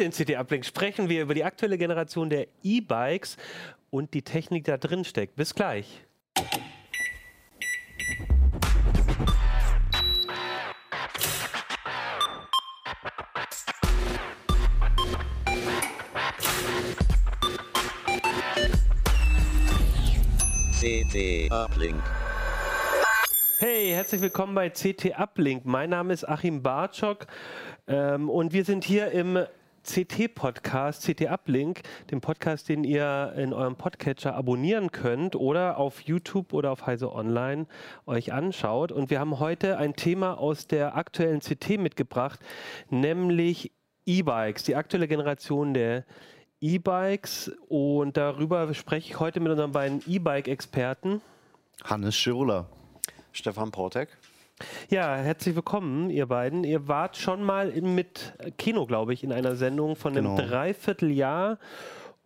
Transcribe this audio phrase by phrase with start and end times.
[0.00, 3.36] Heute in CT Uplink sprechen wir über die aktuelle Generation der E-Bikes
[3.90, 5.36] und die Technik, die da drin steckt.
[5.36, 6.06] Bis gleich.
[20.80, 22.02] CT Uplink.
[23.58, 25.66] Hey, herzlich willkommen bei CT Uplink.
[25.66, 27.26] Mein Name ist Achim Bartschok
[27.86, 29.44] ähm, und wir sind hier im
[29.82, 36.52] CT-Podcast, CT Uplink, dem Podcast, den ihr in eurem Podcatcher abonnieren könnt oder auf YouTube
[36.52, 37.66] oder auf Heise Online
[38.06, 38.92] euch anschaut.
[38.92, 42.40] Und wir haben heute ein Thema aus der aktuellen CT mitgebracht,
[42.90, 43.72] nämlich
[44.06, 46.04] E-Bikes, die aktuelle Generation der
[46.60, 47.52] E-Bikes.
[47.68, 51.20] Und darüber spreche ich heute mit unseren beiden E-Bike-Experten.
[51.84, 52.66] Hannes Schirulla.
[53.32, 54.08] Stefan Portek.
[54.90, 56.64] Ja, herzlich willkommen, ihr beiden.
[56.64, 60.48] Ihr wart schon mal in, mit Kino, glaube ich, in einer Sendung von einem Genau.
[60.48, 61.58] Dreivierteljahr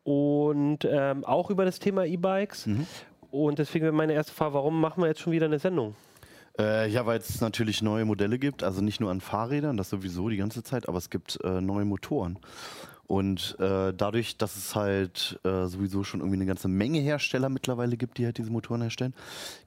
[0.02, 2.66] und ähm, auch über das Thema E-Bikes.
[2.66, 2.86] Mhm.
[3.30, 5.94] Und deswegen wäre meine erste Frage, warum machen wir jetzt schon wieder eine Sendung?
[6.58, 10.28] Äh, ja, weil es natürlich neue Modelle gibt, also nicht nur an Fahrrädern, das sowieso
[10.28, 12.38] die ganze Zeit, aber es gibt äh, neue Motoren.
[13.14, 17.96] Und äh, dadurch, dass es halt äh, sowieso schon irgendwie eine ganze Menge Hersteller mittlerweile
[17.96, 19.14] gibt, die halt diese Motoren herstellen,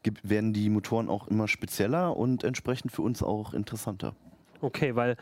[0.03, 4.15] gibt, werden die Motoren auch immer spezieller und entsprechend für uns auch interessanter.
[4.59, 5.15] Okay, weil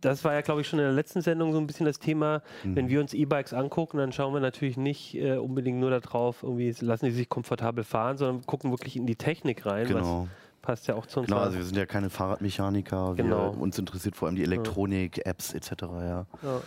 [0.00, 2.40] das war ja, glaube ich, schon in der letzten Sendung so ein bisschen das Thema,
[2.64, 2.76] Mhm.
[2.76, 6.74] wenn wir uns E-Bikes angucken, dann schauen wir natürlich nicht äh, unbedingt nur darauf, irgendwie
[6.80, 9.86] lassen die sich komfortabel fahren, sondern gucken wirklich in die Technik rein.
[9.86, 10.22] Genau.
[10.22, 10.28] Was
[10.66, 11.28] passt ja auch zu uns.
[11.28, 13.54] Genau, also wir sind ja keine Fahrradmechaniker, Genau.
[13.54, 15.70] wir, uns interessiert vor allem die Elektronik, Apps etc.
[15.82, 16.26] Ja.
[16.42, 16.60] Ja.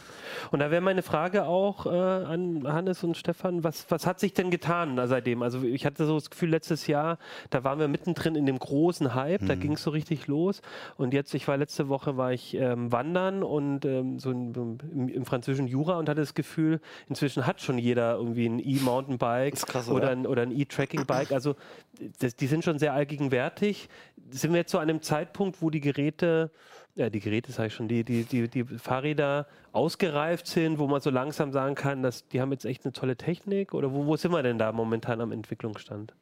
[0.51, 4.33] Und da wäre meine Frage auch äh, an Hannes und Stefan, was, was hat sich
[4.33, 5.41] denn getan seitdem?
[5.41, 7.17] Also ich hatte so das Gefühl, letztes Jahr,
[7.49, 10.61] da waren wir mittendrin in dem großen Hype, da ging es so richtig los.
[10.95, 14.53] Und jetzt, ich war letzte Woche, war ich ähm, wandern und ähm, so in,
[14.93, 19.55] im, im französischen Jura und hatte das Gefühl, inzwischen hat schon jeder irgendwie ein E-Mountainbike
[19.75, 20.09] oder oder?
[20.09, 21.33] ein, oder ein E-Tracking-Bike.
[21.33, 21.55] Also
[22.19, 23.88] das, die sind schon sehr allgegenwärtig.
[24.31, 26.51] Sind wir jetzt zu einem Zeitpunkt, wo die Geräte,
[26.95, 31.01] ja, die Geräte sage ich schon, die, die, die, die Fahrräder ausgereift sind, wo man
[31.01, 33.73] so langsam sagen kann, dass die haben jetzt echt eine tolle Technik?
[33.73, 36.13] Oder wo, wo sind wir denn da momentan am Entwicklungsstand?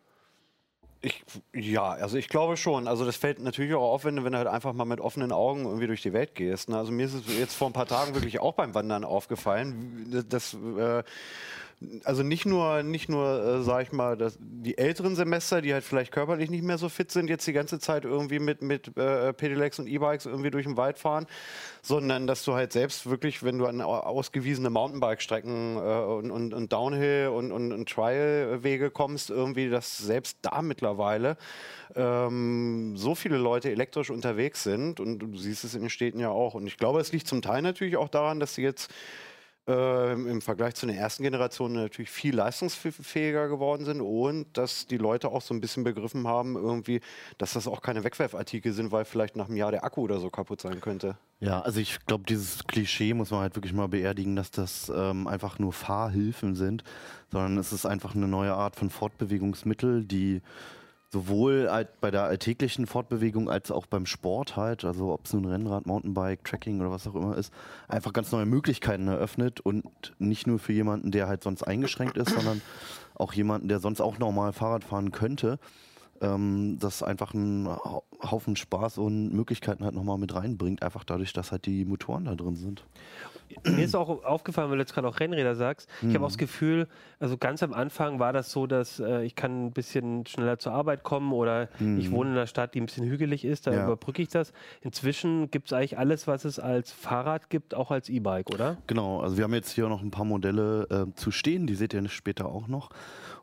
[1.02, 1.24] Ich,
[1.54, 2.88] ja, also ich glaube schon.
[2.88, 5.32] Also das fällt natürlich auch auf, wenn du, wenn du halt einfach mal mit offenen
[5.32, 6.70] Augen irgendwie durch die Welt gehst.
[6.70, 6.78] Ne?
[6.78, 10.56] Also mir ist es jetzt vor ein paar Tagen wirklich auch beim Wandern aufgefallen, dass
[10.56, 11.04] äh,
[12.06, 15.84] also nicht nur, nicht nur, äh, sag ich mal, dass die älteren Semester, die halt
[15.84, 19.32] vielleicht körperlich nicht mehr so fit sind, jetzt die ganze Zeit irgendwie mit, mit äh,
[19.32, 21.28] Pedelecs und E-Bikes irgendwie durch den Wald fahren,
[21.84, 26.54] sondern dass du halt selbst wirklich, wenn du an au- ausgewiesene Mountainbike-Strecken äh, und, und,
[26.56, 31.38] und Downhill und, und, und Trial-Wege kommst, irgendwie, dass selbst da mittlerweile
[31.96, 36.30] ähm, so viele Leute elektrisch unterwegs sind und du siehst es in den Städten ja
[36.30, 36.56] auch.
[36.56, 38.92] Und ich glaube, es liegt zum Teil natürlich auch daran, dass sie jetzt
[39.68, 44.98] ähm, im Vergleich zu den ersten Generationen natürlich viel leistungsfähiger geworden sind und dass die
[44.98, 47.02] Leute auch so ein bisschen begriffen haben, irgendwie,
[47.38, 50.30] dass das auch keine Wegwerfartikel sind, weil vielleicht nach einem Jahr der Akku oder so
[50.30, 51.18] kaputt sein könnte.
[51.40, 55.28] Ja, also ich glaube, dieses Klischee muss man halt wirklich mal beerdigen, dass das ähm,
[55.28, 56.84] einfach nur Fahrhilfen sind,
[57.32, 60.42] sondern es ist einfach eine neue Art von Fortbewegungsmittel, die
[61.10, 61.70] sowohl
[62.02, 66.44] bei der alltäglichen Fortbewegung als auch beim Sport halt, also ob es nun Rennrad, Mountainbike,
[66.44, 67.54] Trekking oder was auch immer ist,
[67.88, 69.86] einfach ganz neue Möglichkeiten eröffnet und
[70.20, 72.62] nicht nur für jemanden, der halt sonst eingeschränkt ist, sondern
[73.16, 75.60] auch jemanden, der sonst auch normal Fahrrad fahren könnte,
[76.22, 81.32] ähm, das einfach einen Hau- Haufen Spaß und Möglichkeiten halt nochmal mit reinbringt, einfach dadurch,
[81.32, 82.84] dass halt die Motoren da drin sind.
[83.66, 85.90] Mir ist auch aufgefallen, weil du jetzt gerade auch Rennräder sagst.
[86.08, 86.88] Ich habe auch das Gefühl,
[87.20, 90.74] also ganz am Anfang war das so, dass äh, ich kann ein bisschen schneller zur
[90.74, 93.86] Arbeit kommen oder ich wohne in einer Stadt, die ein bisschen hügelig ist, da Ja.
[93.86, 94.54] überbrücke ich das.
[94.82, 98.78] Inzwischen gibt es eigentlich alles, was es als Fahrrad gibt, auch als E-Bike, oder?
[98.88, 101.94] Genau, also wir haben jetzt hier noch ein paar Modelle äh, zu stehen, die seht
[101.94, 102.90] ihr später auch noch.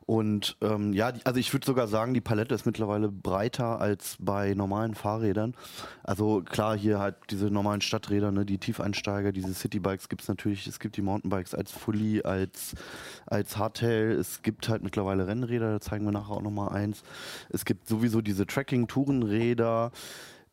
[0.07, 4.55] Und ähm, ja, also ich würde sogar sagen, die Palette ist mittlerweile breiter als bei
[4.55, 5.55] normalen Fahrrädern.
[6.03, 10.67] Also klar, hier halt diese normalen Stadträder, ne, die Tiefeinsteiger, diese Citybikes gibt es natürlich,
[10.67, 12.75] es gibt die Mountainbikes als Fully, als,
[13.27, 17.03] als Hardtail, es gibt halt mittlerweile Rennräder, da zeigen wir nachher auch nochmal eins.
[17.49, 19.91] Es gibt sowieso diese Tracking-Tourenräder.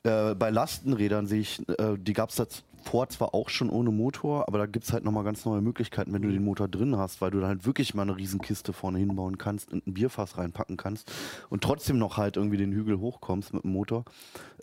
[0.03, 2.37] Äh, bei Lastenrädern sehe ich, äh, die gab es
[2.83, 6.13] vor zwar auch schon ohne Motor, aber da gibt es halt nochmal ganz neue Möglichkeiten,
[6.13, 8.97] wenn du den Motor drin hast, weil du dann halt wirklich mal eine Riesenkiste vorne
[8.99, 11.11] hinbauen kannst und ein Bierfass reinpacken kannst
[11.49, 14.05] und trotzdem noch halt irgendwie den Hügel hochkommst mit dem Motor.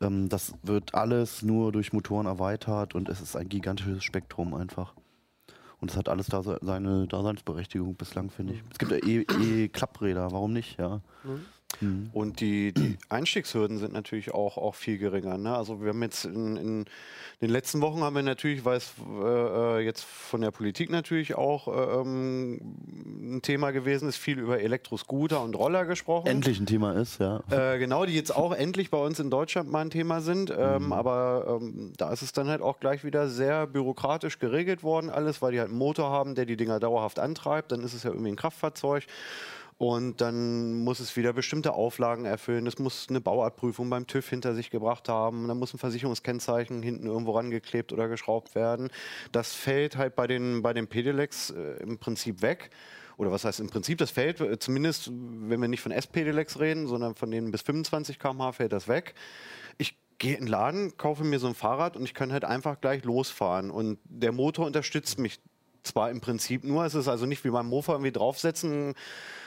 [0.01, 4.95] Ähm, das wird alles nur durch Motoren erweitert und es ist ein gigantisches Spektrum einfach.
[5.81, 8.63] Und es hat alles da se- seine Daseinsberechtigung bislang, finde ich.
[8.73, 11.01] Es gibt ja eh, eh Klappräder, warum nicht, ja.
[12.13, 15.39] Und die, die Einstiegshürden sind natürlich auch, auch viel geringer.
[15.39, 15.55] Ne?
[15.57, 16.85] Also wir haben jetzt in, in
[17.41, 18.93] den letzten Wochen haben wir natürlich, weil es
[19.23, 22.61] äh, jetzt von der Politik natürlich auch äh, ähm,
[23.37, 26.27] ein Thema gewesen ist, viel über Elektroscooter und Roller gesprochen.
[26.27, 27.41] Endlich ein Thema ist, ja.
[27.51, 30.51] Äh, genau, die jetzt auch endlich bei uns in Deutschland mal ein Thema sind.
[30.57, 35.11] Ähm, Aber ähm, da ist es dann halt auch gleich wieder sehr bürokratisch geregelt worden,
[35.11, 37.73] alles, weil die halt einen Motor haben, der die Dinger dauerhaft antreibt.
[37.73, 39.05] Dann ist es ja irgendwie ein Kraftfahrzeug.
[39.79, 42.67] Und dann muss es wieder bestimmte Auflagen erfüllen.
[42.67, 45.47] Es muss eine Bauartprüfung beim TÜV hinter sich gebracht haben.
[45.47, 48.91] Dann muss ein Versicherungskennzeichen hinten irgendwo rangeklebt oder geschraubt werden.
[49.31, 52.71] Das fällt halt bei den, bei den Pedelecs äh, im Prinzip weg.
[53.19, 56.89] Oder was heißt im Prinzip, das fällt, äh, zumindest wenn wir nicht von S-Pedelecs reden,
[56.89, 59.15] sondern von denen bis 25 km/h fällt das weg.
[59.77, 62.81] Ich gehe in den Laden, kaufe mir so ein Fahrrad und ich kann halt einfach
[62.81, 63.71] gleich losfahren.
[63.71, 65.39] Und der Motor unterstützt mich
[65.83, 68.95] zwar im Prinzip nur, es ist also nicht wie beim Mofa irgendwie draufsetzen,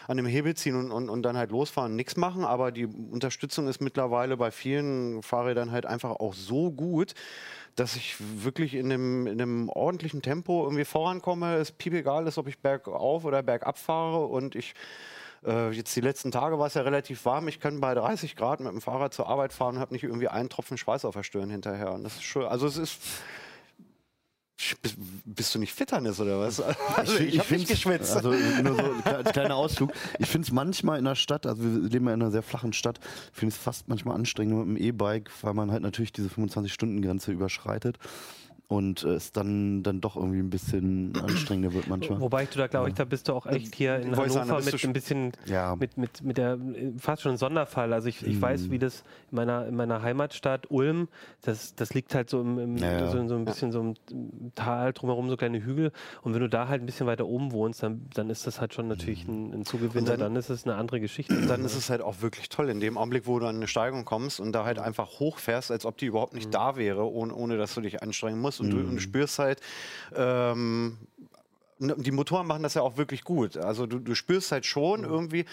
[0.07, 3.67] an dem Hebel ziehen und, und, und dann halt losfahren, nichts machen, aber die Unterstützung
[3.67, 7.13] ist mittlerweile bei vielen Fahrrädern halt einfach auch so gut,
[7.75, 11.55] dass ich wirklich in einem, in einem ordentlichen Tempo irgendwie vorankomme.
[11.55, 14.73] Es piep egal ist, ob ich bergauf oder bergab fahre und ich
[15.45, 17.47] äh, jetzt die letzten Tage war es ja relativ warm.
[17.47, 20.27] Ich kann bei 30 Grad mit dem Fahrrad zur Arbeit fahren und habe nicht irgendwie
[20.27, 21.93] einen Tropfen Schweiß auf der Stirn hinterher.
[21.93, 23.01] Und das ist schon, also es ist
[24.81, 26.61] bist, du nicht Fitternis oder was?
[26.95, 28.15] Also ich, ich habe nicht find's- geschwitzt.
[28.15, 29.91] Also nur so ein kle- kleiner Ausflug.
[30.19, 32.73] Ich finde es manchmal in der Stadt, also wir leben ja in einer sehr flachen
[32.73, 32.99] Stadt,
[33.33, 37.31] ich finde es fast manchmal anstrengend mit dem E-Bike, weil man halt natürlich diese 25-Stunden-Grenze
[37.31, 37.97] überschreitet
[38.71, 42.21] und äh, es dann, dann doch irgendwie ein bisschen anstrengender wird manchmal.
[42.21, 44.61] Wobei du da, glaube ich, da bist du auch echt hier in sagen, da Hannover
[44.63, 45.75] mit ein bisschen, Ja.
[45.75, 47.91] mit, mit, mit der, äh, fast schon ein Sonderfall.
[47.91, 51.09] Also ich, ich weiß, wie das in meiner, in meiner Heimatstadt Ulm,
[51.41, 53.07] das, das liegt halt so im, im Ja, ja.
[53.11, 55.91] So, so ein bisschen so im Tal drumherum, so kleine Hügel.
[56.21, 58.73] Und wenn du da halt ein bisschen weiter oben wohnst, dann, dann ist das halt
[58.73, 61.35] schon natürlich ein, ein Zugewinner, dann- dann, ist es eine andere Geschichte.
[61.37, 63.67] Und dann ist es halt auch wirklich toll, in dem Augenblick, wo du an eine
[63.67, 67.33] Steigung kommst und da halt einfach hochfährst, als ob die überhaupt nicht da wäre, ohne,
[67.35, 68.60] ohne dass du dich anstrengen musst.
[68.61, 69.61] Und, du, und du spürst halt,
[70.15, 70.97] ähm,
[71.79, 73.57] ne, die Motoren machen das ja auch wirklich gut.
[73.57, 75.45] Also du, du spürst halt schon irgendwie.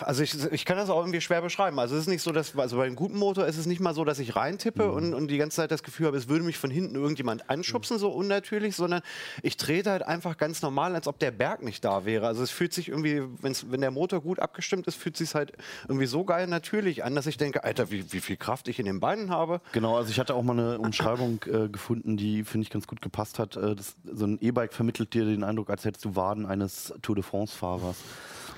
[0.00, 1.78] Also ich, ich kann das auch irgendwie schwer beschreiben.
[1.78, 3.92] Also es ist nicht so, dass, also bei einem guten Motor ist es nicht mal
[3.92, 6.56] so, dass ich reintippe und, und die ganze Zeit das Gefühl habe, es würde mich
[6.56, 9.02] von hinten irgendjemand anschubsen, so unnatürlich, sondern
[9.42, 12.26] ich trete halt einfach ganz normal, als ob der Berg nicht da wäre.
[12.26, 15.52] Also es fühlt sich irgendwie, wenn's, wenn der Motor gut abgestimmt ist, fühlt sich halt
[15.86, 18.86] irgendwie so geil natürlich an, dass ich denke, Alter, wie, wie viel Kraft ich in
[18.86, 19.60] den Beinen habe.
[19.72, 23.02] Genau, also ich hatte auch mal eine Umschreibung äh, gefunden, die, finde ich, ganz gut
[23.02, 23.56] gepasst hat.
[23.56, 27.16] Äh, das, so ein E-Bike vermittelt dir den Eindruck, als hättest du Waden eines Tour
[27.16, 27.96] de France-Fahrers.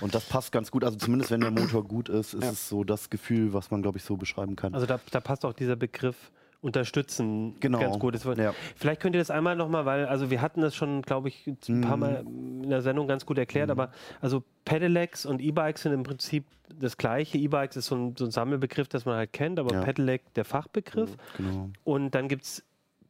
[0.00, 0.84] Und das passt ganz gut.
[0.84, 3.98] Also zumindest wenn der Motor gut ist, ist es so das Gefühl, was man, glaube
[3.98, 4.74] ich, so beschreiben kann.
[4.74, 6.30] Also da, da passt auch dieser Begriff
[6.62, 7.78] unterstützen Genau.
[7.80, 8.22] ganz gut.
[8.24, 8.54] War- Ja.
[8.76, 11.80] Vielleicht könnt ihr das einmal nochmal, weil, also wir hatten das schon, glaube ich, ein
[11.80, 12.00] paar Mhm.
[12.00, 12.24] Mal
[12.64, 16.44] in der Sendung ganz gut erklärt, aber also Pedelecs und E-Bikes sind im Prinzip
[16.78, 17.38] das gleiche.
[17.38, 19.80] E-Bikes ist so ein, so ein Sammelbegriff, das man halt kennt, aber Ja.
[19.82, 21.16] Pedelec der Fachbegriff.
[21.36, 21.70] genau.
[21.84, 22.62] Und dann gibt es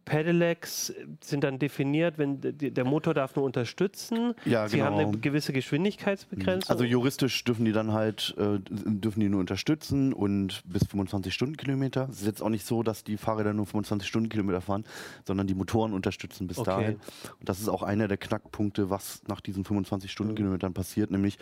[0.05, 0.93] Pedelecs
[1.23, 4.35] sind dann definiert, wenn der Motor darf nur unterstützen.
[4.44, 5.19] Ja, Sie haben eine genau.
[5.20, 6.70] gewisse Geschwindigkeitsbegrenzung.
[6.70, 12.08] Also juristisch dürfen die dann halt, äh, dürfen die nur unterstützen und bis 25 Stundenkilometer.
[12.11, 14.85] Es ist jetzt auch nicht so, dass die Fahrräder nur 25 Stundenkilometer fahren,
[15.26, 16.70] sondern die Motoren unterstützen bis Okay.
[16.70, 16.94] dahin.
[17.38, 21.38] Und das ist auch einer der Knackpunkte, was nach diesen 25 Stundenkilometern passiert, nämlich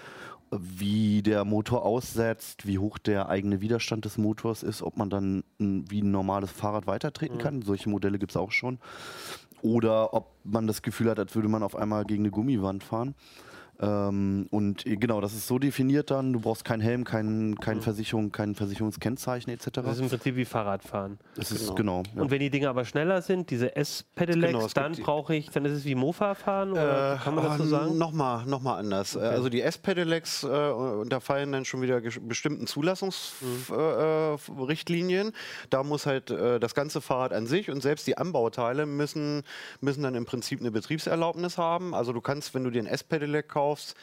[0.50, 5.44] wie der Motor aussetzt, wie hoch der eigene Widerstand des Motors ist, ob man dann
[5.58, 7.62] wie ein normales Fahrrad weitertreten kann.
[7.62, 8.78] Solche Modelle gibt es auch schon.
[9.60, 13.14] Oder ob man das Gefühl hat, als würde man auf einmal gegen eine Gummiwand fahren.
[13.80, 16.32] Ähm, und äh, genau, das ist so definiert dann.
[16.32, 19.68] Du brauchst keinen Helm, kein, keine Versicherung, kein Versicherungskennzeichen etc.
[19.72, 21.18] das ist im Prinzip wie Fahrradfahren.
[21.36, 22.02] Das ist genau.
[22.16, 22.22] ja.
[22.22, 25.72] Und wenn die Dinge aber schneller sind, diese S-Pedelecs, Genau, dann brauche ich, dann ist
[25.72, 27.98] es wie Mofa fahren oder kann man das so ah, sagen?
[27.98, 29.14] Nochmal noch mal anders.
[29.14, 35.32] Äh, Also die S-Pedelecs äh, unterfallen dann schon wieder bestimmten Zulassungsrichtlinien.
[35.70, 39.44] da muss halt äh, das ganze Fahrrad an sich und selbst die Anbauteile müssen,
[39.80, 41.94] müssen dann im Prinzip eine Betriebserlaubnis haben.
[41.94, 43.94] Also du kannst, wenn du dir ein S-Pedelec kaufst, verkaufst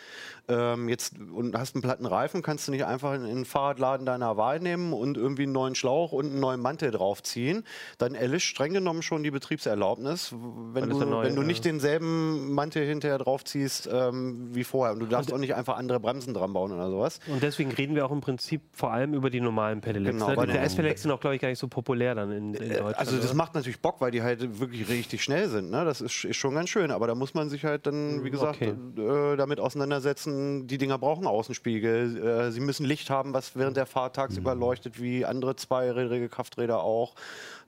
[0.47, 4.37] ähm, jetzt und hast einen platten Reifen, kannst du nicht einfach in den Fahrradladen deiner
[4.37, 7.63] Wahl nehmen und irgendwie einen neuen Schlauch und einen neuen Mantel draufziehen.
[7.97, 10.33] Dann erlischt streng genommen schon die Betriebserlaubnis,
[10.73, 14.93] wenn du, neu, wenn du äh, nicht denselben Mantel hinterher draufziehst ähm, wie vorher.
[14.93, 17.19] Und du darfst auch nicht einfach andere Bremsen dran bauen oder sowas.
[17.27, 20.17] Und deswegen reden wir auch im Prinzip vor allem über die normalen Pedelecs.
[20.17, 20.47] Genau, ne?
[20.47, 22.97] Die S-Pedelecs sind auch, glaube ich, gar nicht so populär dann in, in Deutschland.
[22.99, 23.35] Also das oder?
[23.35, 25.71] macht natürlich Bock, weil die halt wirklich richtig schnell sind.
[25.71, 25.85] Ne?
[25.85, 26.91] Das ist, ist schon ganz schön.
[26.91, 28.73] Aber da muss man sich halt dann, wie gesagt, okay.
[28.97, 30.34] äh, damit auseinandersetzen.
[30.67, 32.17] Die Dinger brauchen Außenspiegel.
[32.17, 36.81] Äh, sie müssen Licht haben, was während der Fahrt tagsüber leuchtet, wie andere zweirädrige Krafträder
[36.81, 37.15] auch.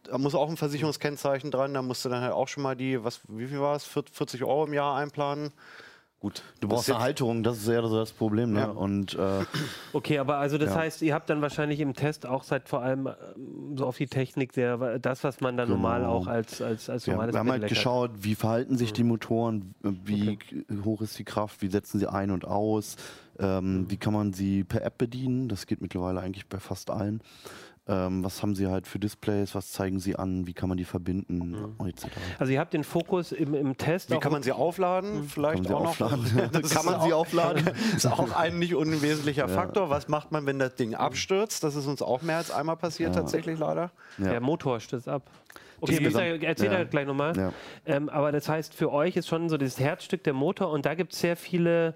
[0.04, 1.74] Da muss auch ein Versicherungskennzeichen dran.
[1.74, 4.44] Da musst du dann halt auch schon mal die, was, wie viel war es, 40
[4.44, 5.52] Euro im Jahr einplanen.
[6.28, 6.44] Gut.
[6.60, 8.52] Du brauchst eine Halterung, das ist eher so das Problem.
[8.54, 8.60] Ne?
[8.60, 8.66] Ja.
[8.72, 9.46] Und äh,
[9.94, 10.76] Okay, aber also das Ja.
[10.82, 14.08] heißt, ihr habt dann wahrscheinlich im Test auch seit vor allem ähm, so auf die
[14.08, 16.14] Technik sehr, das, was man dann normal Genau.
[16.14, 19.74] auch als, als, als ja, normales wir haben halt geschaut, wie verhalten sich die Motoren,
[19.84, 22.96] äh, wie k- hoch ist die Kraft, wie setzen sie ein und aus,
[23.40, 25.48] ähm, wie kann man sie per App bedienen.
[25.48, 27.22] Das geht mittlerweile eigentlich bei fast allen.
[27.90, 30.84] Ähm, was haben sie halt für Displays, was zeigen sie an, wie kann man die
[30.84, 32.08] verbinden, und etc.
[32.38, 35.24] Also ihr habt den Fokus im, im Test Wie auch kann man sie aufladen?
[35.30, 36.12] Vielleicht Kann man auch sie noch.
[36.14, 36.50] aufladen?
[36.52, 37.70] Das Kann ist man sie auch- aufladen?
[37.96, 39.90] ist auch ein nicht unwesentlicher Faktor.
[39.90, 41.64] Was macht man, wenn das Ding abstürzt?
[41.64, 43.92] Das ist uns auch mehr als einmal passiert, tatsächlich leider.
[44.18, 44.32] Ja.
[44.32, 45.24] Der Motor stürzt ab.
[45.80, 46.84] Okay, ihr, erzähl Ja.
[46.84, 47.38] gleich nochmal.
[47.38, 47.54] Ja.
[47.86, 50.96] Ähm, aber das heißt, für euch ist schon so das Herzstück der Motor und da
[50.96, 51.94] gibt es sehr viele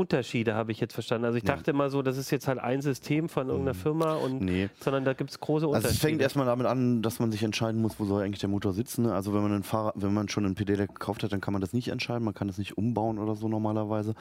[0.00, 1.24] Unterschiede, habe ich jetzt verstanden.
[1.26, 4.40] Also ich dachte immer so, das ist jetzt halt ein System von irgendeiner Firma und
[4.40, 4.46] Mhm.
[4.46, 4.68] Nee.
[4.80, 5.94] sondern da gibt es große Also Unterschiede.
[5.94, 8.72] es fängt erstmal damit an, dass man sich entscheiden muss, wo soll eigentlich der Motor
[8.72, 9.02] sitzen.
[9.02, 9.14] ne?
[9.14, 11.60] Also wenn man, einen Fahrrad, wenn man schon einen Pedelec gekauft hat, dann kann man
[11.60, 14.14] das nicht entscheiden, man kann das nicht umbauen oder so normalerweise.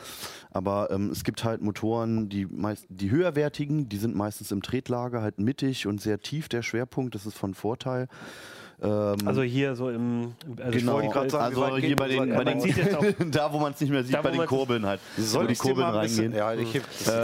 [0.51, 5.21] Aber ähm, es gibt halt Motoren, die meist, die höherwertigen, die sind meistens im Tretlager,
[5.21, 8.07] halt mittig und sehr tief der Schwerpunkt, das ist von Vorteil.
[8.81, 12.43] Ähm, also hier so im also Genau, wollte grad sagen, also hier bei den, bei
[12.45, 12.59] den
[13.31, 15.01] da wo man es nicht mehr sieht, Da, bei den Kurbeln halt.
[15.17, 16.38] Soll die ich Kurbeln mal ein bisschen, reingehen.
[16.38, 16.83] ja, ich heb,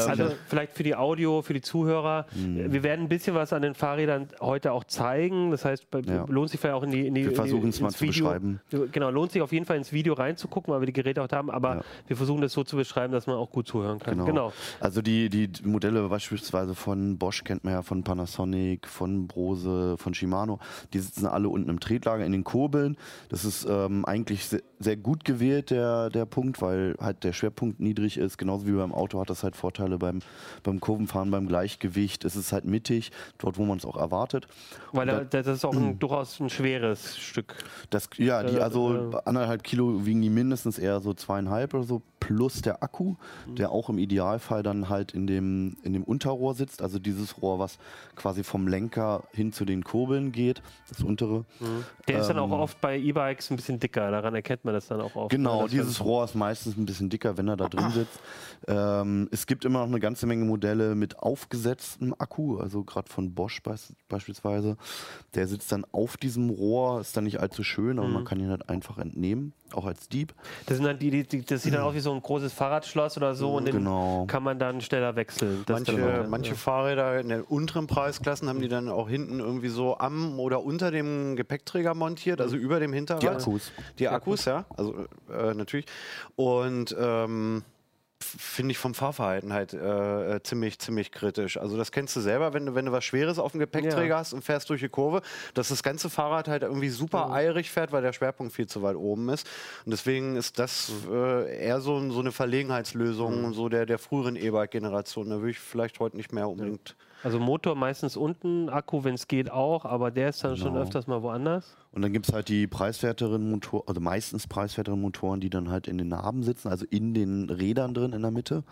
[0.09, 2.25] Also vielleicht für die Audio, für die Zuhörer.
[2.35, 2.73] Mhm.
[2.73, 5.51] Wir werden ein bisschen was an den Fahrrädern heute auch zeigen.
[5.51, 6.25] Das heißt, bei, Ja.
[6.27, 8.25] lohnt sich vielleicht auch in die, in die Wir versuchen es mal zu Video.
[8.25, 8.59] beschreiben.
[8.91, 11.37] Genau, lohnt sich auf jeden Fall ins Video reinzugucken, weil wir die Geräte auch da
[11.37, 11.49] haben.
[11.49, 11.81] Aber Ja.
[12.07, 14.15] wir versuchen das so zu beschreiben, dass man auch gut zuhören kann.
[14.15, 14.25] Genau.
[14.25, 14.53] genau.
[14.79, 20.13] Also die, die Modelle beispielsweise von Bosch kennt man ja, von Panasonic, von Brose, von
[20.13, 20.59] Shimano,
[20.93, 22.97] die sitzen alle unten im Tretlager in den Kurbeln.
[23.29, 24.47] Das ist ähm, eigentlich
[24.79, 28.37] sehr, gut gewählt, der, der Punkt, weil halt der Schwerpunkt niedrig ist.
[28.37, 30.19] Genauso wie beim Auto hat das halt Vorteile beim,
[30.63, 32.25] beim Kurvenfahren, beim Gleichgewicht.
[32.25, 34.47] Es ist halt mittig, dort wo man es auch erwartet.
[34.91, 37.55] Weil da, das ist auch ein, durchaus ein schweres Stück.
[37.89, 39.17] Das, ja, die, Äh, also äh.
[39.25, 43.15] anderthalb Kilo wiegen die mindestens eher so zweieinhalb oder so, plus der Akku,
[43.45, 43.55] Mhm.
[43.55, 46.81] der auch im Idealfall dann halt in dem, in dem Unterrohr sitzt.
[46.81, 47.77] Also dieses Rohr, was
[48.15, 51.45] quasi vom Lenker hin zu den Kurbeln geht, das untere.
[52.07, 54.09] Der ist dann auch Ähm, oft bei E-Bikes ein bisschen dicker.
[54.09, 55.29] Daran erkennt man das dann auch oft.
[55.31, 58.19] Genau, ne, dieses Rohr ist meistens ein bisschen dicker, wenn er da drin sitzt.
[58.67, 63.33] Ähm, es gibt immer noch eine ganze Menge Modelle mit aufgesetztem Akku, also gerade von
[63.33, 64.77] Bosch beis beispielsweise.
[65.35, 68.13] Der sitzt dann auf diesem Rohr, ist dann nicht allzu schön, aber Mhm.
[68.13, 70.33] man kann ihn halt einfach entnehmen, auch als Dieb.
[70.65, 73.17] Das, sind dann die, die, die, das sieht dann aus wie so ein großes Fahrradschloss
[73.17, 74.25] oder so und den Genau.
[74.27, 75.63] kann man dann schneller wechseln.
[75.65, 79.69] Das Manche, dann- manche Fahrräder in den unteren Preisklassen haben die dann auch hinten irgendwie
[79.69, 83.21] so am oder unter dem Gepäckträger montiert, also über dem Hinterrad.
[83.23, 83.71] Die Akkus.
[83.99, 85.85] Die Akkus, ja, also äh, natürlich.
[86.35, 87.63] Und ähm,
[88.25, 91.57] finde ich vom Fahrverhalten halt äh, äh, ziemlich, ziemlich kritisch.
[91.57, 94.17] Also das kennst du selber, wenn du, wenn du was Schweres auf dem Gepäckträger Ja.
[94.19, 95.21] hast und fährst durch die Kurve,
[95.53, 98.95] dass das ganze Fahrrad halt irgendwie super eilig fährt, weil der Schwerpunkt viel zu weit
[98.95, 99.47] oben ist.
[99.85, 105.29] Und deswegen ist das äh, eher so, so eine Verlegenheitslösung so der, der früheren E-Bike-Generation.
[105.29, 106.95] Da würde ich vielleicht heute nicht mehr unbedingt.
[107.23, 110.83] Also Motor meistens unten, Akku, wenn es geht, auch, aber der ist dann schon Genau.
[110.83, 111.75] öfters mal woanders.
[111.91, 115.87] Und dann gibt es halt die preiswerteren Motoren, also meistens preiswerteren Motoren, die dann halt
[115.87, 118.63] in den Narben sitzen, also in den Rädern drin in der Mitte.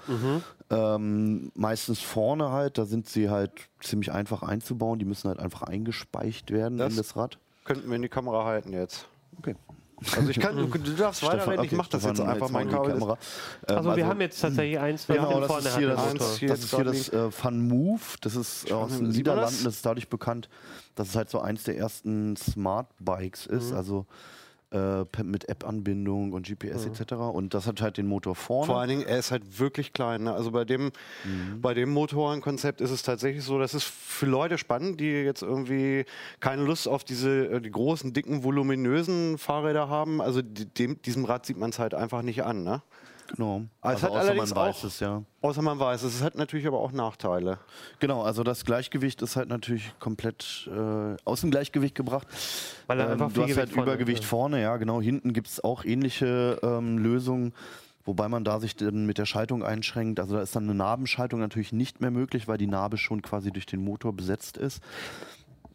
[0.69, 5.63] Ähm, meistens vorne halt, da sind sie halt ziemlich einfach einzubauen, die müssen halt einfach
[5.63, 7.37] eingespeicht werden Das- in das Rad.
[7.65, 9.07] Könnten wir in die Kamera halten jetzt.
[9.39, 9.55] Okay.
[10.15, 12.69] Also ich kann, du, du darfst weiterreden, ich okay, mach das jetzt Stefan, einfach, mein
[12.69, 13.17] Kamera.
[13.67, 15.97] Ähm, Also, wir haben jetzt tatsächlich eins, wir Genau, haben das vorne ist hier hat
[15.97, 16.05] das.
[16.11, 18.01] Eins hier das, jetzt ist hier das äh, Fun Move.
[18.21, 19.17] Das ist aus Sieht den man das?
[19.17, 19.63] Niederlanden.
[19.63, 20.49] Das ist dadurch bekannt,
[20.95, 23.71] dass es halt so eins der ersten Smart Bikes ist.
[23.71, 23.77] Mhm.
[23.77, 24.05] Also
[24.73, 27.13] äh, mit App-Anbindung und GPS etc.
[27.13, 28.65] Und das hat halt den Motor vorne.
[28.65, 30.23] Vor allen Dingen, er ist halt wirklich klein.
[30.23, 30.33] Ne?
[30.33, 30.91] Also bei dem,
[31.61, 36.05] bei dem Motorenkonzept ist es tatsächlich so, das ist für Leute spannend, die jetzt irgendwie
[36.39, 40.21] keine Lust auf diese äh, die großen, dicken, voluminösen Fahrräder haben.
[40.21, 42.63] Also die, dem, diesem Rad sieht man es halt einfach nicht an.
[42.63, 42.81] Ne?
[43.27, 43.61] Genau.
[43.81, 45.23] Es Also hat außer man weiß auch- es, ja.
[45.41, 47.57] Außer man weiß, es hat natürlich aber auch Nachteile.
[47.99, 52.27] Genau, also das Gleichgewicht ist halt natürlich komplett äh, aus dem Gleichgewicht gebracht.
[52.87, 55.01] Weil er Ähm, einfach du viel hast halt Gewicht vorne Übergewicht vorne, ja, genau.
[55.01, 57.53] Hinten gibt es auch ähnliche ähm, Lösungen,
[58.05, 60.19] wobei man da sich dann mit der Schaltung einschränkt.
[60.19, 63.51] Also da ist dann eine Nabenschaltung natürlich nicht mehr möglich, weil die Narbe schon quasi
[63.51, 64.81] durch den Motor besetzt ist.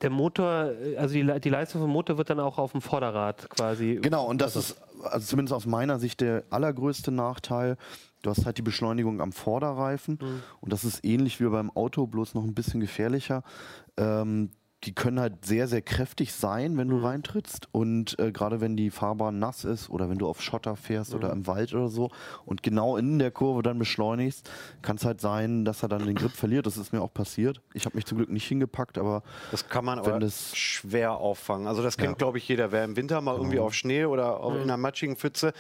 [0.01, 3.49] Der Motor, äh, also die, die Leistung vom Motor wird dann auch auf dem Vorderrad
[3.51, 3.99] quasi.
[4.03, 7.77] Genau, und das ist also zumindest aus meiner Sicht der allergrößte Nachteil.
[8.23, 10.19] Du hast halt die Beschleunigung am Vorderreifen
[10.61, 13.45] und das ist ähnlich wie beim Auto, bloß noch ein bisschen gefährlicher.
[13.97, 14.51] Ähm,
[14.85, 17.69] die können halt sehr, sehr kräftig sein, wenn du reintrittst.
[17.73, 21.33] Und äh, gerade wenn die Fahrbahn nass ist oder wenn du auf Schotter fährst oder
[21.33, 22.11] im Wald oder so
[22.45, 24.49] und genau in der Kurve dann beschleunigst,
[24.81, 26.67] kann es halt sein, dass er dann den Grip verliert.
[26.67, 27.61] Das ist mir auch passiert.
[27.75, 31.13] Ich habe mich zum Glück nicht hingepackt, aber Das kann man Wenn aber das- schwer
[31.17, 31.67] auffangen.
[31.67, 32.15] Also das kennt, Ja.
[32.17, 32.71] glaube ich, jeder.
[32.71, 35.53] Wer im Winter mal irgendwie auf Schnee oder auf, in einer matschigen Pfütze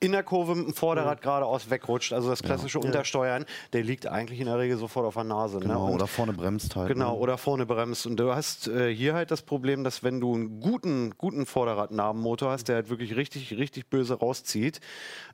[0.00, 4.38] in der Kurve mit dem Vorderrad geradeaus wegrutscht, also das klassische Untersteuern, der liegt eigentlich
[4.40, 5.60] in der Regel sofort auf der Nase.
[5.60, 5.94] genau, ne?
[5.94, 6.88] Oder vorne bremst halt.
[6.88, 7.18] Genau, Ne?
[7.20, 8.06] oder vorne bremst.
[8.06, 12.50] Und du hast äh, hier halt das Problem, dass wenn du einen guten, guten Vorderradnabenmotor
[12.50, 14.80] hast, der halt wirklich richtig, richtig böse rauszieht,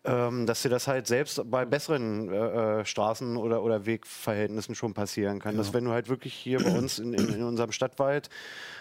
[0.05, 4.95] ähm, dass dir das halt selbst bei besseren äh, äh, Straßen- oder, oder Wegverhältnissen schon
[4.95, 5.57] passieren kann.
[5.57, 8.29] Dass wenn du halt wirklich hier bei uns in, in, in unserem Stadtwald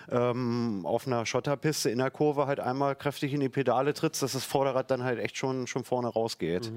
[0.10, 4.34] ähm, auf einer Schotterpiste in der Kurve halt einmal kräftig in die Pedale trittst, dass
[4.34, 6.72] das Vorderrad dann halt echt schon, schon vorne rausgeht.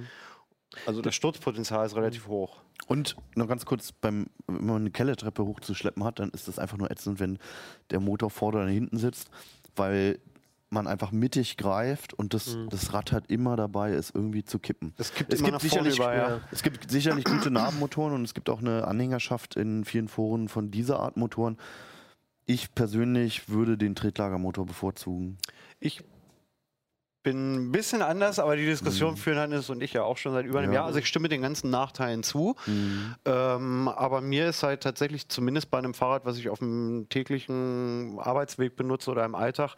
[0.87, 2.61] Also das Sturzpotenzial ist relativ hoch.
[2.87, 6.77] Und noch ganz kurz, beim, wenn man eine Kellertreppe hochzuschleppen hat, dann ist das einfach
[6.77, 7.39] nur ätzend, wenn
[7.91, 9.31] der Motor vorne oder hinten sitzt,
[9.77, 10.19] weil
[10.75, 14.93] man einfach mittig greift und das, das Rad halt immer dabei ist, irgendwie zu kippen.
[14.99, 16.41] Es kippt es immer gibt sicherlich, über, ja.
[16.51, 20.71] es gibt sicherlich gute Nabenmotoren und es gibt auch eine Anhängerschaft in vielen Foren von
[20.71, 21.57] dieser Art Motoren.
[22.45, 25.39] Ich persönlich würde den Tretlagermotor bevorzugen.
[25.81, 26.03] Ich
[27.25, 30.47] bin ein bisschen anders, aber die Diskussion führen Hannes und ich ja auch schon seit
[30.47, 30.81] über einem Ja.
[30.81, 30.87] Jahr.
[30.87, 32.55] Also ich stimme den ganzen Nachteilen zu.
[33.25, 38.19] Ähm, aber mir ist halt tatsächlich, zumindest bei einem Fahrrad, was ich auf dem täglichen
[38.19, 39.75] Arbeitsweg benutze oder im Alltag,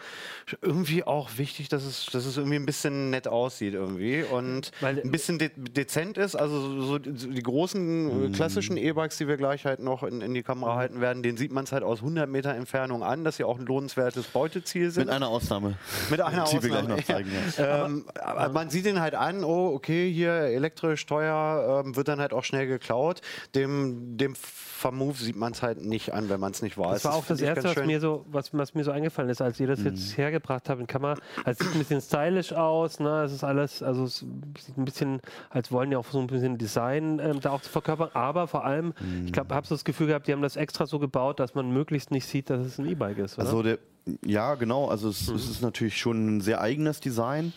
[0.61, 5.01] irgendwie auch wichtig, dass es, dass es irgendwie ein bisschen nett aussieht irgendwie und Weil-
[5.01, 6.35] ein bisschen de dezent ist.
[6.35, 10.43] Also so, die großen äh, klassischen E-Bikes, die wir gleich halt noch in, in die
[10.43, 13.45] Kamera halten werden, denen sieht man es halt aus 100 Meter Entfernung an, dass sie
[13.45, 15.07] auch ein lohnenswertes Beuteziel sind.
[15.07, 15.75] Mit einer Ausnahme.
[16.11, 16.97] Mit einer Die wir gleich Ausnahme.
[16.97, 17.87] noch zeigen, ja.
[17.87, 22.21] Ähm, aber man sieht ihn halt an, oh, okay, hier elektrisch teuer, ähm, wird dann
[22.21, 23.21] halt auch schnell geklaut.
[23.55, 27.03] Dem, dem Vermove sieht man es halt nicht an, wenn man es nicht weiß.
[27.03, 29.59] Das war auch das Erste, was mir, so, was, was mir so eingefallen ist, als
[29.61, 29.87] ihr das Mhm.
[29.87, 31.15] jetzt hergebracht habt in Kamera.
[31.45, 33.23] Also es sieht ein bisschen stylisch aus, ne?
[33.25, 34.19] es ist alles, also es
[34.59, 37.71] sieht ein bisschen, als wollen die auch so ein bisschen Design ähm, da auch zu
[37.71, 38.93] verkörpern, aber vor allem,
[39.25, 39.57] ich glaube, Mhm.
[39.57, 42.27] habe so das Gefühl gehabt, die haben das extra so gebaut, dass man möglichst nicht
[42.27, 43.47] sieht, dass es ein E-Bike ist, oder?
[43.47, 43.79] Also der,
[44.25, 44.89] ja, genau.
[44.89, 47.53] Also es, es ist natürlich schon ein sehr eigenes Design.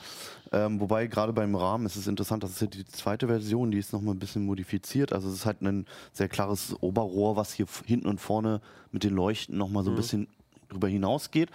[0.52, 3.78] Ähm, wobei gerade beim Rahmen ist es interessant, das ist ja die zweite Version, die
[3.78, 5.14] ist nochmal ein bisschen modifiziert.
[5.14, 9.14] Also es ist halt ein sehr klares Oberrohr, was hier hinten und vorne mit den
[9.14, 10.28] Leuchten nochmal so ein bisschen
[10.70, 11.50] drüber hinausgeht.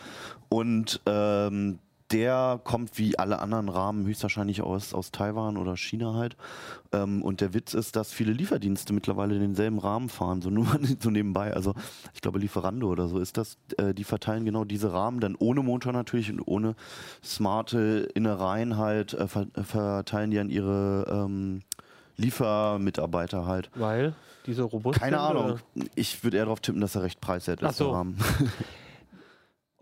[0.49, 1.81] Und ähm,
[2.15, 6.37] der kommt wie alle anderen Rahmen höchstwahrscheinlich aus, aus Taiwan oder China halt.
[6.93, 10.67] Ähm, und der Witz ist, dass viele Lieferdienste mittlerweile denselben Rahmen fahren, so nur
[11.01, 11.53] so nebenbei.
[11.53, 11.75] Also
[12.15, 13.59] ich glaube Lieferando oder so ist das.
[13.79, 16.77] Äh, die verteilen genau diese Rahmen, dann ohne Motor natürlich und ohne
[17.23, 21.63] smarte Innereien halt, äh, ver äh, verteilen die an ihre ähm,
[22.17, 23.71] Liefermitarbeiter halt.
[23.75, 24.15] Weil
[24.47, 25.45] diese robust Keine Ahnung.
[25.45, 25.61] oder?
[25.97, 28.07] Ich würde eher darauf tippen, dass er recht preiswert ist, Ach so.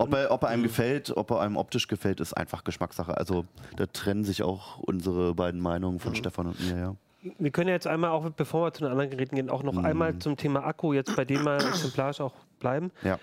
[0.02, 3.16] ob, er, ob er einem gefällt, ob er einem optisch gefällt, ist einfach Geschmackssache.
[3.16, 3.44] Also
[3.76, 6.94] da trennen sich auch unsere beiden Meinungen von Stefan und mir, ja.
[7.38, 9.74] Wir können ja jetzt einmal auch, bevor wir zu den anderen Geräten gehen, auch noch
[9.74, 9.84] Mhm.
[9.84, 12.90] einmal zum Thema Akku jetzt bei dem mal exemplarisch auch bleiben.
[13.02, 13.18] ja.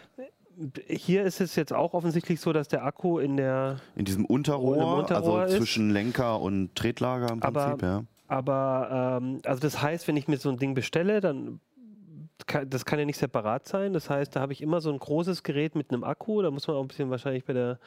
[0.88, 4.98] Hier ist es jetzt auch offensichtlich so, dass der Akku in der In diesem Unterrohr,
[4.98, 8.04] Unterrohr also zwischen Lenker und Tretlager im Aber- Prinzip, ja.
[8.28, 11.62] Aber ähm, also das heißt, wenn ich mir so ein Ding bestelle, dann
[12.50, 13.94] kann, das kann ja nicht separat sein.
[13.94, 16.42] Das heißt, da habe ich immer so ein großes Gerät mit einem Akku.
[16.42, 17.80] Da muss man auch ein bisschen wahrscheinlich bei der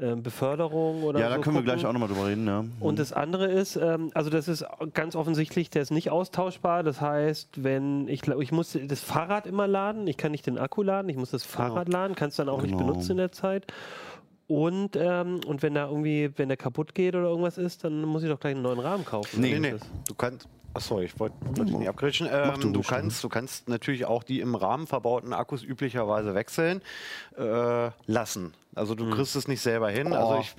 [0.00, 1.74] ähm, Beförderung oder Ja, da so können wir gucken.
[1.76, 2.64] gleich auch nochmal drüber reden, ja.
[2.80, 6.84] Und das andere ist, ähm, also das ist ganz offensichtlich, der ist nicht austauschbar.
[6.84, 10.56] Das heißt, wenn ich, glaub, ich muss das Fahrrad immer laden, ich kann nicht den
[10.56, 12.86] Akku laden, ich muss das Fahrrad laden, kann es dann auch nicht Genau.
[12.86, 13.66] benutzen in der Zeit.
[14.46, 18.22] Und, ähm, und wenn da irgendwie, wenn der kaputt geht oder irgendwas ist, dann muss
[18.22, 19.40] ich doch gleich einen neuen Rahmen kaufen.
[19.40, 19.74] Nee, Nee,
[20.06, 20.48] Du kannst.
[20.78, 22.28] Achso, ich wollte dich nicht abgrätschen.
[22.28, 26.34] du Ähm, du, ruhig, kannst, du kannst natürlich auch die im Rahmen verbauten Akkus üblicherweise
[26.36, 26.82] wechseln
[27.36, 28.54] äh, lassen.
[28.74, 30.12] Also du kriegst es nicht selber hin.
[30.12, 30.40] Also Oh.
[30.40, 30.54] ich,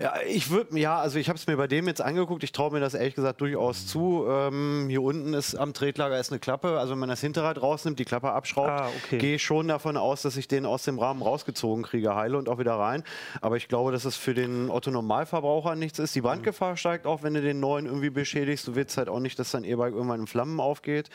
[0.00, 2.42] ja, ich würde, ja, also ich habe es mir bei dem jetzt angeguckt.
[2.42, 4.24] Ich traue mir das ehrlich gesagt durchaus zu.
[4.28, 6.78] Ähm, hier unten ist am Tretlager ist eine Klappe.
[6.80, 9.18] Also wenn man das Hinterrad rausnimmt, die Klappe abschraubt, Ah, okay.
[9.18, 12.48] gehe ich schon davon aus, dass ich den aus dem Rahmen rausgezogen kriege, heile und
[12.48, 13.04] auch wieder rein.
[13.40, 16.14] Aber ich glaube, dass es für den Otto Normalverbraucher nichts ist.
[16.16, 18.66] Die Brandgefahr steigt auch, wenn du den neuen irgendwie beschädigst.
[18.66, 21.10] Du willst halt auch nicht, dass dein E-Bike irgendwann in Flammen aufgeht.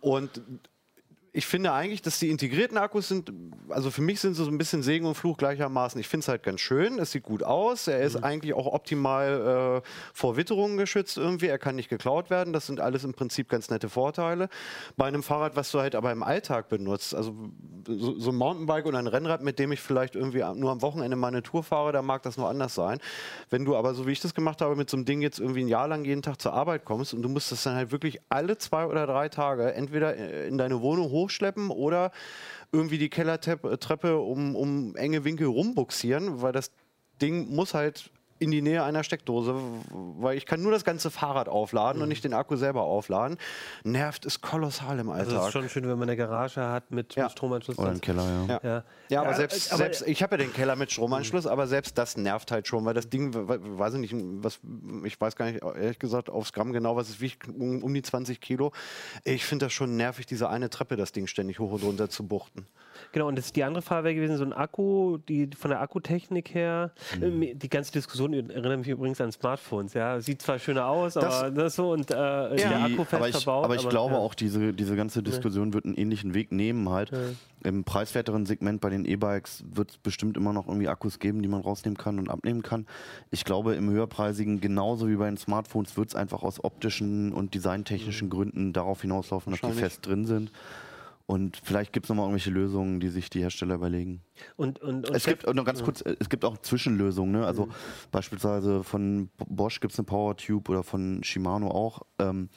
[0.00, 0.42] Und
[1.36, 3.30] ich finde eigentlich, dass die integrierten Akkus sind,
[3.68, 6.00] also für mich sind sie so ein bisschen Segen und Fluch gleichermaßen.
[6.00, 9.82] Ich finde es halt ganz schön, es sieht gut aus, er ist eigentlich auch optimal
[9.84, 13.50] äh, vor Witterungen geschützt irgendwie, er kann nicht geklaut werden, das sind alles im Prinzip
[13.50, 14.48] ganz nette Vorteile.
[14.96, 17.34] Bei einem Fahrrad, was du halt aber im Alltag benutzt, also
[17.86, 21.16] so, so ein Mountainbike oder ein Rennrad, mit dem ich vielleicht irgendwie nur am Wochenende
[21.16, 22.98] mal eine Tour fahre, da mag das nur anders sein.
[23.50, 25.64] Wenn du aber, so wie ich das gemacht habe, mit so einem Ding jetzt irgendwie
[25.64, 28.20] ein Jahr lang jeden Tag zur Arbeit kommst und du musst das dann halt wirklich
[28.30, 32.12] alle zwei oder drei Tage entweder in deine Wohnung hoch hochschleppen oder
[32.72, 36.70] irgendwie die Kellertreppe um, um enge Winkel rumbuxieren, weil das
[37.20, 39.54] Ding muss halt in die Nähe einer Steckdose,
[39.90, 42.04] weil ich kann nur das ganze Fahrrad aufladen mhm.
[42.04, 43.38] und nicht den Akku selber aufladen.
[43.84, 45.26] Nervt es kolossal im Alltag.
[45.26, 47.24] Also das ist schon schön, wenn man eine Garage hat mit, ja.
[47.24, 47.78] mit Stromanschluss.
[47.78, 48.60] Oder einen Keller, ja.
[48.62, 51.50] Ja, ja aber, selbst, aber selbst ich habe ja den Keller mit Stromanschluss, mhm.
[51.50, 54.60] aber selbst das nervt halt schon, weil das Ding, weiß ich nicht, was,
[55.04, 58.02] ich weiß gar nicht, ehrlich gesagt, aufs Gramm genau, was es wiegt, um, um die
[58.02, 58.72] 20 Kilo.
[59.24, 62.26] Ich finde das schon nervig, diese eine Treppe, das Ding ständig hoch und runter zu
[62.26, 62.66] buchten.
[63.16, 66.52] Genau, und das ist die andere Frage gewesen, so ein Akku, die von der Akkutechnik
[66.52, 67.42] her, mhm.
[67.42, 70.20] Ähm, die ganze Diskussion erinnert mich übrigens an Smartphones, ja.
[70.20, 73.28] Sieht zwar schöner aus, das aber das so und äh, ja, der Akku fest aber
[73.30, 73.64] ich, verbaut.
[73.64, 74.20] Aber ich aber, glaube ja.
[74.20, 77.10] auch, diese, diese ganze Diskussion wird einen ähnlichen Weg nehmen halt.
[77.10, 77.18] Ja.
[77.64, 81.48] Im preiswerteren Segment bei den E-Bikes wird es bestimmt immer noch irgendwie Akkus geben, die
[81.48, 82.86] man rausnehmen kann und abnehmen kann.
[83.30, 87.54] Ich glaube, im höherpreisigen, genauso wie bei den Smartphones, wird es einfach aus optischen und
[87.54, 88.32] designtechnischen mhm.
[88.32, 90.52] Gründen darauf hinauslaufen, dass die fest drin sind.
[91.26, 94.22] Und vielleicht gibt es nochmal irgendwelche Lösungen, die sich die Hersteller überlegen.
[94.56, 97.32] Und, und, und es gibt noch ganz kurz, es gibt auch Zwischenlösungen.
[97.32, 97.44] Ne?
[97.44, 97.72] Also mhm.
[98.12, 102.02] beispielsweise von Bosch gibt es eine Power Tube oder von Shimano auch.
[102.20, 102.48] Ähm,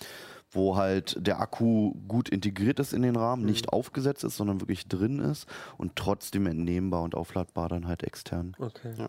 [0.51, 3.49] wo halt der Akku gut integriert ist in den Rahmen, mhm.
[3.49, 8.55] nicht aufgesetzt ist, sondern wirklich drin ist und trotzdem entnehmbar und aufladbar dann halt extern.
[8.57, 8.93] Okay.
[8.97, 9.07] Ja.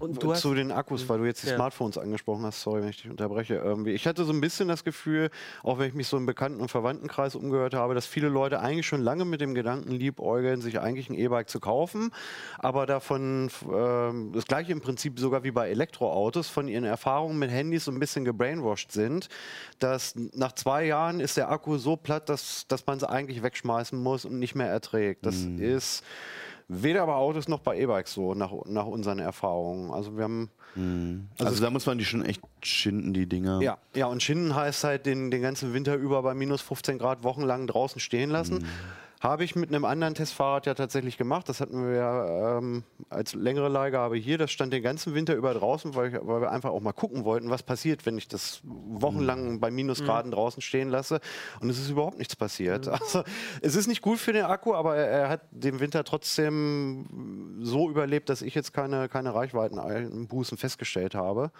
[0.00, 1.54] Und du zu den Akkus, weil du jetzt die ja.
[1.54, 3.54] Smartphones angesprochen hast, sorry, wenn ich dich unterbreche.
[3.54, 3.92] Irgendwie.
[3.92, 5.30] Ich hatte so ein bisschen das Gefühl,
[5.62, 8.86] auch wenn ich mich so im Bekannten- und Verwandtenkreis umgehört habe, dass viele Leute eigentlich
[8.86, 12.10] schon lange mit dem Gedanken liebäugeln, sich eigentlich ein E-Bike zu kaufen,
[12.58, 17.50] aber davon äh, das gleiche im Prinzip sogar wie bei Elektroautos von ihren Erfahrungen mit
[17.50, 19.28] Handys so ein bisschen gebrainwashed sind,
[19.78, 24.02] dass nach zwei Jahren ist der Akku so platt, dass, dass man es eigentlich wegschmeißen
[24.02, 25.26] muss und nicht mehr erträgt.
[25.26, 25.60] Das mhm.
[25.60, 26.02] ist
[26.68, 29.90] weder bei Autos noch bei E-Bikes so, nach, nach unseren Erfahrungen.
[29.90, 30.50] Also wir haben.
[30.74, 31.28] Mhm.
[31.38, 33.60] Also, also da muss man die schon echt schinden, die Dinger.
[33.60, 37.24] Ja, ja und schinden heißt halt den, den ganzen Winter über bei minus 15 Grad
[37.24, 38.60] wochenlang draußen stehen lassen.
[38.60, 38.66] Mhm.
[39.24, 41.48] Habe ich mit einem anderen Testfahrrad ja tatsächlich gemacht.
[41.48, 44.36] Das hatten wir ja ähm, als längere Leihgabe hier.
[44.36, 47.24] Das stand den ganzen Winter über draußen, weil, ich, weil, wir einfach auch mal gucken
[47.24, 49.60] wollten, was passiert, wenn ich das wochenlang mhm.
[49.60, 50.34] bei Minusgraden mhm.
[50.34, 51.20] draußen stehen lasse.
[51.62, 52.84] Und es ist überhaupt nichts passiert.
[52.86, 52.92] Mhm.
[52.92, 53.24] Also
[53.62, 57.88] es ist nicht gut für den Akku, aber er, er, hat den Winter trotzdem so
[57.88, 61.50] überlebt, dass ich jetzt keine, keine Reichweitenbußen festgestellt habe.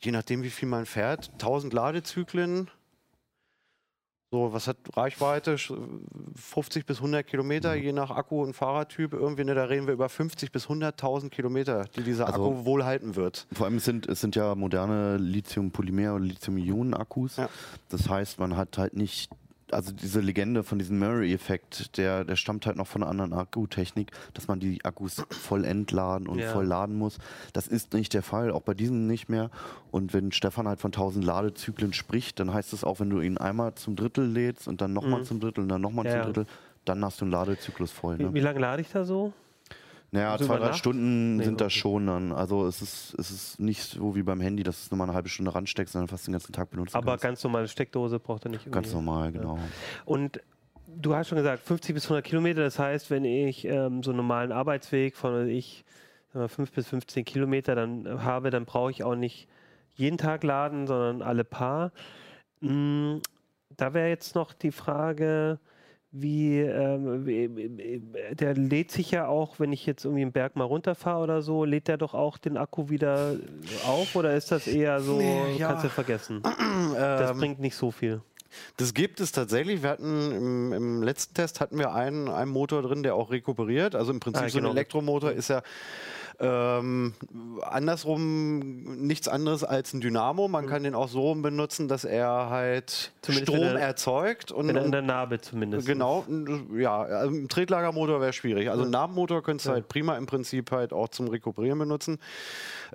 [0.00, 2.70] Je nachdem, wie viel man fährt, 1000 Ladezyklen
[4.32, 5.56] so, was hat Reichweite?
[5.58, 7.82] 50 bis 100 Kilometer, mhm.
[7.82, 9.12] je nach Akku und Fahrradtyp.
[9.12, 12.84] Irgendwie, ne, da reden wir über 50 bis 100.000 Kilometer, die dieser also, Akku wohl
[12.84, 13.48] halten wird.
[13.52, 17.38] Vor allem sind es sind ja moderne Lithium-Polymer- oder Lithium-Ionen-Akkus.
[17.38, 17.48] Ja.
[17.88, 19.30] Das heißt, man hat halt nicht
[19.72, 24.10] also diese Legende von diesem Murray-Effekt, der, der stammt halt noch von einer anderen Akkutechnik,
[24.34, 26.50] dass man die Akkus voll entladen und ja.
[26.50, 27.18] voll laden muss.
[27.52, 29.50] Das ist nicht der Fall, auch bei diesen nicht mehr.
[29.90, 33.38] Und wenn Stefan halt von 1000 Ladezyklen spricht, dann heißt es auch, wenn du ihn
[33.38, 35.24] einmal zum Drittel lädst und dann nochmal mhm.
[35.24, 36.12] zum Drittel und dann nochmal ja.
[36.12, 36.46] zum Drittel,
[36.84, 38.16] dann hast du einen Ladezyklus voll.
[38.16, 38.30] Ne?
[38.30, 39.32] Wie, wie lange lade ich da so?
[40.12, 41.64] Naja, zwei, drei Stunden nee, sind okay.
[41.64, 42.32] das schon dann.
[42.32, 45.14] Also es ist, es ist nicht so wie beim Handy, dass du nur mal eine
[45.14, 46.96] halbe Stunde ransteckst dann fast den ganzen Tag benutzt.
[46.96, 47.22] Aber kannst.
[47.22, 48.62] ganz normale Steckdose braucht er nicht.
[48.62, 48.74] Irgendwie.
[48.74, 49.56] Ganz normal, genau.
[49.56, 49.62] Ja.
[50.04, 50.40] Und
[50.88, 54.16] du hast schon gesagt, 50 bis 100 Kilometer, das heißt, wenn ich ähm, so einen
[54.16, 55.84] normalen Arbeitsweg von ich
[56.32, 59.48] 5 bis 15 Kilometer dann habe, dann brauche ich auch nicht
[59.94, 61.92] jeden Tag laden, sondern alle paar.
[62.60, 63.20] Mhm,
[63.76, 65.58] da wäre jetzt noch die Frage,
[66.12, 67.24] wie, ähm,
[68.32, 71.64] der lädt sich ja auch, wenn ich jetzt irgendwie einen Berg mal runterfahre oder so,
[71.64, 73.36] lädt der doch auch den Akku wieder
[73.86, 75.68] auf oder ist das eher so, nee, ja.
[75.68, 76.42] kannst du vergessen?
[76.94, 78.22] das ähm, bringt nicht so viel.
[78.76, 79.82] Das gibt es tatsächlich.
[79.84, 83.94] Wir hatten im, im, letzten Test hatten wir einen, einen Motor drin, der auch rekuperiert.
[83.94, 84.74] Also im Prinzip ah, so ein genau.
[84.74, 85.62] Elektromotor ist ja
[86.38, 87.14] ähm,
[87.62, 90.48] andersrum nichts anderes als ein Dynamo.
[90.48, 90.68] Man mhm.
[90.68, 94.52] kann den auch so benutzen, dass er halt zumindest Strom er, erzeugt.
[94.52, 95.86] Und, in der Narbe zumindest.
[95.86, 96.24] Genau,
[96.76, 97.02] ja.
[97.02, 98.70] Also ein Tretlagermotor wäre schwierig.
[98.70, 99.74] Also ein Narbenmotor könntest du ja.
[99.74, 102.18] halt prima im Prinzip halt auch zum Rekuperieren benutzen.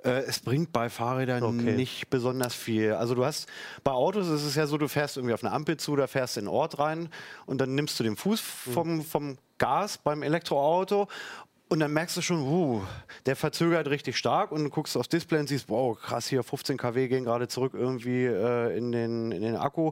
[0.02, 1.72] Äh, es bringt bei Fahrrädern okay.
[1.72, 2.92] nicht besonders viel.
[2.92, 3.48] Also du hast,
[3.84, 6.36] bei Autos ist es ja so, du fährst irgendwie auf eine Ampel zu, da fährst
[6.36, 7.08] in den Ort rein
[7.46, 8.72] und dann nimmst du den Fuß mhm.
[8.72, 11.08] vom, vom Gas beim Elektroauto
[11.68, 12.82] und dann merkst du schon, uh,
[13.26, 16.76] der verzögert richtig stark und du guckst aufs Display und siehst, wow, krass, hier 15
[16.76, 19.90] kW gehen gerade zurück irgendwie äh, in, den, in den Akku.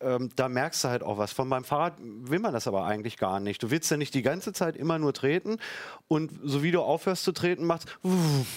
[0.00, 1.32] Ähm, da merkst du halt auch was.
[1.32, 3.62] Von meinem Fahrrad will man das aber eigentlich gar nicht.
[3.62, 5.58] Du willst ja nicht die ganze Zeit immer nur treten
[6.08, 7.86] und so wie du aufhörst zu treten, machst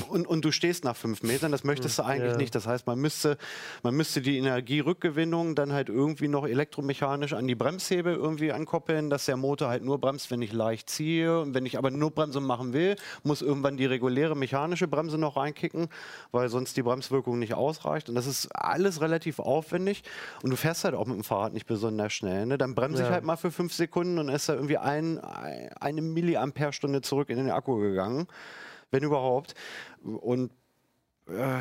[0.07, 1.51] und, und du stehst nach fünf Metern.
[1.51, 2.37] Das möchtest du eigentlich ja.
[2.37, 2.55] nicht.
[2.55, 3.37] Das heißt, man müsste,
[3.83, 9.25] man müsste die Energierückgewinnung dann halt irgendwie noch elektromechanisch an die Bremshebel irgendwie ankoppeln, dass
[9.25, 12.39] der Motor halt nur bremst, wenn ich leicht ziehe und wenn ich aber nur bremse
[12.39, 15.87] und machen will, muss irgendwann die reguläre mechanische Bremse noch reinkicken,
[16.31, 18.09] weil sonst die Bremswirkung nicht ausreicht.
[18.09, 20.03] Und das ist alles relativ aufwendig.
[20.43, 22.45] Und du fährst halt auch mit dem Fahrrad nicht besonders schnell.
[22.45, 22.57] Ne?
[22.57, 23.13] Dann bremse ich Ja.
[23.13, 27.49] halt mal für fünf Sekunden und ist da irgendwie ein, eine Milliampere-Stunde zurück in den
[27.49, 28.27] Akku gegangen.
[28.91, 29.55] Wenn überhaupt.
[30.03, 30.51] Und
[31.27, 31.59] äh,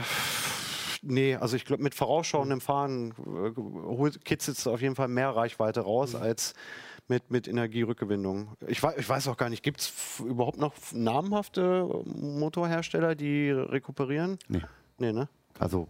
[1.02, 3.14] nee, also ich glaube, mit vorausschauendem Fahren
[3.46, 6.54] äh, kitzelt es auf jeden Fall mehr Reichweite raus als
[7.12, 8.48] mit, mit Energierückgewinnung.
[8.66, 9.92] Ich weiß, ich weiß auch gar nicht, gibt es
[10.26, 14.38] überhaupt noch namhafte Motorhersteller, die rekuperieren?
[14.48, 14.62] Nee.
[14.98, 15.28] Nee, ne?
[15.58, 15.88] Also,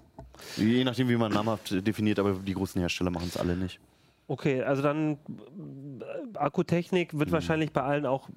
[0.56, 3.78] je nachdem, wie man namhaft definiert, aber die großen Hersteller machen es alle nicht.
[4.26, 7.18] Okay, also dann äh, Akkutechnik Mhm.
[7.20, 8.28] wird wahrscheinlich bei allen auch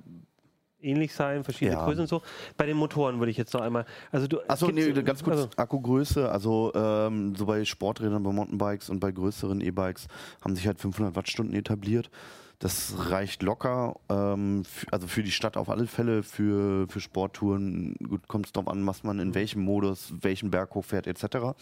[0.82, 1.86] ähnlich sein, verschiedene Ja.
[1.86, 2.22] Größen und so.
[2.58, 3.86] Bei den Motoren würde ich jetzt noch einmal.
[4.12, 8.90] Also du, Achso, nee, ganz kurz, also, Akkugröße, also ähm, so bei Sporträdern, bei Mountainbikes
[8.92, 10.08] und bei größeren E-Bikes
[10.44, 12.12] haben sich halt 500 Wattstunden etabliert.
[12.60, 18.28] Das reicht locker, ähm, also für die Stadt auf alle Fälle, für, für Sporttouren, gut,
[18.30, 19.36] kommt es darauf an, was man in Mhm.
[19.36, 21.54] welchem Modus, welchen Berg hochfährt etc.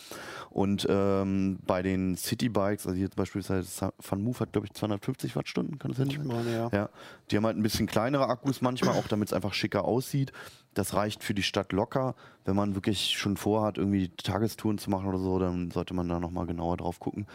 [0.52, 5.36] Und ähm, bei den Citybikes, also hier beispielsweise Sa- Van Move hat glaube ich 250
[5.36, 6.10] Wattstunden, kann das hin?
[6.12, 6.70] Ich meine, ja.
[6.72, 6.90] Ja,
[7.32, 10.32] die haben halt ein bisschen kleinere Akkus manchmal, auch damit es einfach schicker aussieht.
[10.76, 12.16] Das reicht für die Stadt locker.
[12.46, 16.20] Wenn man wirklich schon vorhat, irgendwie Tagestouren zu machen oder so, dann sollte man da
[16.20, 17.26] nochmal genauer drauf gucken.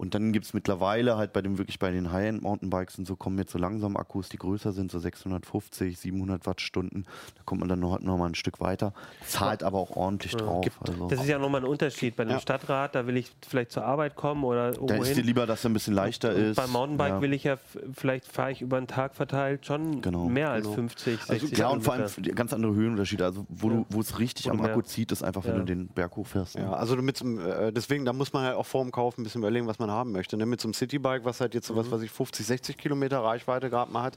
[0.00, 3.36] Und dann gibt es mittlerweile halt bei dem wirklich bei den High-End-Mountainbikes und so kommen
[3.38, 7.04] jetzt so langsam Akkus, die größer sind, so 650, 700 Wattstunden.
[7.36, 8.94] Da kommt man dann noch, noch mal ein Stück weiter.
[9.26, 10.64] Zahlt aber auch ordentlich drauf.
[10.80, 11.06] Also.
[11.08, 12.16] das ist ja nochmal ein Unterschied.
[12.16, 12.40] Bei einem Ja.
[12.40, 15.68] Stadtrad, da will ich vielleicht zur Arbeit kommen oder da ist dir lieber, dass er
[15.70, 16.56] ein bisschen leichter Und ist.
[16.56, 17.20] beim Mountainbike ja.
[17.20, 17.58] will ich ja,
[17.92, 20.24] vielleicht fahre ich über den Tag verteilt schon Genau.
[20.30, 20.76] mehr als Genau.
[20.76, 23.26] 50, 60 Ja, und vor allem ganz andere Höhenunterschiede.
[23.26, 23.74] Also, wo, Ja.
[23.74, 24.70] du, wo es richtig Oder am mehr.
[24.70, 25.58] Akku zieht, ist einfach, wenn Ja.
[25.58, 26.56] du den Berg hochfährst.
[26.56, 26.62] ne?
[26.62, 29.24] Ja, also du mit äh, deswegen, da muss man halt auch vor dem Kauf ein
[29.24, 30.36] bisschen überlegen, was man haben möchte.
[30.36, 30.46] Ne?
[30.46, 31.78] Mit so einem Citybike, was halt jetzt so Mhm.
[31.78, 34.16] was, was ich 50, 60 Kilometer Reichweite gerade mal hat,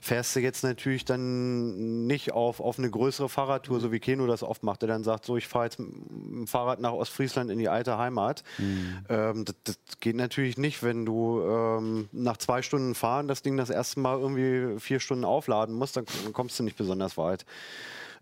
[0.00, 4.42] fährst du jetzt natürlich dann nicht auf, auf eine größere Fahrradtour, so wie Keno das
[4.42, 7.58] oft macht, der dann sagt, so ich fahre jetzt mit dem Fahrrad nach Ostfriesland in
[7.58, 8.42] die alte Heimat.
[8.58, 8.98] Mhm.
[9.08, 13.56] Ähm, das, das geht natürlich nicht, wenn du ähm, nach zwei Stunden fahren das Ding
[13.56, 17.44] das erste Mal irgendwie vier Stunden aufladen musst, dann kommst du nicht besonders weit.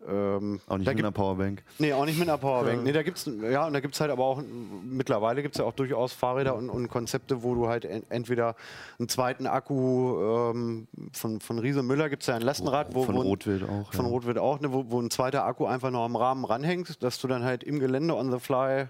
[0.08, 1.62] Ähm, Auch nicht mit gibt- einer Powerbank.
[1.78, 2.82] Nee, auch nicht mit einer Powerbank.
[2.84, 4.42] Nee, da gibt's ja, und da gibt's halt aber auch,
[4.84, 8.54] mittlerweile gibt's ja auch durchaus Fahrräder und, und Konzepte, wo du halt en, entweder
[8.98, 10.20] einen zweiten Akku
[10.52, 13.92] ähm, von, von Riese Müller gibt's ja ein Lastenrad, wo, Von wo Rotwild auch.
[13.92, 14.10] von ja.
[14.10, 17.28] Rotwild auch, ne, wo, wo ein zweiter Akku einfach noch am Rahmen ranhängt, dass du
[17.28, 18.86] dann halt im Gelände on the fly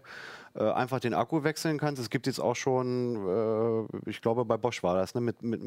[0.54, 2.00] äh, einfach den Akku wechseln kannst.
[2.00, 3.16] Es gibt jetzt auch schon,
[4.06, 5.60] äh, ich glaube bei Bosch war das, ne, mit, mit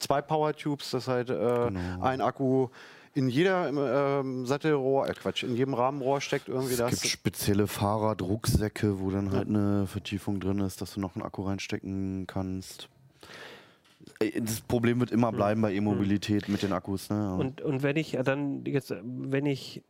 [0.00, 2.02] zwei Power Tubes, dass halt äh, Genau.
[2.02, 2.68] ein Akku
[3.16, 6.90] in jeder ähm, Sattelrohr, äh Quatsch, in jedem Rahmenrohr steckt irgendwie Es das.
[7.00, 11.42] gibt spezielle Fahrradrucksäcke, wo dann halt eine Vertiefung drin ist, dass du noch einen Akku
[11.42, 12.90] reinstecken kannst.
[14.18, 17.08] Ey, Das Problem wird immer bleiben bei E-Mobilität mit den Akkus.
[17.08, 17.34] Ne?
[17.34, 19.82] Und, und wenn ich dann jetzt, wenn ich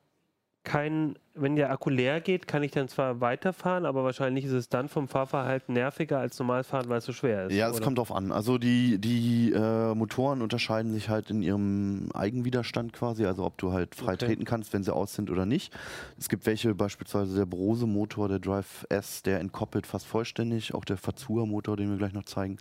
[0.66, 4.68] kein, wenn der Akku leer geht, kann ich dann zwar weiterfahren, aber wahrscheinlich ist es
[4.68, 7.52] dann vom Fahrverhalten nerviger als normales Fahren, weil es so schwer ist.
[7.54, 8.32] ja, es kommt drauf an.
[8.32, 13.72] Also die, die äh, Motoren unterscheiden sich halt in ihrem Eigenwiderstand quasi, also ob du
[13.72, 14.26] halt frei Okay.
[14.26, 15.72] treten kannst, wenn sie aus sind oder nicht.
[16.18, 20.96] Es gibt welche, beispielsweise der Brose-Motor, der Drive S, der entkoppelt fast vollständig, auch der
[20.96, 22.58] Fazua-Motor, den wir gleich noch zeigen.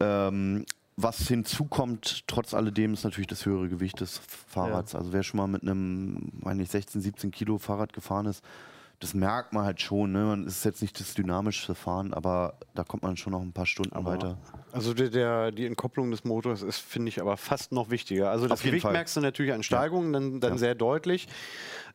[0.00, 0.64] Ähm,
[0.96, 4.94] was hinzukommt, trotz alledem, ist natürlich das höhere Gewicht des Fahrrads.
[4.94, 8.44] Also wer schon mal mit einem, meine ich, 16, 17 Kilo Fahrrad gefahren ist,
[9.04, 10.12] das merkt man halt schon.
[10.12, 10.24] Ne?
[10.24, 13.66] Man ist jetzt nicht das dynamischste Fahren, aber da kommt man schon noch ein paar
[13.66, 14.38] Stunden weiter.
[14.72, 18.30] Also der, der, die Entkopplung des Motors ist, finde ich, aber fast noch wichtiger.
[18.30, 18.92] Also das Gewicht Fall.
[18.92, 20.58] merkst du natürlich an Steigungen dann, dann Ja.
[20.58, 21.28] sehr deutlich.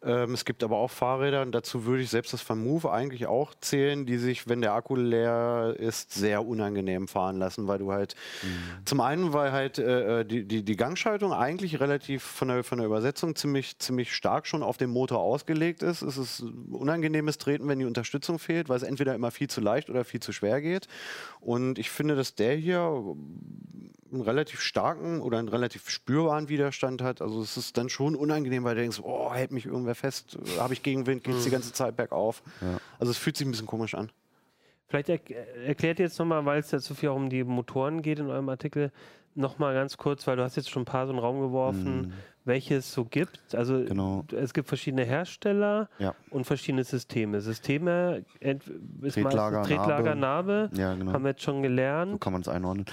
[0.01, 3.27] Ähm, es gibt aber auch Fahrräder, und dazu würde ich selbst das Van Move eigentlich
[3.27, 7.91] auch zählen, die sich, wenn der Akku leer ist, sehr unangenehm fahren lassen, weil du
[7.91, 8.85] halt Mhm.
[8.85, 12.87] zum einen, weil halt äh, die, die, die Gangschaltung eigentlich relativ von der, von der
[12.87, 16.01] Übersetzung ziemlich, ziemlich stark schon auf den Motor ausgelegt ist.
[16.01, 16.45] Es ist
[16.99, 20.19] unangenehmes Treten, wenn die Unterstützung fehlt, weil es entweder immer viel zu leicht oder viel
[20.19, 20.87] zu schwer geht.
[21.39, 22.81] Und ich finde, dass der hier
[24.11, 27.21] einen relativ starken oder einen relativ spürbaren Widerstand hat.
[27.21, 30.73] Also es ist dann schon unangenehm, weil du denkst, oh, hält mich irgendwer fest, habe
[30.73, 32.43] ich Gegenwind, geht es die ganze Zeit bergauf.
[32.99, 34.11] Also es fühlt sich ein bisschen komisch an.
[34.87, 35.19] Vielleicht er
[35.65, 38.27] erklärt ihr jetzt nochmal, weil es ja so viel auch um die Motoren geht in
[38.27, 38.91] eurem Artikel,
[39.35, 42.13] nochmal ganz kurz, weil du hast jetzt schon ein paar so in den Raum geworfen,
[42.45, 43.53] welche es so gibt.
[43.53, 43.83] Also.
[43.83, 44.23] Genau.
[44.35, 46.15] es gibt verschiedene Hersteller Ja.
[46.31, 47.41] und verschiedene Systeme.
[47.41, 48.23] Systeme
[49.01, 51.13] ist Tretlager, meistens Tretlager, Narbe, Ja, genau.
[51.13, 52.21] haben wir jetzt schon So gelernt.
[52.21, 52.85] kann man es einordnen.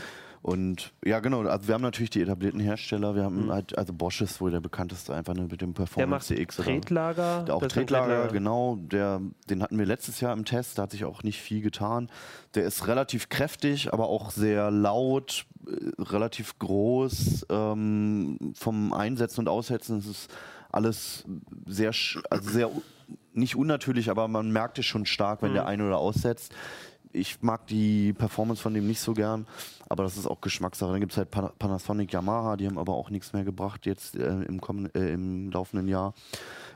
[0.47, 4.21] Und ja, genau, also wir haben natürlich die etablierten Hersteller, wir haben halt, also Bosch
[4.21, 5.75] ist wohl der bekannteste, einfach nur mit dem Mhm.
[5.75, 6.57] Der Performance macht CX.
[6.59, 7.43] Tretlager.
[7.43, 8.77] Der auch Tretlager, genau.
[8.77, 12.09] Der, den hatten wir letztes Jahr im Test, da hat sich auch nicht viel getan.
[12.55, 17.47] Der ist relativ kräftig, aber auch sehr laut, äh, relativ groß.
[17.51, 20.29] Ähm, vom Einsetzen und Aussetzen ist es
[20.71, 21.25] alles
[21.67, 21.93] sehr,
[22.31, 22.71] also sehr
[23.33, 26.55] nicht unnatürlich, aber man merkt es schon stark, wenn der ein- oder aussetzt.
[27.13, 29.47] Ich mag die Performance von dem nicht so gern,
[29.89, 30.91] aber das ist auch Geschmackssache.
[30.91, 34.17] Dann gibt es halt Pana- Panasonic, Yamaha, die haben aber auch nichts mehr gebracht jetzt
[34.17, 36.15] äh, im, kommen, äh, im laufenden Jahr.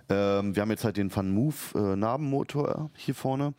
[0.08, 3.54] Ähm, wir haben jetzt halt den Van Move äh, Nabenmotor hier vorne.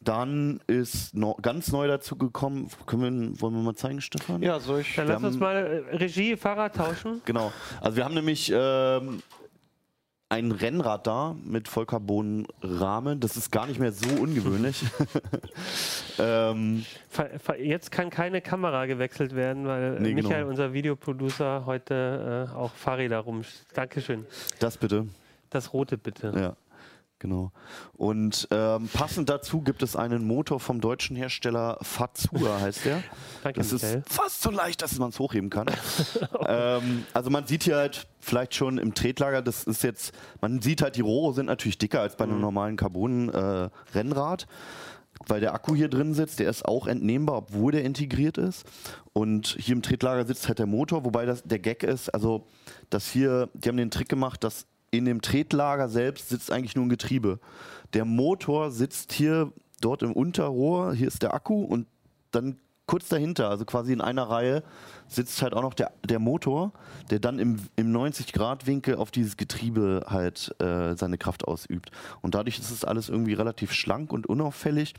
[0.00, 4.40] Dann ist no, ganz neu dazu gekommen, können wir, wollen wir mal zeigen, Stefan?
[4.42, 4.94] Ja, soll ich.
[4.94, 7.20] Dann lass uns mal Regie, Fahrrad tauschen.
[7.24, 7.52] Genau.
[7.80, 9.22] Also wir haben nämlich ähm,
[10.30, 13.20] ein Rennrad da mit Vollcarbon-Rahmen.
[13.20, 14.84] Das ist gar nicht mehr so ungewöhnlich.
[16.18, 16.84] ähm,
[17.58, 20.50] Jetzt kann keine Kamera gewechselt werden, weil Nee, Michael, genau.
[20.50, 23.42] unser Videoproducer, heute äh, auch Fahrräder rum.
[23.72, 24.26] Dankeschön.
[24.58, 25.06] das bitte.
[25.50, 26.32] Das rote bitte.
[26.36, 26.56] Ja.
[27.20, 27.50] Genau.
[27.94, 33.02] Und ähm, passend dazu gibt es einen Motor vom deutschen Hersteller Fazua, heißt der.
[33.42, 33.98] Danke, Das Michael.
[34.06, 35.66] ist fast so leicht, dass man es hochheben kann.
[36.46, 40.80] ähm, also man sieht hier halt vielleicht schon im Tretlager, das ist jetzt, man sieht
[40.80, 44.46] halt, die Rohre sind natürlich dicker als bei einem normalen Carbon-Rennrad.
[45.26, 48.64] weil der Akku hier drin sitzt, der ist auch entnehmbar, obwohl der integriert ist.
[49.12, 52.46] Und hier im Tretlager sitzt halt der Motor, wobei das der Gag ist, also
[52.90, 56.86] dass hier, die haben den Trick gemacht, dass in dem Tretlager selbst sitzt eigentlich nur
[56.86, 57.40] ein Getriebe.
[57.94, 61.86] Der Motor sitzt hier dort im Unterrohr, hier ist der Akku und
[62.30, 64.64] dann kurz dahinter, also quasi in einer Reihe,
[65.06, 66.72] sitzt halt auch noch der, der Motor,
[67.10, 71.92] der dann im, im 90-Grad-Winkel auf dieses Getriebe halt äh, seine Kraft ausübt.
[72.22, 74.94] Und dadurch ist es alles irgendwie relativ schlank und unauffällig.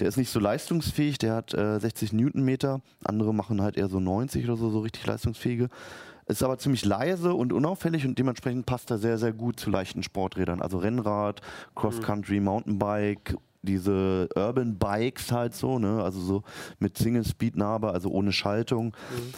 [0.00, 4.00] Der ist nicht so leistungsfähig, der hat äh, 60 Newtonmeter, andere machen halt eher so
[4.00, 5.68] 90 oder so, so richtig leistungsfähige.
[6.26, 10.02] Ist aber ziemlich leise und unauffällig und dementsprechend passt er sehr, sehr gut zu leichten
[10.02, 10.62] Sporträdern.
[10.62, 11.40] Also Rennrad,
[11.74, 16.02] Cross-Country, Mountainbike, diese Urban Bikes halt so, ne?
[16.02, 16.42] Also so
[16.78, 18.94] mit Single-Speed-Narbe, also ohne Schaltung.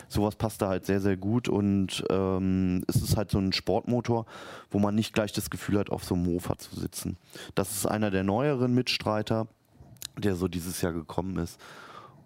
[0.09, 4.27] Sowas passt da halt sehr, sehr gut und ähm, es ist halt so ein Sportmotor,
[4.71, 7.17] wo man nicht gleich das Gefühl hat, auf so einem Mofa zu sitzen.
[7.55, 9.47] Das ist einer der neueren Mitstreiter,
[10.19, 11.61] der so dieses Jahr gekommen ist.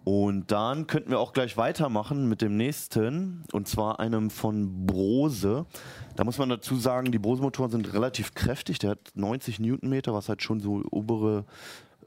[0.03, 5.67] Und dann könnten wir auch gleich weitermachen mit dem nächsten, und zwar einem von Brose.
[6.15, 8.79] Da muss man dazu sagen, die Brose-Motoren sind relativ kräftig.
[8.79, 11.45] Der hat 90 Newtonmeter, was halt schon so obere,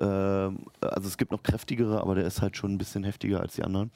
[0.01, 3.55] äh, also es gibt noch kräftigere, aber der ist halt schon ein bisschen heftiger als
[3.55, 3.93] die anderen.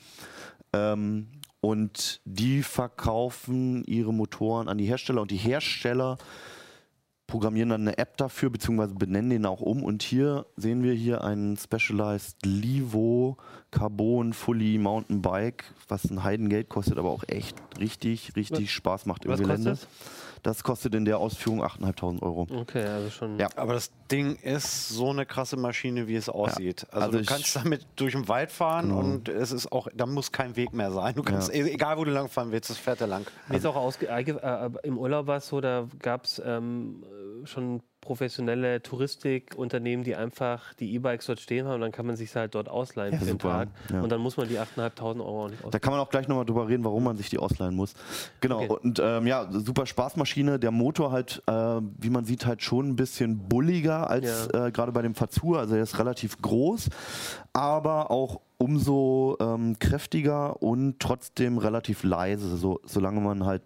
[0.72, 1.26] Ähm,
[1.60, 6.18] und die verkaufen ihre Motoren an die Hersteller und die Hersteller
[7.28, 9.84] programmieren dann eine App dafür, beziehungsweise benennen den auch um.
[9.84, 13.36] Und hier sehen wir hier einen Specialized Livo
[13.70, 19.26] Carbon Fully Mountain Bike, was ein Heidengeld kostet, aber auch echt richtig, richtig Spaß macht
[19.26, 19.70] im Was Gelände.
[19.70, 19.88] kostet
[20.42, 22.46] Das kostet in der Ausführung 8.500 Euro.
[22.50, 23.38] Okay, also schon.
[23.38, 23.48] Ja.
[23.56, 26.86] Aber das Ding ist so eine krasse Maschine, wie es aussieht.
[26.90, 29.00] Also, Also du kannst damit durch den Wald fahren Genau.
[29.00, 31.14] und es ist auch, da muss kein Weg mehr sein.
[31.14, 31.64] Du kannst, Ja.
[31.66, 33.26] egal wo du lang fahren willst, das fährt er lang.
[33.48, 37.02] Mir ist auch ausge einge- äh, im Urlaub war es so, da gab es ähm,
[37.04, 41.80] äh, schon professionelle Touristikunternehmen, die einfach die E-Bikes dort stehen haben.
[41.80, 43.38] Dann kann man sich halt dort ausleihen Ja, für den.
[43.38, 43.68] Tag.
[43.92, 44.00] Ja.
[44.00, 45.80] Und dann muss man die 8.500 Euro auch nicht Da ausleihen.
[45.82, 47.94] kann man auch gleich nochmal drüber reden, warum man sich die ausleihen muss.
[48.40, 48.76] Genau, Okay.
[48.82, 50.58] und ähm, ja, super Spaßmaschine.
[50.58, 54.66] Der Motor halt, äh, wie man sieht, halt schon ein bisschen bulliger als Ja.
[54.66, 55.58] äh, gerade bei dem Fazur.
[55.58, 56.88] Also er ist relativ groß,
[57.52, 63.62] aber auch umso ähm, kräftiger und trotzdem relativ leise, so, solange man halt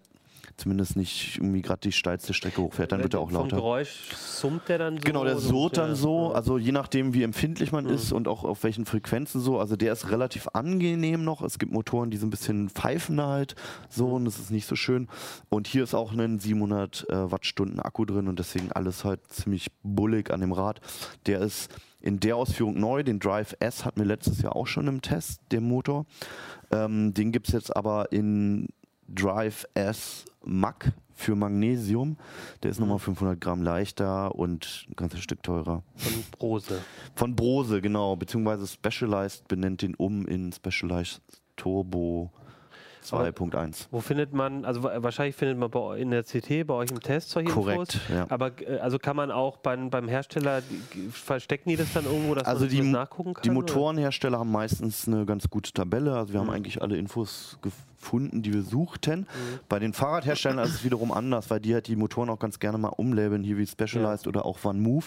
[0.57, 3.55] zumindest nicht irgendwie gerade die steilste Strecke hochfährt, dann wird er auch Vom lauter.
[3.57, 5.03] Geräusch summt der dann so?
[5.03, 7.91] Genau, der summt surrt dann der- so, also je nachdem, wie empfindlich man Mhm.
[7.91, 9.59] ist und auch auf welchen Frequenzen so.
[9.59, 11.41] Also der ist relativ angenehm noch.
[11.41, 13.55] Es gibt Motoren, die so ein bisschen pfeifen halt
[13.89, 15.07] so und das ist nicht so schön.
[15.49, 19.67] Und hier ist auch ein 700 äh, Wattstunden Akku drin und deswegen alles halt ziemlich
[19.83, 20.81] bullig an dem Rad.
[21.25, 23.01] Der ist in der Ausführung neu.
[23.03, 26.05] Den Drive S hatten wir letztes Jahr auch schon im Test, der Motor.
[26.71, 28.67] Ähm, den gibt es jetzt aber in
[29.07, 32.17] Drive S Mac für Magnesium.
[32.63, 35.83] Der ist nochmal 500 Gramm leichter und ein ganzes Stück teurer.
[35.95, 36.81] Von Brose.
[37.15, 41.21] Von Brose, genau, beziehungsweise Specialized benennt den um in Specialized
[41.55, 42.31] Turbo
[43.03, 43.87] 2.1.
[43.91, 47.01] Wo findet man, also wa- wahrscheinlich findet man bei, in der CT bei euch im
[47.01, 48.01] Test solche Korrekt, Infos.
[48.09, 48.25] ja.
[48.29, 50.61] Aber äh, also kann man auch beim, beim Hersteller,
[51.11, 53.43] verstecken die das dann irgendwo, dass Also man die, nachgucken kann?
[53.43, 53.55] die oder?
[53.59, 56.15] Motorenhersteller haben meistens eine ganz gute Tabelle.
[56.15, 56.53] Also wir haben Mhm.
[56.53, 59.25] eigentlich alle Infos gefunden, die wir suchten.
[59.69, 62.77] Bei den Fahrradherstellern ist es wiederum anders, weil die halt die Motoren auch ganz gerne
[62.77, 65.05] mal umlabeln, hier wie Specialized oder auch Van Move.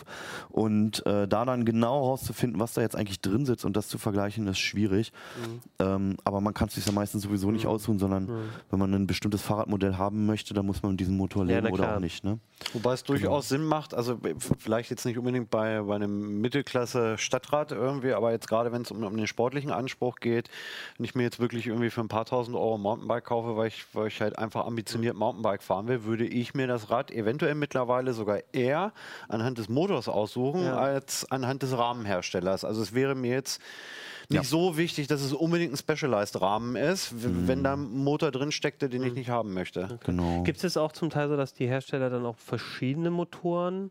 [0.50, 3.98] Und äh, da dann genau herauszufinden, was da jetzt eigentlich drin sitzt und das zu
[3.98, 5.12] vergleichen, ist schwierig.
[5.36, 5.60] Mhm.
[5.78, 7.76] Ähm, aber man kann es sich ja meistens sowieso nicht aussuchen.
[7.76, 8.30] aussuchen, sondern
[8.70, 11.70] wenn man ein bestimmtes Fahrradmodell haben möchte, dann muss man diesen Motor Ja, legen na
[11.72, 12.24] oder auch nicht.
[12.24, 12.38] Ne?
[12.72, 17.72] Wobei es durchaus Sinn macht, also b- vielleicht jetzt nicht unbedingt bei, bei einem Mittelklasse-Stadtrad
[17.72, 20.48] irgendwie, aber jetzt gerade wenn es um, um den sportlichen Anspruch geht,
[20.96, 23.84] wenn ich mir jetzt wirklich irgendwie für ein paar tausend Euro Mountainbike kaufe, weil ich,
[23.94, 28.12] weil ich halt einfach ambitioniert Mountainbike fahren will, würde ich mir das Rad eventuell mittlerweile
[28.12, 28.92] sogar eher
[29.28, 30.76] anhand des Motors aussuchen Ja.
[30.78, 32.64] als anhand des Rahmenherstellers.
[32.64, 33.60] Also es wäre mir jetzt
[34.28, 34.44] nicht Ja.
[34.44, 38.88] so wichtig, dass es unbedingt ein Specialized-Rahmen ist, w- wenn da ein Motor drin steckte,
[38.88, 39.98] den ich nicht haben möchte.
[40.04, 40.42] Genau.
[40.44, 43.90] Gibt es auch zum Teil so, dass die Hersteller dann auch verschiedene Motoren,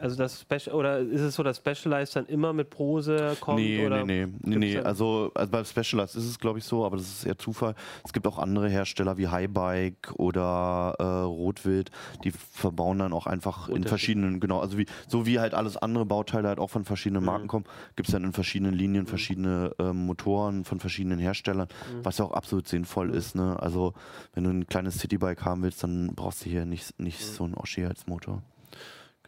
[0.00, 3.58] also das Special, oder ist es so, dass Specialized dann immer mit Prose kommt?
[3.58, 6.96] Nee, oder nee, nee, nee, Also, also bei Specialized ist es, glaube ich, so, aber
[6.96, 7.74] das ist eher Zufall.
[8.04, 11.90] Es gibt auch andere Hersteller wie Highbike oder äh, Rotwild,
[12.22, 16.04] die verbauen dann auch einfach in verschiedenen, genau, also wie, so wie halt alles andere
[16.06, 17.48] Bauteile halt auch von verschiedenen Marken Mhm.
[17.48, 17.64] kommen,
[17.96, 22.04] gibt es dann in verschiedenen Linien verschiedene ähm, Motoren von verschiedenen Herstellern, Mhm.
[22.04, 23.34] was ja auch absolut sinnvoll ist.
[23.34, 23.56] Ne?
[23.60, 23.94] Also,
[24.34, 27.34] wenn du ein kleines Citybike haben willst, dann brauchst du hier nicht, nicht Mhm.
[27.34, 28.42] so einen Oschi als Motor.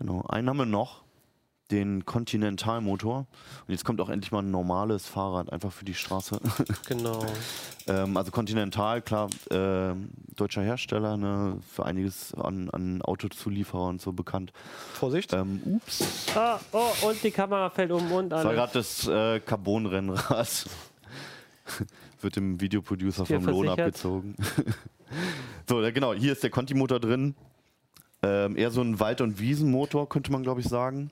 [0.00, 0.24] Genau.
[0.28, 1.02] Einen haben wir noch,
[1.70, 3.18] den Continental-Motor.
[3.18, 3.26] Und
[3.68, 6.40] jetzt kommt auch endlich mal ein normales Fahrrad, einfach für die Straße.
[6.88, 7.24] Genau.
[7.86, 9.94] ähm, also Continental, klar, äh,
[10.34, 14.52] deutscher Hersteller, ne, für einiges an, an Autozulieferer und so bekannt.
[14.94, 15.32] Vorsicht!
[15.32, 18.58] Ähm, ups, Ah, oh, und die Kamera fällt um und das war alles.
[18.58, 20.66] gerade das äh, Carbon-Rennrad.
[22.22, 24.34] Wird dem Videoproducer vom Lohn abgezogen.
[25.68, 27.34] so, genau, hier ist der Conti-Motor drin.
[28.22, 31.10] Ähm, eher so ein Wald- und Wiesenmotor, könnte man glaube ich sagen.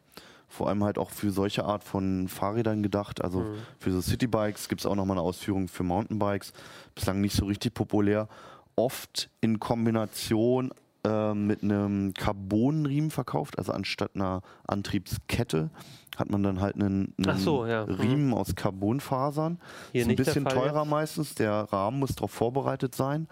[0.50, 3.22] Vor allem halt auch für solche Art von Fahrrädern gedacht.
[3.22, 3.54] Also Mhm.
[3.78, 6.52] für so Citybikes gibt es auch nochmal eine Ausführung für Mountainbikes.
[6.94, 8.28] Bislang nicht so richtig populär.
[8.76, 10.70] Oft in Kombination
[11.04, 13.58] äh, mit einem Carbonriemen verkauft.
[13.58, 15.70] Also anstatt einer Antriebskette
[16.16, 17.86] hat man dann halt einen, einen so, ja.
[17.86, 17.92] Mhm.
[17.94, 19.58] Riemen aus Carbonfasern.
[19.92, 20.90] Hier ist ein bisschen teurer jetzt.
[20.90, 21.34] meistens.
[21.34, 23.28] Der Rahmen muss darauf vorbereitet sein.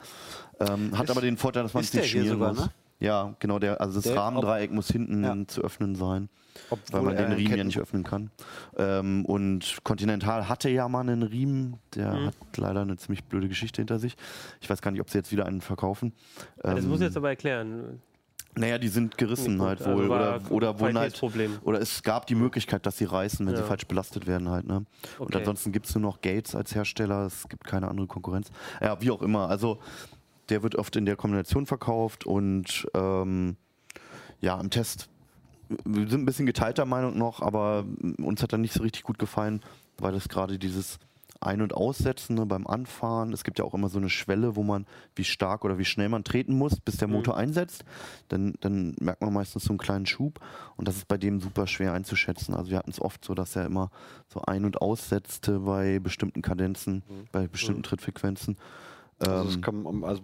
[0.60, 2.58] Ähm, hat aber den Vorteil, dass man es nicht schmieren muss.
[2.58, 2.70] ne?
[2.98, 3.58] Ja, genau.
[3.58, 5.36] Der, also das Der- Rahmendreieck muss hinten Ja.
[5.48, 6.28] zu öffnen sein,
[6.70, 8.30] weil Obwohl man den Riemen ja nicht öffnen kann.
[8.78, 11.76] Ähm, und Continental hatte ja mal einen Riemen.
[11.94, 12.26] Der Mhm.
[12.26, 14.16] hat leider eine ziemlich blöde Geschichte hinter sich.
[14.62, 16.12] Ich weiß gar nicht, ob sie jetzt wieder einen verkaufen.
[16.62, 18.00] Das Ähm, muss jetzt aber erklären.
[18.54, 20.08] naja, die sind gerissen halt Also wohl.
[20.08, 21.22] war oder, oder halt
[21.62, 23.60] oder es gab die Möglichkeit, dass sie reißen, wenn Ja.
[23.60, 24.66] sie falsch belastet werden halt.
[24.66, 24.76] Ne?
[24.76, 24.86] Und
[25.26, 25.36] Okay.
[25.40, 28.48] ansonsten gibt es nur noch Gates als Hersteller, es gibt keine andere Konkurrenz.
[28.80, 29.50] Ja, wie auch immer.
[29.50, 29.78] Also
[30.48, 33.56] der wird oft in der Kombination verkauft und ähm,
[34.40, 35.08] ja, im Test,
[35.84, 37.84] wir sind ein bisschen geteilter Meinung noch, aber
[38.18, 39.62] uns hat er nicht so richtig gut gefallen,
[39.98, 40.98] weil das gerade dieses
[41.40, 44.62] Ein- und Aussetzen ne, beim Anfahren, es gibt ja auch immer so eine Schwelle, wo
[44.62, 47.84] man, wie stark oder wie schnell man treten muss, bis der Motor einsetzt.
[48.28, 50.40] Dann, dann merkt man meistens so einen kleinen Schub
[50.76, 52.54] und das ist bei dem super schwer einzuschätzen.
[52.54, 53.90] Also wir hatten es oft so, dass er immer
[54.28, 58.56] so ein- und aussetzte bei bestimmten Kadenzen, bei bestimmten Trittfrequenzen.
[59.18, 60.22] Also, das Ähm, kann, also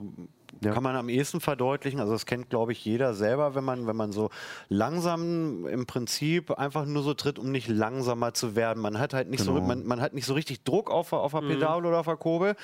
[0.62, 0.72] ja.
[0.72, 1.98] kann man am ehesten verdeutlichen.
[1.98, 4.28] Also das kennt, glaube ich, jeder selber, wenn man, wenn man so
[4.68, 8.82] langsam im Prinzip einfach nur so tritt, um nicht langsamer zu werden.
[8.82, 9.66] Man hat halt nicht so, Genau.
[9.66, 12.16] man, man hat nicht so richtig Druck auf, der- auf der Pedale oder auf der
[12.16, 12.54] Kurbel.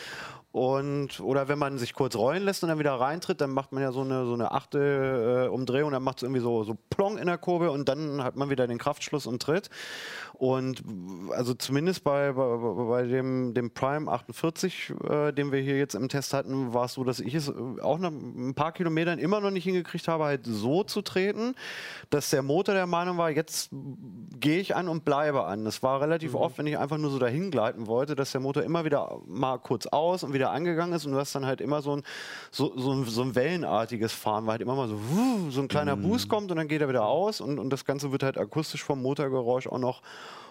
[0.59, 3.81] Und, oder wenn man sich kurz rollen lässt und dann wieder reintritt, dann macht man
[3.81, 7.17] ja so eine, so eine achte äh, Umdrehung, dann macht es irgendwie so, so Plong
[7.17, 9.71] in der Kurbel und dann hat man wieder den Kraftschluss und tritt.
[10.33, 10.83] Und
[11.31, 16.09] also zumindest bei, bei, bei dem, dem Prime 48, äh, den wir hier jetzt im
[16.09, 19.41] Test hatten, war es so, dass ich es äh, auch nach ein paar Kilometern immer
[19.41, 21.55] noch nicht hingekriegt habe, halt so zu treten,
[22.11, 23.71] dass der Motor der Meinung war, jetzt
[24.41, 25.65] gehe ich an und bleibe an.
[25.65, 28.65] Das war relativ oft, wenn ich einfach nur so dahin gleiten wollte, dass der Motor
[28.65, 31.83] immer wieder mal kurz aus und wieder angegangen ist und du hast dann halt immer
[31.83, 32.03] so ein,
[32.51, 35.69] so, so ein, so ein wellenartiges Fahren, weil halt immer mal so, wuh, so ein
[35.69, 38.39] kleiner Boost kommt und dann geht er wieder aus und, und das Ganze wird halt
[38.39, 40.03] akustisch vom Motorgeräusch auch noch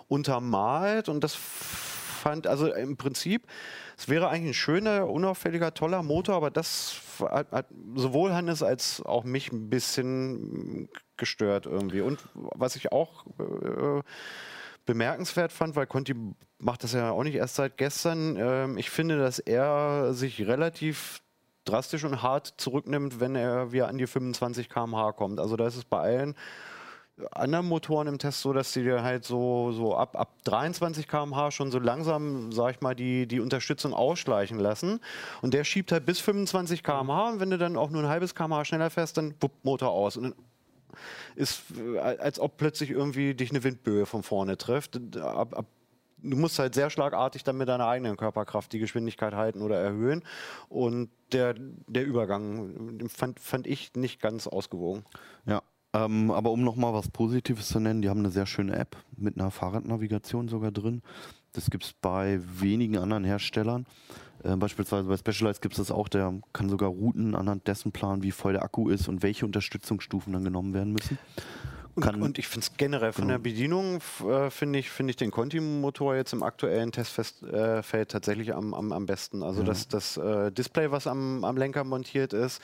[0.07, 1.35] untermalt und das
[2.17, 3.43] fand, also im Prinzip,
[3.97, 9.01] es wäre eigentlich ein schöner, unauffälliger, toller Motor, aber das hat, hat sowohl Hannes als
[9.01, 12.01] auch mich ein bisschen gestört irgendwie.
[12.01, 14.01] Und was ich auch äh,
[14.85, 16.15] bemerkenswert fand, weil Conti
[16.59, 18.35] macht das ja auch nicht erst seit gestern.
[18.37, 21.21] Ähm, ich finde, dass er sich relativ
[21.65, 25.39] drastisch und hart zurücknimmt, wenn er wieder an die 25 km/h kommt.
[25.39, 26.35] Also da ist es bei allen
[27.31, 31.51] anderen Motoren im Test so, dass sie dir halt so, so ab, ab 23 km/h
[31.51, 34.99] schon so langsam, sag ich mal, die, die Unterstützung ausschleichen lassen.
[35.41, 38.35] Und der schiebt halt bis 25 km/h und wenn du dann auch nur ein halbes
[38.35, 40.17] km/h schneller fährst, dann wupp, Motor aus.
[40.17, 40.35] Und dann
[41.35, 44.99] ist, äh, als ob plötzlich irgendwie dich eine Windböe von vorne trifft.
[45.17, 45.65] Ab, ab,
[46.18, 50.24] du musst halt sehr schlagartig dann mit deiner eigenen Körperkraft die Geschwindigkeit halten oder erhöhen.
[50.70, 51.55] Und der,
[51.88, 55.03] der Übergang fand, fand ich nicht ganz ausgewogen.
[55.45, 55.61] Ja,
[55.93, 59.39] ähm, aber um nochmal was Positives zu nennen, die haben eine sehr schöne App mit
[59.39, 61.01] einer Fahrradnavigation sogar drin.
[61.53, 63.86] Das gibt es bei wenigen anderen Herstellern.
[64.43, 68.22] Äh, beispielsweise bei Specialized gibt es das auch, der kann sogar Routen anhand dessen planen,
[68.22, 71.18] wie voll der Akku ist und welche Unterstützungsstufen dann genommen werden müssen.
[71.97, 75.31] Und, und, ich finde es generell von der Bedienung, äh, finde ich, find ich den
[75.31, 79.41] Conti-Motor jetzt im aktuellen Testfeld äh, tatsächlich am, am, am besten.
[79.41, 79.65] Also ja.
[79.65, 82.61] das, das äh, Display, was am, am Lenker montiert ist,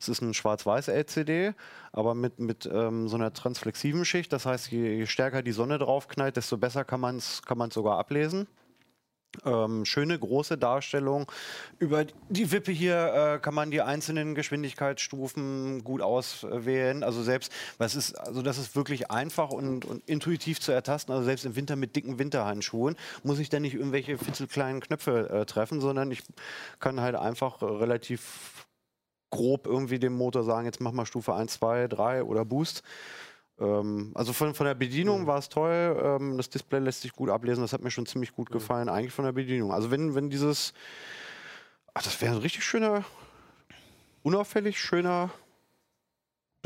[0.00, 1.54] es ist ein schwarz-weiß-LCD,
[1.92, 4.32] aber mit, mit ähm, so einer transflexiven Schicht.
[4.32, 7.98] Das heißt, je, je stärker die Sonne draufknallt, desto besser kann man es kann sogar
[7.98, 8.46] ablesen.
[9.44, 11.30] Ähm, schöne große Darstellung.
[11.78, 17.02] Über die Wippe hier äh, kann man die einzelnen Geschwindigkeitsstufen gut auswählen.
[17.02, 21.12] Also selbst, was ist, also das ist wirklich einfach und, und, intuitiv zu ertasten.
[21.12, 25.46] Also selbst im Winter mit dicken Winterhandschuhen muss ich dann nicht irgendwelche fitzelkleinen Knöpfe äh,
[25.46, 26.22] treffen, sondern ich
[26.80, 28.66] kann halt einfach äh, relativ
[29.30, 32.82] grob irgendwie dem Motor sagen, jetzt mach mal Stufe 1, 2, 3 oder Boost.
[33.60, 35.26] Ähm, also von, von der Bedienung mhm.
[35.26, 36.00] war es toll.
[36.02, 37.62] Ähm, das Display lässt sich gut ablesen.
[37.62, 38.54] Das hat mir schon ziemlich gut mhm.
[38.54, 39.72] gefallen, eigentlich von der Bedienung.
[39.72, 40.72] Also wenn, wenn dieses,
[41.94, 43.04] ach, das wäre ein richtig schöner,
[44.22, 45.30] unauffällig schöner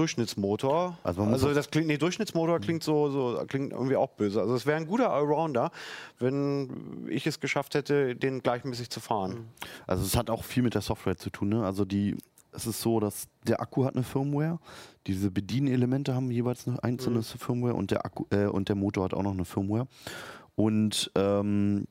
[0.00, 0.98] Durchschnittsmotor.
[1.02, 2.62] Also, also das klingt, nee, Durchschnittsmotor mhm.
[2.62, 4.40] klingt so, so, klingt irgendwie auch böse.
[4.40, 5.70] Also es wäre ein guter Allrounder,
[6.18, 9.48] wenn ich es geschafft hätte, den gleichmäßig zu fahren.
[9.86, 11.50] Also es hat auch viel mit der Software zu tun.
[11.50, 11.64] Ne?
[11.66, 12.16] Also die
[12.52, 14.58] es ist so, dass der Akku hat eine Firmware,
[15.06, 17.24] diese Bedienelemente haben jeweils eine einzelne mhm.
[17.24, 19.86] Firmware und der Akku äh, und der Motor hat auch noch eine Firmware.
[20.56, 21.86] Und ähm,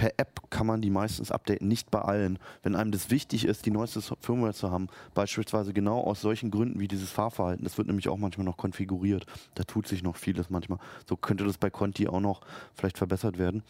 [0.00, 2.38] per App kann man die meistens updaten, nicht bei allen.
[2.62, 6.80] Wenn einem das wichtig ist, die neueste Firmware zu haben, beispielsweise genau aus solchen Gründen
[6.80, 9.26] wie dieses Fahrverhalten, das wird nämlich auch manchmal noch konfiguriert.
[9.56, 10.78] Da tut sich noch vieles manchmal.
[11.06, 12.40] So könnte das bei Conti auch noch
[12.74, 13.62] vielleicht verbessert werden.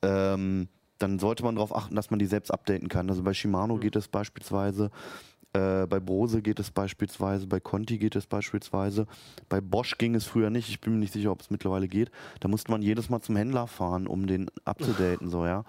[0.00, 0.68] Ähm,
[0.98, 3.10] dann sollte man darauf achten, dass man die selbst updaten kann.
[3.10, 3.80] Also bei Shimano mhm.
[3.80, 4.90] geht es beispielsweise
[5.56, 9.06] äh, bei Brose geht es beispielsweise, bei Conti geht es beispielsweise,
[9.48, 10.68] bei Bosch ging es früher nicht.
[10.68, 12.10] Ich bin mir nicht sicher, ob es mittlerweile geht.
[12.40, 15.64] Da musste man jedes Mal zum Händler fahren, um den abzudaten, so ja.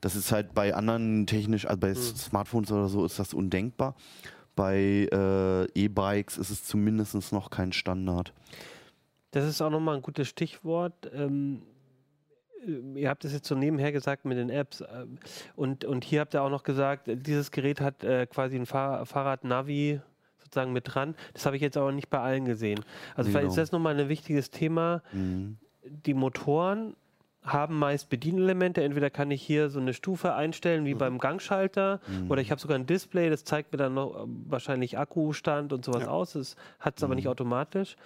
[0.00, 1.96] Das ist halt bei anderen technisch, also bei mhm.
[1.96, 3.96] Smartphones oder so ist das undenkbar.
[4.54, 8.32] Bei äh, E-Bikes ist es zumindest noch kein Standard.
[9.32, 11.10] Das ist auch nochmal ein gutes Stichwort.
[11.14, 11.62] Ähm,
[12.94, 15.06] ihr habt es jetzt so nebenher gesagt mit den Apps äh,
[15.56, 19.04] und, und hier habt ihr auch noch gesagt, dieses Gerät hat äh, quasi ein Fahr
[19.06, 20.00] Fahrrad-Navi
[20.38, 21.14] sozusagen mit dran.
[21.34, 22.80] Das habe ich jetzt aber nicht bei allen gesehen.
[23.14, 23.40] Also genau.
[23.40, 25.02] vielleicht ist das nochmal ein wichtiges Thema.
[25.12, 25.56] Mhm.
[25.84, 26.94] Die Motoren
[27.42, 28.82] haben meist Bedienelemente.
[28.84, 30.98] Entweder kann ich hier so eine Stufe einstellen wie mhm.
[30.98, 32.30] beim Gangschalter mhm.
[32.30, 35.84] oder ich habe sogar ein Display, das zeigt mir dann noch äh, wahrscheinlich Akkustand und
[35.84, 36.08] sowas ja.
[36.08, 36.34] aus.
[36.34, 37.32] Das hat es aber nicht mhm.
[37.32, 37.96] automatisch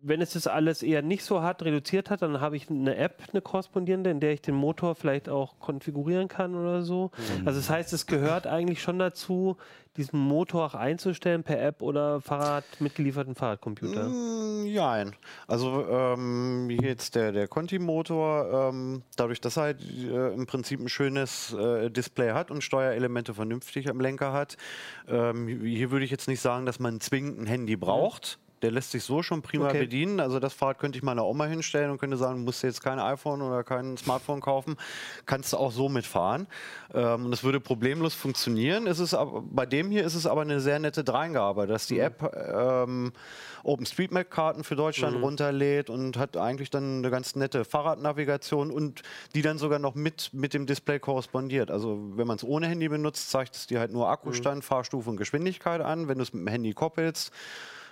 [0.00, 3.22] wenn es das alles eher nicht so hart reduziert hat, dann habe ich eine App,
[3.32, 7.10] eine korrespondierende, in der ich den Motor vielleicht auch konfigurieren kann oder so.
[7.16, 7.46] Mhm.
[7.46, 9.56] Also das heißt, es gehört eigentlich schon dazu,
[9.96, 14.08] diesen Motor auch einzustellen per App oder Fahrrad mitgelieferten Fahrradcomputer.
[14.08, 15.04] Mm, ja,
[15.48, 20.88] also ähm, jetzt der, der Conti-Motor, ähm, dadurch, dass er halt äh, im Prinzip ein
[20.88, 24.56] schönes äh, Display hat und Steuerelemente vernünftig am Lenker hat,
[25.08, 28.38] ähm, hier würde ich jetzt nicht sagen, dass man zwingend ein Handy braucht.
[28.40, 29.80] Mhm der lässt sich so schon prima okay.
[29.80, 30.20] bedienen.
[30.20, 32.98] Also das Fahrrad könnte ich meiner Oma hinstellen und könnte sagen, musst du jetzt kein
[32.98, 34.76] iPhone oder kein Smartphone kaufen,
[35.26, 36.46] kannst du auch so mitfahren.
[36.94, 38.86] Ähm, das würde problemlos funktionieren.
[38.86, 39.16] Es ist
[39.50, 42.00] bei dem hier ist es aber eine sehr nette Dreingabe, dass die mhm.
[42.00, 43.12] App ähm,
[43.64, 45.24] OpenStreetMap-Karten für Deutschland mhm.
[45.24, 49.02] runterlädt und hat eigentlich dann eine ganz nette Fahrradnavigation und
[49.34, 51.70] die dann sogar noch mit, mit dem Display korrespondiert.
[51.70, 54.62] Also wenn man es ohne Handy benutzt, zeigt es dir halt nur Akkustand, mhm.
[54.62, 56.08] Fahrstufe und Geschwindigkeit an.
[56.08, 57.32] Wenn du es mit dem Handy koppelst,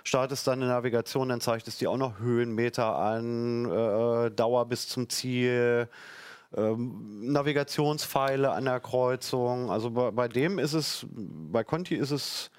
[0.07, 5.09] startest deine Navigation, dann zeigt es dir auch noch Höhenmeter an, äh, Dauer bis zum
[5.09, 5.89] Ziel,
[6.55, 9.69] ähm, Navigationspfeile an der Kreuzung.
[9.69, 12.49] Also bei, bei, dem ist es, bei Conti ist es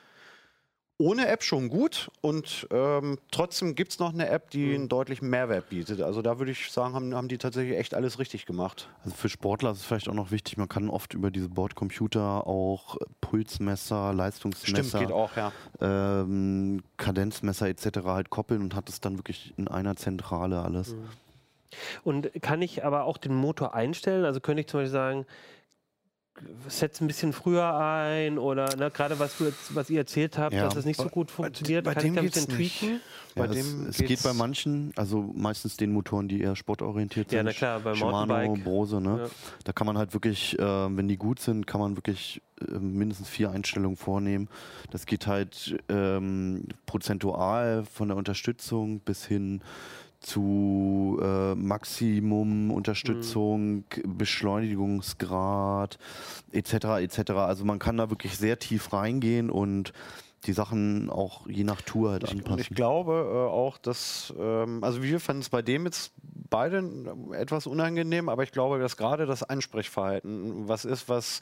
[0.99, 4.75] ohne App schon gut und ähm, trotzdem gibt es noch eine App, die mhm.
[4.75, 6.03] einen deutlichen Mehrwert bietet.
[6.03, 8.89] Also da würde ich sagen, haben, haben die tatsächlich echt alles richtig gemacht.
[9.05, 12.47] Also für Sportler ist es vielleicht auch noch wichtig, man kann oft über diese Bordcomputer
[12.47, 15.53] auch Pulsmesser, Leistungsmesser, Stimmt, geht auch, ja.
[15.81, 18.01] ähm, Kadenzmesser etc.
[18.05, 20.95] halt koppeln und hat es dann wirklich in einer Zentrale alles.
[20.95, 21.09] Mhm.
[22.03, 24.25] Und kann ich aber auch den Motor einstellen?
[24.25, 25.27] Also könnte ich zum Beispiel sagen,
[26.69, 29.37] setzt ein bisschen früher ein oder ne, gerade was,
[29.71, 30.65] was ihr erzählt habt, ja.
[30.65, 33.01] dass es nicht so gut funktioniert, bei, bei kann dem ich da ein bisschen tweaken?
[33.35, 37.37] Ja, bei dem es, geht bei manchen, also meistens den Motoren, die eher sportorientiert sind.
[37.37, 39.21] Ja, na klar, bei Shimano, Brose, ne?
[39.23, 39.31] Ja.
[39.65, 43.29] Da kann man halt wirklich, äh, wenn die gut sind, kann man wirklich äh, mindestens
[43.29, 44.49] vier Einstellungen vornehmen.
[44.91, 49.63] Das geht halt ähm, prozentual von der Unterstützung bis hin
[50.21, 54.19] zu äh, Maximum Unterstützung, mhm.
[54.19, 55.99] Beschleunigungsgrad
[56.53, 56.73] etc.
[57.01, 57.31] etc.
[57.33, 59.93] Also man kann da wirklich sehr tief reingehen und
[60.45, 62.61] die Sachen auch je nach Tour halt und anpassen.
[62.61, 66.13] ich glaube äh, auch, dass, ähm, also wir fanden es bei dem jetzt
[66.51, 66.83] beide
[67.33, 71.41] etwas unangenehm, aber ich glaube, dass gerade das Ansprechverhalten was ist, was,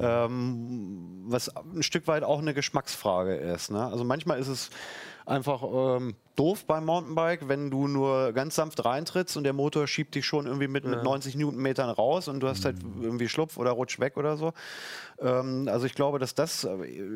[0.00, 3.70] ähm, was ein Stück weit auch eine Geschmacksfrage ist.
[3.70, 3.84] Ne?
[3.84, 4.70] Also manchmal ist es
[5.28, 10.14] einfach ähm, doof beim Mountainbike, wenn du nur ganz sanft reintrittst und der Motor schiebt
[10.14, 13.72] dich schon irgendwie mit, mit 90 Newtonmetern raus und du hast halt irgendwie Schlupf oder
[13.72, 14.52] rutsch weg oder so.
[15.20, 16.68] Ähm, also ich glaube, dass das äh,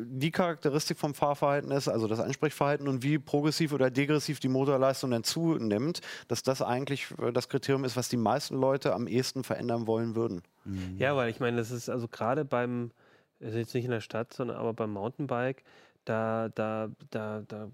[0.05, 5.11] die Charakteristik vom Fahrverhalten ist, also das Ansprechverhalten und wie progressiv oder degressiv die Motorleistung
[5.11, 9.43] dann zunimmt, dass das eigentlich äh, das Kriterium ist, was die meisten Leute am ehesten
[9.43, 10.43] verändern wollen würden.
[10.97, 12.91] Ja, weil ich meine, das ist also gerade beim,
[13.41, 15.63] also jetzt nicht in der Stadt, sondern aber beim Mountainbike,
[16.05, 17.69] da, da, da, da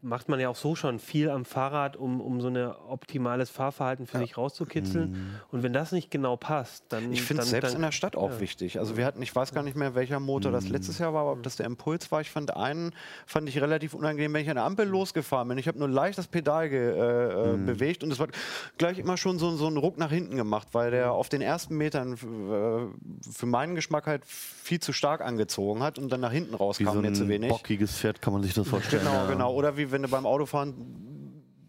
[0.00, 4.06] macht man ja auch so schon viel am Fahrrad, um, um so ein optimales Fahrverhalten
[4.06, 5.40] für sich rauszukitzeln.
[5.50, 7.12] Und wenn das nicht genau passt, dann.
[7.12, 8.40] Ich finde es selbst dann, in der Stadt auch ja.
[8.40, 8.78] wichtig.
[8.78, 11.32] Also wir hatten, ich weiß gar nicht mehr, welcher Motor das letztes Jahr war, aber
[11.32, 12.20] ob das der Impuls war.
[12.20, 12.92] Ich fand einen,
[13.26, 15.58] fand ich relativ unangenehm, wenn ich an der Ampel losgefahren bin.
[15.58, 18.28] Ich habe nur leicht das Pedal ge, äh, äh, bewegt und es war
[18.76, 21.76] gleich immer schon so, so einen Ruck nach hinten gemacht, weil der auf den ersten
[21.76, 26.52] Metern äh, für meinen Geschmack halt viel zu stark angezogen hat und dann nach hinten
[26.52, 27.50] Wie rauskam so mir zu ein wenig.
[27.50, 29.02] bockiges Pferd kann man sich das vorstellen.
[29.04, 29.26] Genau, ja.
[29.26, 29.52] genau.
[29.52, 30.74] Oder wie wenn du beim Autofahren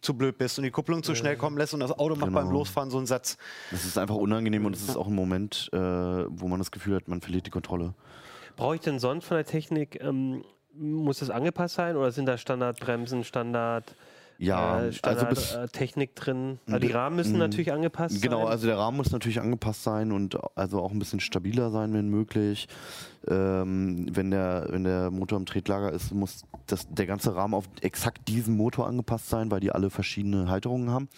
[0.01, 2.39] zu blöd bist und die Kupplung zu schnell kommen lässt und das Auto macht Genau.
[2.41, 3.38] beim Losfahren so einen Satz.
[3.70, 6.95] Das ist einfach unangenehm und es ist auch ein Moment, äh, wo man das Gefühl
[6.95, 7.93] hat, man verliert die Kontrolle.
[8.55, 10.43] Brauche ich denn sonst von der Technik, ähm,
[10.74, 13.93] muss das angepasst sein oder sind da Standardbremsen, Standard,
[14.42, 16.60] Ja, äh, also bis, äh, Technik drin?
[16.66, 18.22] Also die Rahmen müssen natürlich angepasst sein.
[18.22, 21.94] Genau, also der Rahmen muss natürlich angepasst sein und also auch ein bisschen stabiler sein,
[21.94, 22.70] wenn möglich.
[23.28, 27.66] Ähm, wenn, der, wenn der Motor im Tretlager ist, muss das, der ganze Rahmen auf
[27.82, 31.10] exakt diesen Motor angepasst sein, weil die alle verschiedene Halterungen haben.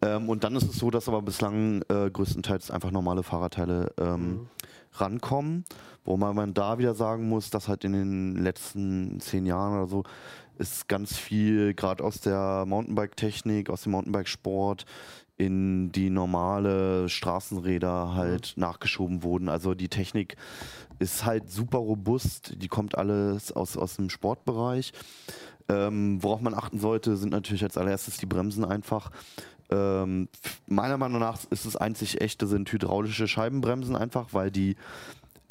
[0.00, 4.46] Ähm, und dann ist es so, dass aber bislang äh, größtenteils einfach normale Fahrradteile ähm,
[4.92, 5.64] rankommen.
[6.06, 9.86] Wo man, man da wieder sagen muss, dass halt in den letzten zehn Jahren oder
[9.86, 10.04] so
[10.58, 14.84] ist ganz viel gerade aus der Mountainbike-Technik, aus dem Mountainbike-Sport
[15.36, 19.48] in die normale Straßenräder halt nachgeschoben wurden.
[19.48, 20.36] Also die Technik
[20.98, 24.92] ist halt super robust, die kommt alles aus, aus dem Sportbereich.
[25.68, 29.10] Ähm, worauf man achten sollte, sind natürlich als allererstes die Bremsen einfach.
[29.70, 30.28] Ähm,
[30.66, 34.76] meiner Meinung nach ist es einzig echte sind hydraulische Scheibenbremsen einfach, weil die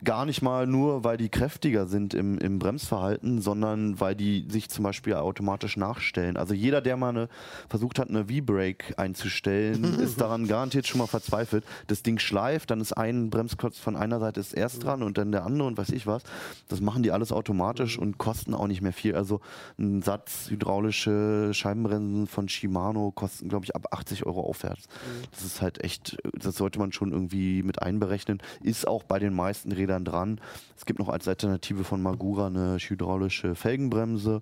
[0.03, 4.69] gar nicht mal nur, weil die kräftiger sind im, im Bremsverhalten, sondern weil die sich
[4.69, 6.35] zum Beispiel automatisch nachstellen.
[6.35, 7.29] Also jeder, der mal eine,
[7.69, 11.63] versucht hat, eine V-Brake einzustellen, ist daran garantiert schon mal verzweifelt.
[11.87, 15.31] Das Ding schleift, dann ist ein Bremsklotz von einer Seite ist erst dran und dann
[15.31, 16.23] der andere und weiß ich was.
[16.67, 19.15] Das machen die alles automatisch und kosten auch nicht mehr viel.
[19.15, 19.41] Also
[19.77, 24.87] ein Satz hydraulische Scheibenbremsen von Shimano kosten, glaube ich, ab 80 Euro aufwärts.
[25.31, 28.41] Das ist halt echt, das sollte man schon irgendwie mit einberechnen.
[28.61, 30.39] Ist auch bei den meisten Rädern dran.
[30.77, 34.41] Es gibt noch als Alternative von Magura eine hydraulische Felgenbremse.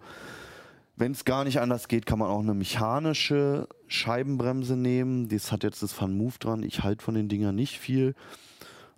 [0.95, 5.29] Wenn es gar nicht anders geht, kann man auch eine mechanische Scheibenbremse nehmen.
[5.29, 6.63] Das hat jetzt das Van Move dran.
[6.63, 8.13] Ich halte von den Dingern nicht viel,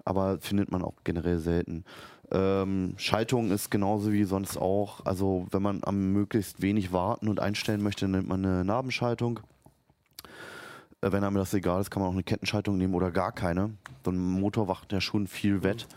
[0.03, 1.85] aber findet man auch generell selten.
[2.31, 5.05] Ähm, Schaltung ist genauso wie sonst auch.
[5.05, 9.39] Also wenn man am möglichst wenig warten und einstellen möchte, nimmt man eine Nabenschaltung.
[11.01, 13.71] Äh, Wenn einem das egal ist, kann man auch eine Kettenschaltung nehmen oder gar keine.
[14.03, 15.87] So ein Motor wacht ja schon viel wett.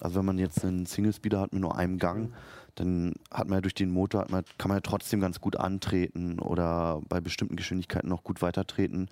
[0.00, 2.32] Also wenn man jetzt einen Single-Speeder hat mit nur einem Gang,
[2.76, 6.38] dann hat man ja durch den Motor, man, kann man ja trotzdem ganz gut antreten
[6.38, 9.08] oder bei bestimmten Geschwindigkeiten noch gut weitertreten,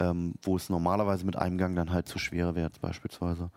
[0.00, 3.50] ähm, wo es normalerweise mit einem Gang dann halt zu schwer wäre beispielsweise.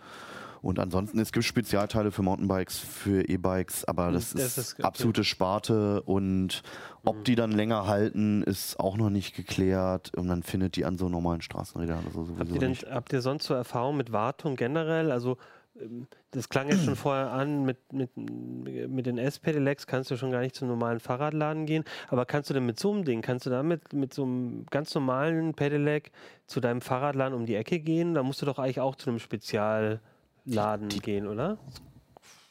[0.62, 5.24] Und ansonsten, es gibt Spezialteile für Mountainbikes, für E-Bikes, aber das, das ist, ist- absolute
[5.24, 6.62] Sparte und
[7.04, 11.00] ob die dann länger halten, ist auch noch nicht geklärt und man findet die an
[11.00, 12.86] so normalen Straßenrädern oder so sowieso Habt ihr, denn, nicht.
[12.92, 15.12] habt ihr sonst so Erfahrung mit Wartung generell?
[15.12, 15.38] Also
[16.32, 20.42] das klang jetzt schon vorher an, mit, mit, mit den S-Pedelecs kannst du schon gar
[20.42, 21.84] nicht zum normalen Fahrradladen gehen.
[22.10, 24.94] Aber kannst du denn mit so einem Ding, kannst du damit mit so einem ganz
[24.94, 26.12] normalen Pedelec
[26.48, 28.14] zu deinem Fahrradladen um die Ecke gehen?
[28.14, 31.58] Da musst du doch eigentlich auch zu einem Spezialladen gehen, oder?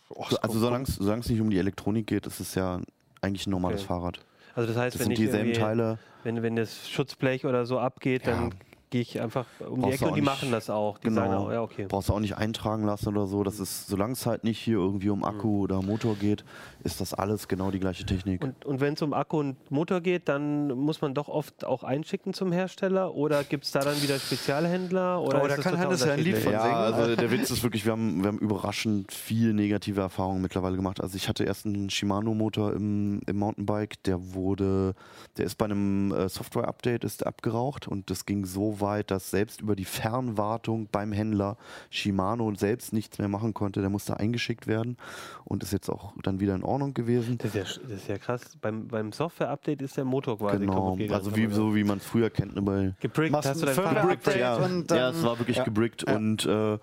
[0.08, 2.80] Och, Also solange es nicht um die Elektronik geht, ist es ja
[3.20, 3.88] eigentlich ein normales Okay.
[3.88, 4.20] Fahrrad.
[4.54, 5.98] Also das heißt, Das wenn sind ich dieselben Teile.
[6.24, 8.32] wenn, wenn das Schutzblech oder so abgeht, Ja.
[8.34, 8.54] dann
[8.90, 10.98] gehe ich einfach um die Brauchst Ecke du und die nicht- machen das auch.
[10.98, 11.86] Die sagen auch, ja, okay.
[11.88, 13.42] Brauchst du auch nicht eintragen lassen oder so.
[13.44, 16.44] Das ist, solange es halt nicht hier irgendwie um Akku oder Motor geht,
[16.82, 18.42] ist das alles genau die gleiche Technik.
[18.42, 21.84] Und, und wenn es um Akku und Motor geht, dann muss man doch oft auch
[21.84, 25.22] einschicken zum Hersteller oder gibt es da dann wieder Spezialhändler?
[25.22, 26.74] Oder Oh, da das kann Hannes ja ein Lied von ja, singen.
[26.74, 31.00] also der Witz ist wirklich, wir haben, wir haben überraschend viel negative Erfahrungen mittlerweile gemacht.
[31.00, 34.94] Also ich hatte erst einen Shimano-Motor im, im Mountainbike, der wurde,
[35.36, 39.30] der ist bei einem äh, Software-Update ist abgeraucht und das ging so so weit, dass
[39.30, 41.56] selbst über die Fernwartung beim Händler
[41.90, 43.80] Shimano selbst nichts mehr machen konnte.
[43.80, 44.96] Der musste eingeschickt werden
[45.44, 47.38] und ist jetzt auch dann wieder in Ordnung gewesen.
[47.38, 48.56] Das ist ja, das ist ja krass.
[48.60, 52.30] Beim, beim Software-Update ist der Motor quasi Genau, also wie, so wie man es früher
[52.30, 54.36] kennt, ne, bei Gebrickt, Machst hast du ein dein gebrickt?
[54.36, 56.16] ja, und ja, dann- es war wirklich ja, gebrickt ja.
[56.16, 56.78] und äh,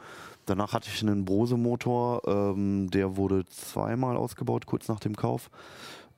[0.45, 5.49] danach hatte ich einen Brose-Motor, ähm, der wurde zweimal ausgebaut, kurz nach dem Kauf.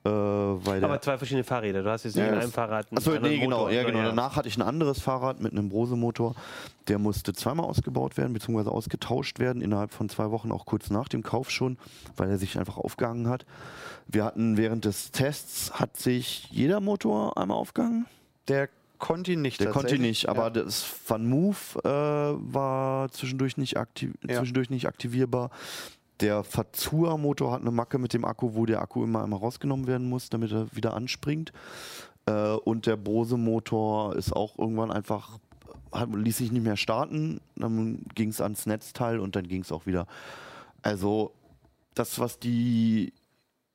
[0.02, 1.82] Äh, Aber zwei verschiedene Fahrräder.
[1.82, 4.02] Du hast jetzt nicht Ja, in einem Fahrrad einen Achso, nee, genau, Motor, ja, genau.
[4.02, 6.34] Danach hatte ich ein anderes Fahrrad mit einem Brose-Motor.
[6.88, 11.08] Der musste zweimal ausgebaut werden, beziehungsweise ausgetauscht werden, innerhalb von zwei Wochen, auch kurz nach
[11.08, 11.76] dem Kauf schon,
[12.16, 13.44] weil er sich einfach aufgehangen hat.
[14.08, 18.06] Wir hatten während des Tests, hat sich jeder Motor einmal aufgehangen.
[18.48, 20.08] Der konnte ihn nicht Der konnte tatsächlich.
[20.08, 20.50] nicht, aber Ja.
[20.50, 21.88] das Van Move äh,
[22.54, 24.38] war zwischendurch nicht, aktiv Ja.
[24.38, 25.50] zwischendurch nicht aktivierbar.
[26.20, 30.08] Der Fazua-Motor hat eine Macke mit dem Akku, wo der Akku immer einmal rausgenommen werden
[30.08, 31.52] muss, damit er wieder anspringt.
[32.26, 35.38] Äh, und der Bose-Motor ist auch irgendwann einfach,
[35.92, 37.40] hat, ließ sich nicht mehr starten.
[37.56, 40.06] Dann ging es ans Netzteil und dann ging es auch wieder.
[40.82, 41.32] Also
[41.94, 43.12] das, was die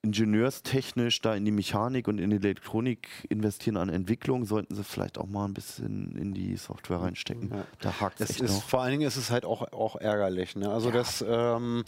[0.05, 5.17] ingenieurstechnisch da in die Mechanik und in die Elektronik investieren an Entwicklung, sollten sie vielleicht
[5.17, 7.49] auch mal ein bisschen in die Software reinstecken.
[7.51, 7.65] Ja.
[7.79, 8.63] Da hakt es echt ist, noch.
[8.63, 10.55] vor allen Dingen ist es halt auch, auch ärgerlich.
[10.55, 10.69] Ne?
[10.69, 11.83] Also das ähm,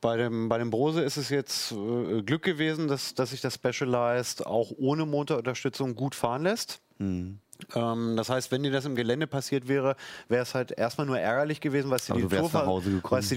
[0.00, 3.54] bei dem, bei dem Brose ist es jetzt äh, Glück gewesen, dass, dass sich das
[3.54, 6.80] Specialized auch ohne Motorunterstützung gut fahren lässt.
[6.98, 7.38] Hm.
[7.74, 9.96] Ähm, das heißt, wenn dir das im Gelände passiert wäre,
[10.28, 12.28] wäre es halt erstmal nur ärgerlich gewesen, weil dir, Aber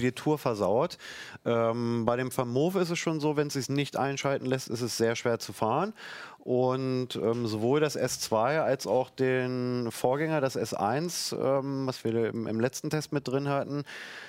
[0.00, 0.98] die Tour versaut.
[1.44, 4.82] Ähm, bei dem Vermove ist es schon so, wenn es sich nicht einschalten lässt, ist
[4.82, 5.94] es sehr schwer zu fahren.
[6.42, 12.46] Und ähm, sowohl das S2 als auch den Vorgänger, das S1, ähm, was wir im,
[12.46, 13.84] im letzten Test mit drin hatten,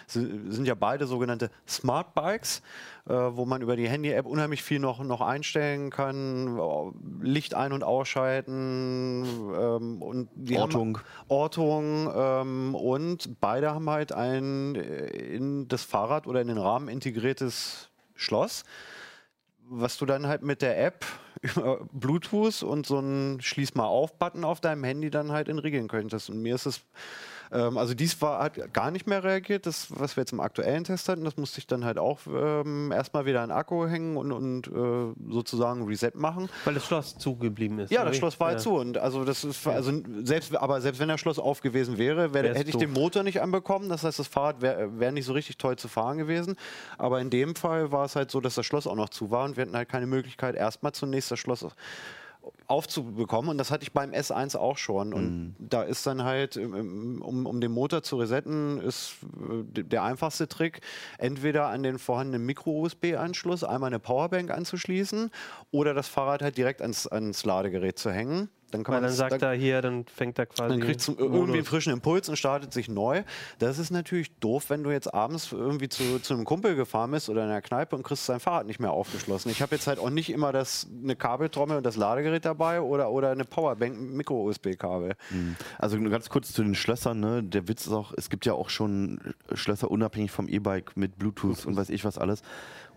[0.07, 2.62] si- sind ja beide sogenannte Smart Bikes,
[3.07, 7.72] äh, wo man über die Handy-App unheimlich viel noch, noch einstellen kann, äh, Licht ein-
[7.72, 9.24] und ausschalten
[9.57, 10.97] ähm, und die Ortung.
[10.97, 16.57] Haben, Ortung ähm, und beide haben halt ein äh, in das Fahrrad oder in den
[16.57, 18.64] Rahmen integriertes Schloss
[19.74, 21.05] was du dann halt mit der App
[21.41, 26.29] über Bluetooth und so einen Schließ mal auf-Button auf deinem Handy dann halt regeln könntest.
[26.29, 26.81] Und mir ist es,
[27.52, 30.84] ähm, also dies war, hat gar nicht mehr reagiert, das, was wir jetzt im aktuellen
[30.84, 34.18] Test hatten, das musste ich dann halt auch ähm, erstmal wieder an den Akku hängen
[34.18, 36.49] und, und äh, sozusagen Reset machen.
[36.64, 37.91] Weil das Schloss zugeblieben ist.
[37.91, 38.16] Ja, das?
[38.16, 38.52] Schloss war ja.
[38.54, 38.76] halt zu.
[38.76, 39.91] Und also das ist also
[40.24, 42.82] selbst, aber selbst wenn das Schloss auf gewesen wäre, wär, hätte ich doof.
[42.82, 43.89] den Motor nicht anbekommen.
[43.89, 46.56] Das heißt, das Fahrrad wäre wär nicht so richtig toll zu fahren gewesen.
[46.97, 49.45] Aber in dem Fall war es halt so, dass das Schloss auch noch zu war
[49.45, 51.66] und wir hatten halt keine Möglichkeit, erstmal zunächst das Schloss
[52.67, 53.51] aufzubekommen.
[53.51, 55.13] Und das hatte ich beim S1 auch schon.
[55.13, 59.17] Und da ist dann halt, ähm, um, um den Motor zu resetten, ist
[59.75, 60.81] äh, der einfachste Trick,
[61.17, 65.31] entweder an den vorhandenen Micro-USB-Anschluss einmal eine Powerbank anzuschließen
[65.71, 68.49] oder das Fahrrad halt direkt ans, ans Ladegerät zu hängen.
[68.72, 70.69] Dann kann Weil man dann das- sagt er hier, dann fängt er quasi.
[70.69, 73.24] dann kriegt irgendwie einen frischen Impuls und startet sich neu.
[73.59, 77.30] Das ist natürlich doof, wenn du jetzt abends irgendwie zu, zu einem Kumpel gefahren bist
[77.30, 79.51] oder in einer Kneipe und kriegst dein Fahrrad nicht mehr aufgeschlossen.
[79.51, 83.11] Ich habe jetzt halt auch nicht immer das, eine Kabeltrommel und das Ladegerät dabei oder,
[83.11, 85.13] oder eine Powerbank mit Micro-USB-Kabel.
[85.78, 87.43] Also nur ganz kurz zu den Schlössern, ne?
[87.43, 89.19] Der Witz ist auch, es gibt ja auch schon
[89.53, 92.41] Schlösser unabhängig vom E-Bike mit Bluetooth und weiß ich was alles.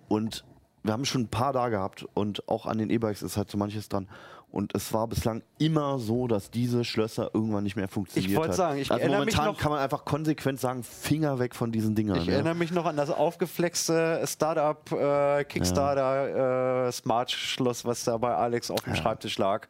[0.08, 0.44] Und
[0.82, 3.56] wir haben schon ein paar da gehabt und auch an den E-Bikes ist halt so
[3.56, 4.06] manches dran.
[4.54, 8.50] Und es war bislang immer so, dass diese Schlösser irgendwann nicht mehr funktioniert Ich wollte
[8.50, 8.56] hat.
[8.56, 11.72] sagen, ich also erinnere mich momentan noch- kann man einfach konsequent sagen, Finger weg von
[11.72, 12.18] diesen Dingern.
[12.18, 12.34] Ich ne?
[12.34, 18.70] erinnere mich noch an das aufgeflexte Startup äh, Kickstarter äh, Smart-Schloss, was da bei Alex
[18.70, 19.66] auf dem Schreibtisch lag.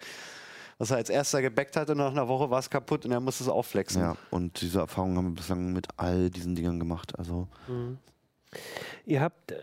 [0.77, 3.21] Was er als erster gebackt hatte und nach einer Woche war es kaputt und er
[3.21, 4.03] musste es aufflexen.
[4.03, 7.19] Ja, und diese Erfahrung haben wir bislang mit all diesen Dingern gemacht.
[7.19, 7.49] Also
[9.07, 9.55] Ihr habt.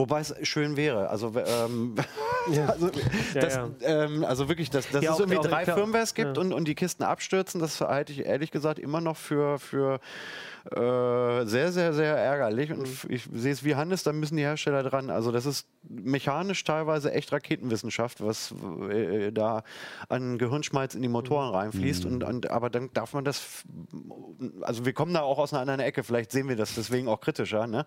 [0.00, 1.08] Wobei es schön wäre.
[1.10, 1.94] Also, ähm,
[2.52, 2.66] Ja.
[2.66, 2.86] also,
[3.34, 3.68] Ja, das, ja.
[3.82, 5.64] Ähm, also wirklich, dass, dass es irgendwie auch- drei.
[5.66, 9.58] Firmwares gibt und, und die Kisten abstürzen, das halte ich ehrlich gesagt immer noch für,
[9.58, 10.00] für
[10.66, 12.72] äh, sehr, sehr, sehr ärgerlich.
[12.72, 15.10] Und f- ich sehe es wie Hannes, da müssen die Hersteller dran.
[15.10, 18.54] Also das ist mechanisch teilweise echt Raketenwissenschaft, was
[18.90, 19.62] äh, da
[20.08, 22.04] an Gehirnschmalz in die Motoren reinfließt.
[22.04, 23.64] Und, und, aber dann darf man das,
[24.62, 27.20] also wir kommen da auch aus einer anderen Ecke, vielleicht sehen wir das deswegen auch
[27.20, 27.66] kritischer.
[27.66, 27.84] Ne?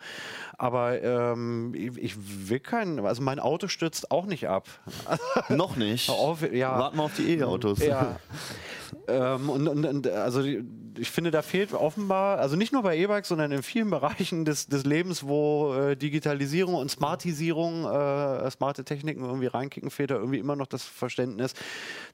[0.57, 4.67] Aber ähm, ich, ich will keinen, also mein Auto stürzt auch nicht ab.
[5.49, 6.09] noch nicht.
[6.09, 6.79] Auf, ja.
[6.79, 7.79] Warten wir auf die E-Autos.
[7.85, 8.17] Ja.
[9.07, 10.63] ähm, und, und, und also die-
[10.97, 14.67] ich finde, da fehlt offenbar, also nicht nur bei E-Bikes, sondern in vielen Bereichen des,
[14.67, 20.39] des Lebens, wo äh, Digitalisierung und Smartisierung, äh, smarte Techniken irgendwie reinkicken, fehlt da irgendwie
[20.39, 21.53] immer noch das Verständnis,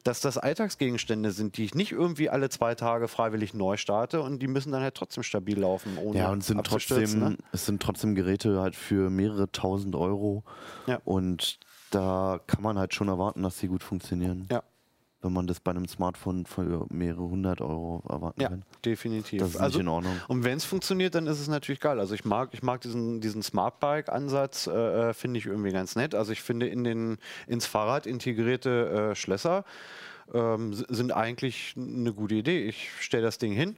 [0.03, 4.41] dass das Alltagsgegenstände sind, die ich nicht irgendwie alle zwei Tage freiwillig neu starte und
[4.41, 7.37] die müssen dann halt trotzdem stabil laufen, ohne Ja, und es sind trotzdem, ne?
[7.51, 10.43] es sind trotzdem Geräte halt für mehrere tausend Euro.
[10.87, 10.99] Ja.
[11.05, 11.59] Und
[11.91, 14.47] da kann man halt schon erwarten, dass sie gut funktionieren.
[14.51, 14.63] Ja.
[15.21, 18.63] Wenn man das bei einem Smartphone für mehrere hundert Euro erwarten Ja, kann.
[18.85, 19.39] definitiv.
[19.39, 20.13] Das ist also, nicht in Ordnung.
[20.27, 21.99] Und wenn es funktioniert, dann ist es natürlich geil.
[21.99, 25.95] Also ich mag, ich mag diesen, diesen Smart Bike-Ansatz, äh, äh, finde ich irgendwie ganz
[25.95, 26.15] nett.
[26.15, 27.17] Also ich finde in den
[27.47, 29.65] ins Fahrrad integrierte äh, Schlösser
[30.33, 32.63] ähm, sind eigentlich eine gute Idee.
[32.65, 33.75] Ich stelle das Ding hin,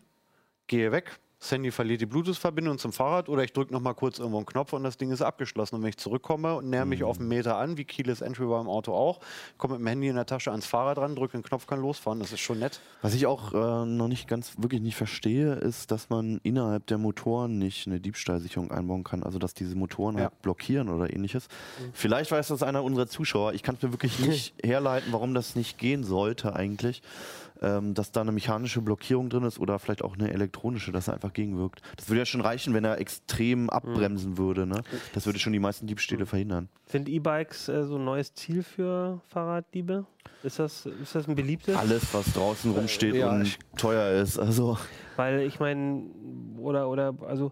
[0.68, 1.20] gehe weg.
[1.42, 4.74] Das Handy verliert die Bluetooth-Verbindung zum Fahrrad oder ich drücke nochmal kurz irgendwo einen Knopf
[4.74, 5.74] und das Ding ist abgeschlossen.
[5.74, 8.70] Und wenn ich zurückkomme und näher mich auf einen Meter an, wie Keyless Entry beim
[8.70, 9.20] Auto auch,
[9.58, 12.20] komme mit dem Handy in der Tasche ans Fahrrad ran, drücke den Knopf, kann losfahren.
[12.20, 12.80] Das ist schon nett.
[13.02, 17.00] Was ich auch äh, noch nicht ganz, wirklich nicht verstehe, ist, dass man innerhalb der
[17.00, 19.24] Motoren nicht eine Diebstahlsicherung einbauen kann.
[19.24, 20.26] Also, dass diese Motoren Ja.
[20.26, 21.48] halt blockieren oder ähnliches.
[21.92, 23.54] Vielleicht weiß das einer unserer Zuschauer.
[23.54, 27.02] Ich kann es mir wirklich nicht herleiten, warum das nicht gehen sollte eigentlich.
[27.64, 31.14] Ähm, dass da eine mechanische Blockierung drin ist oder vielleicht auch eine elektronische, dass er
[31.14, 31.84] einfach gegenwirkt.
[31.96, 34.66] Das würde ja schon reichen, wenn er extrem abbremsen würde.
[34.66, 34.82] Ne?
[35.14, 36.70] Das würde schon die meisten Diebstähle verhindern.
[36.88, 40.06] Sind E-Bikes äh, so ein neues Ziel für Fahrraddiebe?
[40.42, 41.76] Ist das, ist das ein beliebtes?
[41.76, 44.40] Alles, was draußen rumsteht ja, und teuer ist.
[44.40, 44.80] Also,
[45.16, 46.06] Weil ich meine,
[46.58, 47.52] oder, oder, also,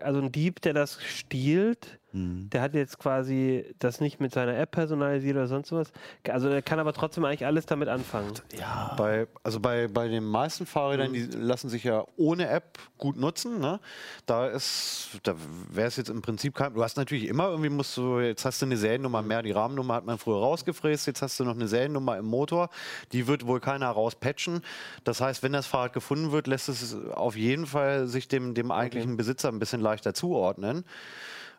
[0.00, 2.50] also ein Dieb, der das stiehlt, hm.
[2.50, 5.92] der hat jetzt quasi das nicht mit seiner App personalisiert oder sonst was.
[6.28, 8.32] Also der kann aber trotzdem eigentlich alles damit anfangen.
[8.58, 8.94] ja.
[8.96, 13.60] Bei, also bei, bei den meisten Fahrrädern, die lassen sich ja ohne App gut nutzen.
[13.60, 13.80] Ne?
[14.26, 15.34] Da ist, da
[15.70, 16.74] wäre es jetzt im Prinzip kein.
[16.74, 19.94] Du hast natürlich immer irgendwie musst du, jetzt hast du eine Seriennummer mehr, die Rahmennummer
[19.94, 22.68] hat man früher rausgefräst, jetzt hast du noch eine Seriennummer im Motor,
[23.12, 24.60] die wird wohl keiner rauspatchen.
[25.04, 28.70] Das heißt, wenn das Fahrrad gefunden wird, lässt es auf jeden Fall sich dem, dem
[28.70, 30.84] eigentlichen Besitzer ein bisschen leichter zuordnen.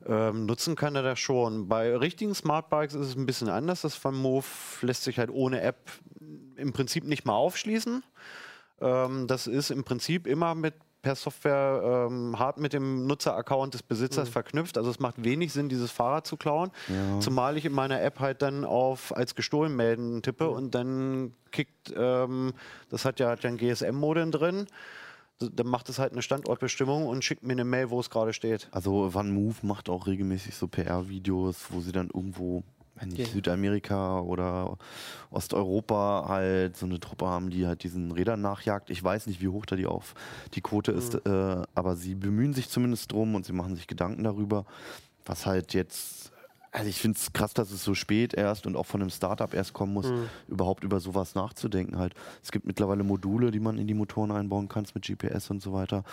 [0.08, 1.68] Ähm, nutzen kann er das schon.
[1.68, 3.82] Bei richtigen Smartbikes ist es ein bisschen anders.
[3.82, 4.46] Das von Move
[4.82, 5.90] lässt sich halt ohne App
[6.56, 8.04] im Prinzip nicht mal aufschließen.
[8.82, 13.84] Ähm, das ist im Prinzip immer mit per Software ähm, hart mit dem Nutzeraccount des
[13.84, 14.78] Besitzers verknüpft.
[14.78, 16.72] Also es macht wenig Sinn, dieses Fahrrad zu klauen.
[17.20, 21.94] Zumal ich in meiner App halt dann auf als gestohlen melden tippe und dann kickt,
[21.96, 22.54] ähm,
[22.90, 24.66] das hat ja, hat ja ein GSM-Modem drin.
[25.40, 28.70] Dann macht es halt eine Standortbestimmung und schickt mir eine Mail, wo es gerade steht.
[28.72, 32.64] Also Van Move macht auch regelmäßig so PR-Videos, wo sie dann irgendwo,
[32.96, 33.32] wenn nicht Okay.
[33.32, 34.78] Südamerika oder
[35.32, 38.90] Osteuropa halt so eine Truppe haben, die halt diesen Rädern nachjagt.
[38.90, 40.14] Ich weiß nicht, wie hoch da die auf
[40.54, 44.24] die Quote ist, äh, aber sie bemühen sich zumindest drum und sie machen sich Gedanken
[44.24, 44.66] darüber,
[45.26, 46.33] was halt jetzt.
[46.74, 49.54] Also ich finde es krass, dass es so spät erst und auch von einem Startup
[49.54, 50.12] erst kommen muss,
[50.48, 52.16] überhaupt über sowas nachzudenken halt.
[52.42, 55.72] Es gibt mittlerweile Module, die man in die Motoren einbauen kann mit GPS und so
[55.72, 56.04] weiter.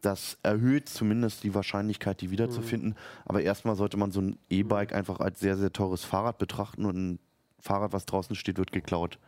[0.00, 2.94] Das erhöht zumindest die Wahrscheinlichkeit, die wiederzufinden.
[3.26, 6.96] Aber erstmal sollte man so ein E-Bike einfach als sehr, sehr teures Fahrrad betrachten und
[6.96, 7.18] ein
[7.60, 9.18] Fahrrad, was draußen steht, wird geklaut.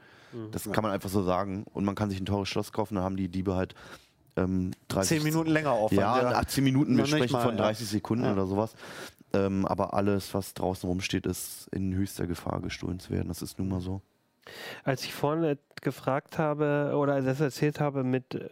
[0.53, 1.65] Das kann man einfach so sagen.
[1.75, 3.75] Und man kann sich ein teures Schloss kaufen, da haben die Diebe halt
[4.37, 6.01] ähm, 30 Zehn Minuten länger Aufwand.
[6.01, 7.65] Ja, 18 Minuten, wir sprechen mal, von ja.
[7.65, 8.33] 30 Sekunden Ja.
[8.33, 8.75] oder sowas.
[9.33, 13.29] Ähm, aber alles, was draußen rumsteht, ist in höchster Gefahr, gestohlen zu werden.
[13.29, 14.03] Das ist nun mal so.
[14.85, 18.49] Als ich vorhin gefragt habe oder das erzählt habe mit, äh,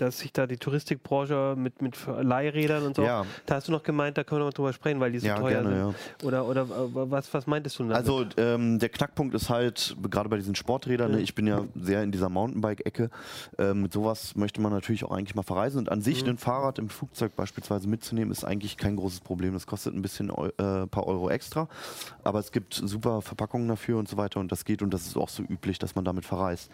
[0.00, 3.24] dass sich da die Touristikbranche mit, mit Leihrädern und so, Ja.
[3.46, 5.38] da hast du noch gemeint, da können wir noch drüber sprechen, weil die so Ja,
[5.38, 6.26] teuer gerne, sind.
[6.26, 6.66] Oder, oder äh,
[7.10, 7.96] was, was meintest du damit?
[7.96, 12.02] Also ähm, der Knackpunkt ist halt, gerade bei diesen Sporträdern, ne, ich bin ja sehr
[12.02, 13.10] in dieser Mountainbike-Ecke,
[13.58, 16.78] ähm, mit sowas möchte man natürlich auch eigentlich mal verreisen und an sich ein Fahrrad
[16.78, 19.52] im Flugzeug beispielsweise mitzunehmen, ist eigentlich kein großes Problem.
[19.54, 21.68] Das kostet ein bisschen äh, paar Euro extra,
[22.24, 25.16] aber es gibt super Verpackungen dafür und so weiter und das geht und das ist
[25.16, 26.70] auch so üblich, dass man damit verreist.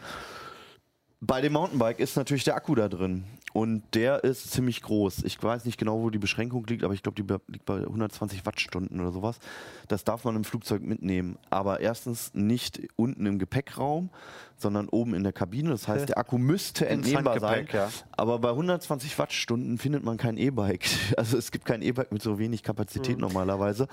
[1.20, 3.24] Bei dem Mountainbike ist natürlich der Akku da drin
[3.56, 5.24] und der ist ziemlich groß.
[5.24, 8.44] Ich weiß nicht genau, wo die Beschränkung liegt, aber ich glaube, die liegt bei 120
[8.44, 9.38] Wattstunden oder sowas.
[9.88, 11.38] Das darf man im Flugzeug mitnehmen.
[11.48, 14.10] Aber erstens nicht unten im Gepäckraum,
[14.58, 15.70] sondern oben in der Kabine.
[15.70, 17.66] Das heißt, der Akku müsste entnehmbar sein.
[17.72, 17.88] Ja.
[18.12, 20.86] Aber bei 120 Wattstunden findet man kein E-Bike.
[21.16, 23.88] Also es gibt kein E-Bike mit so wenig Kapazität normalerweise.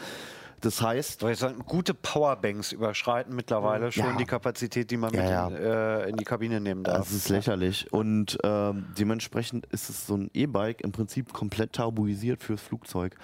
[0.63, 4.15] Das heißt, Soll ich sagen, gute Powerbanks überschreiten mittlerweile schon Ja.
[4.17, 6.97] die Kapazität, die man mit Ja, In, äh, in die Kabine nehmen darf.
[6.99, 7.91] Das ist lächerlich.
[7.91, 13.15] Und ähm, dementsprechend ist es so ein E-Bike im Prinzip komplett tabuisiert fürs Flugzeug.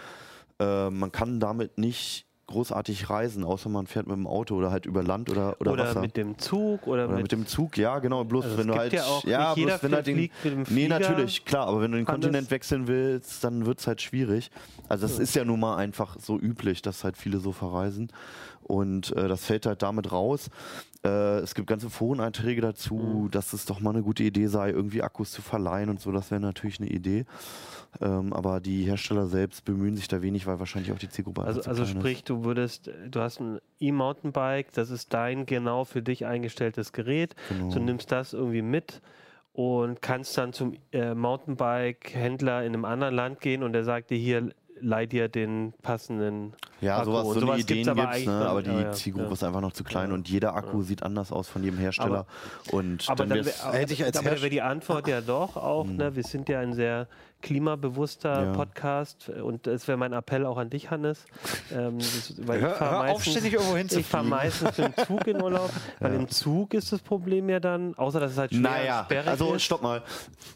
[0.59, 4.85] Äh, man kann damit nicht großartig reisen, außer man fährt mit dem Auto oder halt
[4.85, 6.01] über Land oder, oder, oder Wasser.
[6.01, 8.23] mit dem Zug oder, oder mit, dem Zug, ja, genau.
[8.23, 8.91] Bloß Also wenn du halt.
[8.93, 11.81] ja auch- ja, bloß wenn du halt den, fliegt mit dem Nee, natürlich, klar, aber
[11.81, 14.51] wenn du den Kontinent wechseln willst, dann wird es halt schwierig.
[14.87, 18.11] Also, das ist ja nun mal einfach so üblich, dass halt viele so verreisen.
[18.63, 20.49] Und äh, das fällt halt damit raus.
[21.05, 23.31] Äh, es gibt ganze Foreneinträge dazu, Mhm.
[23.31, 26.11] dass es doch mal eine gute Idee sei, irgendwie Akkus zu verleihen und so.
[26.11, 27.25] Das wäre natürlich eine Idee.
[28.01, 31.61] Ähm, aber die Hersteller selbst bemühen sich da wenig, weil wahrscheinlich auch die Zielgruppe Also,
[31.61, 32.01] also klein ist.
[32.01, 37.35] sprich, du würdest, du hast ein E-Mountainbike, das ist dein genau für dich eingestelltes Gerät.
[37.47, 37.71] Genau.
[37.73, 39.01] Du nimmst das irgendwie mit
[39.53, 44.17] und kannst dann zum äh, Mountainbike-Händler in einem anderen Land gehen und der sagt dir
[44.17, 44.49] hier,
[44.81, 47.05] leih dir den passenden Ja, Akku.
[47.11, 48.39] sowas, so sowas Ideen aber gibt's, eigentlich ne?
[48.39, 49.33] dann- aber die ja, Zielgruppe ja.
[49.33, 52.25] ist einfach noch zu klein und jeder Akku sieht anders aus von jedem Hersteller.
[52.71, 55.21] und Aber dann dann, wär's- wär, hätte ich als aber Herst- wäre die Antwort ja
[55.21, 57.07] doch auch, ne, wir sind ja ein sehr
[57.41, 58.51] klimabewusster Ja.
[58.53, 61.25] Podcast und das wäre mein Appell auch an dich, Hannes.
[61.73, 64.29] Ähm, das, weil Hör- ich fahr auf, meistens- Ich fahre hinzufliegen.
[64.29, 65.69] meistens mit dem Zug in Urlaub,
[65.99, 69.27] weil im Zug ist das Problem ja dann, außer dass es halt schwer Naja, sperrig
[69.29, 69.63] also ist.
[69.63, 70.03] stopp mal.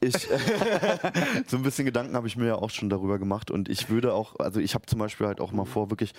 [0.01, 0.13] Ich,
[1.47, 4.13] so ein bisschen Gedanken habe ich mir ja auch schon darüber gemacht und ich würde
[4.13, 6.13] auch, also ich habe zum Beispiel halt auch mal vor, wirklich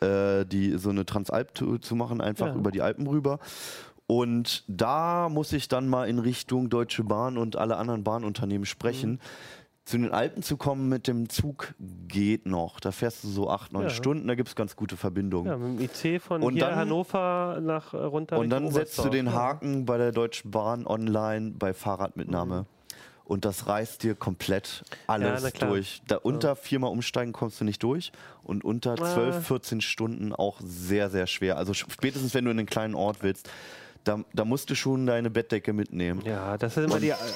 [0.00, 2.54] äh, die so eine Transalp-Tour zu machen, einfach Ja.
[2.54, 3.38] über die Alpen rüber.
[4.08, 9.10] Und da muss ich dann mal in Richtung Deutsche Bahn und alle anderen Bahnunternehmen sprechen.
[9.12, 9.18] Mhm.
[9.86, 11.72] Zu den Alpen zu kommen mit dem Zug
[12.08, 12.80] geht noch.
[12.80, 13.90] Da fährst du so acht, neun Ja.
[13.90, 15.46] Stunden, da gibt es ganz gute Verbindungen.
[15.48, 18.98] Ja, mit dem IC von Und hier dann- Hannover nach äh, runter Und dann setzt
[18.98, 19.32] du den Ja.
[19.32, 22.62] Haken bei der Deutschen Bahn online bei Fahrradmitnahme.
[22.62, 22.66] Mhm.
[23.26, 25.70] Und das reißt dir komplett alles klar.
[25.70, 26.02] durch.
[26.08, 28.10] Da unter viermal umsteigen kommst du nicht durch.
[28.42, 29.14] Und unter Ah.
[29.14, 31.58] 12, 14 Stunden auch sehr, sehr schwer.
[31.58, 33.48] Also spätestens, wenn du in einen kleinen Ort willst,
[34.06, 36.22] da, da musst du schon deine Bettdecke mitnehmen.
[36.24, 37.32] Ja, das ist immer die, also,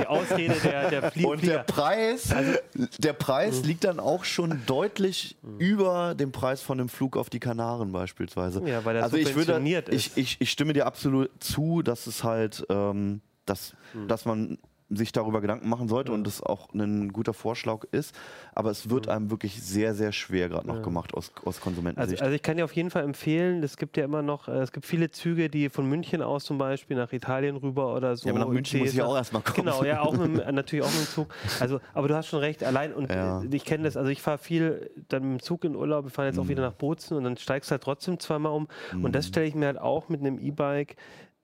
[0.00, 1.64] die Ausrede der, der Flie Und der Flieger.
[1.64, 2.52] Preis, Also
[2.98, 3.66] der Preis Mhm.
[3.68, 8.62] liegt dann auch schon deutlich über dem Preis von einem Flug auf die Kanaren beispielsweise.
[8.66, 9.60] Ja, weil er also ich würde,
[9.90, 14.08] ich, ich, ich stimme dir absolut zu, dass es halt, ähm, dass, Mhm.
[14.08, 14.58] dass man
[14.90, 18.14] sich darüber Gedanken machen sollte und es auch ein guter Vorschlag ist,
[18.54, 22.22] aber es wird einem wirklich sehr, sehr schwer gerade noch gemacht aus, aus Also, Konsumentensicht.
[22.22, 24.72] also ich kann dir auf jeden Fall empfehlen, es gibt ja immer noch, äh, es
[24.72, 28.28] gibt viele Züge, die von München aus zum Beispiel nach Italien rüber oder so.
[28.28, 29.64] Ja, aber nach München muss ich auch erst mal kommen.
[29.66, 31.34] Genau, ja, auch mit, natürlich auch mit dem Zug.
[31.60, 33.42] Also, aber du hast schon recht, allein, und Ja.
[33.42, 36.10] äh, ich kenne das, also ich fahre viel dann mit dem Zug in Urlaub, wir
[36.10, 36.48] fahren jetzt auch Mhm.
[36.48, 38.68] wieder nach Bozen und dann steigst du halt trotzdem zweimal um.
[39.00, 40.96] Und das stelle ich mir halt auch mit einem E-Bike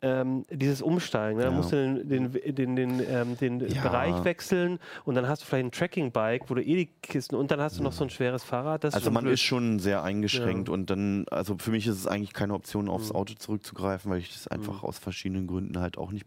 [0.02, 1.36] ähm, dieses Umsteigen.
[1.38, 1.44] Ne?
[1.44, 1.56] Da Ja.
[1.56, 3.82] musst du den, den, den, den, ähm, den Ja.
[3.82, 7.50] Bereich wechseln und dann hast du vielleicht ein Tracking-Bike, wo du eh die Kisten und
[7.50, 8.84] dann hast du noch so ein schweres Fahrrad.
[8.84, 9.34] Also man blöd.
[9.34, 12.90] ist schon sehr eingeschränkt und dann, also für mich ist es eigentlich keine Option, Mhm.
[12.90, 16.26] aufs Auto zurückzugreifen, weil ich das einfach aus verschiedenen Gründen halt auch nicht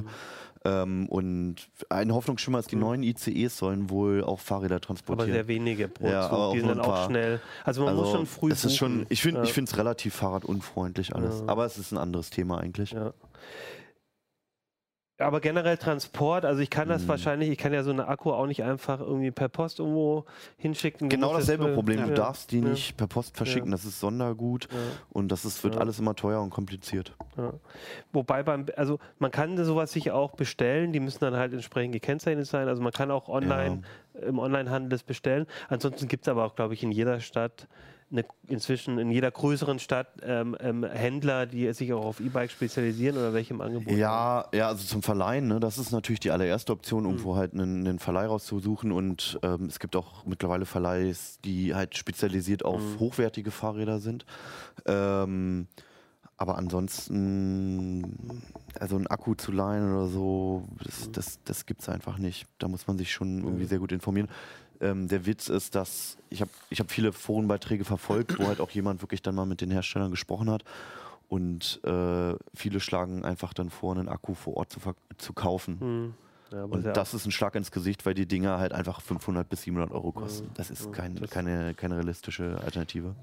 [0.00, 0.08] Mhm.
[0.64, 1.56] Ähm, und
[1.88, 5.32] ein Hoffnungsschimmer ist, die neuen ICEs sollen wohl auch Fahrräder aber transportieren.
[5.32, 6.32] sehr wenige pro Ja, Zug.
[6.32, 7.40] aber die sind dann auch schnell.
[7.64, 9.46] Also man muss schon früh es ist schon, ich finde Ja.
[9.72, 11.42] es relativ fahrradunfreundlich alles.
[11.48, 12.92] Aber es ist ein anderes Thema eigentlich.
[12.92, 13.12] Ja.
[15.22, 17.08] Aber generell Transport, also ich kann das Mhm.
[17.08, 20.24] wahrscheinlich, ich kann ja so eine Akku auch nicht einfach irgendwie per Post irgendwo
[20.56, 21.08] hinschicken.
[21.08, 22.02] Du Genau dasselbe äh, Problem.
[22.02, 23.70] Du ja, darfst die ja, nicht per Post verschicken.
[23.70, 24.78] Das ist Sondergut Ja.
[25.10, 25.80] und das ist, wird Ja.
[25.80, 27.14] alles immer teuer und kompliziert.
[27.36, 27.52] Ja.
[28.12, 32.46] Wobei beim, also man kann sowas sich auch bestellen, die müssen dann halt entsprechend gekennzeichnet
[32.46, 32.68] sein.
[32.68, 33.82] Also man kann auch online
[34.26, 35.46] im Onlinehandel das bestellen.
[35.68, 37.66] Ansonsten gibt es aber auch, glaube ich, in jeder Stadt
[38.12, 43.16] eine, inzwischen in jeder größeren Stadt ähm, ähm, Händler, die sich auch auf E-Bike spezialisieren
[43.16, 43.98] oder welche im Angebot haben.
[43.98, 47.86] Ja, ja, also zum Verleihen, ne, das ist natürlich die allererste Option, irgendwo halt einen,
[47.86, 48.92] einen Verleih rauszusuchen.
[48.92, 54.26] Und ähm, es gibt auch mittlerweile Verleihs, die halt spezialisiert auf hochwertige Fahrräder sind.
[54.86, 55.66] Ähm,
[56.36, 58.42] aber ansonsten,
[58.80, 62.46] also einen Akku zu leihen oder so, das, das, das gibt es einfach nicht.
[62.58, 64.28] Da muss man sich schon irgendwie sehr gut informieren.
[64.82, 68.70] Ähm, der Witz ist, dass ich habe ich hab viele Forenbeiträge verfolgt, wo halt auch
[68.70, 70.64] jemand wirklich dann mal mit den Herstellern gesprochen hat.
[71.28, 74.80] Und äh, viele schlagen einfach dann vor, einen Akku vor Ort zu,
[75.16, 75.80] zu kaufen.
[75.80, 76.14] Hm.
[76.52, 79.48] Ja, Und ja das ist ein Schlag ins Gesicht, weil die Dinger halt einfach 500
[79.48, 80.50] bis 700 Euro kosten.
[80.54, 83.14] Das ist kein, keine, keine realistische Alternative.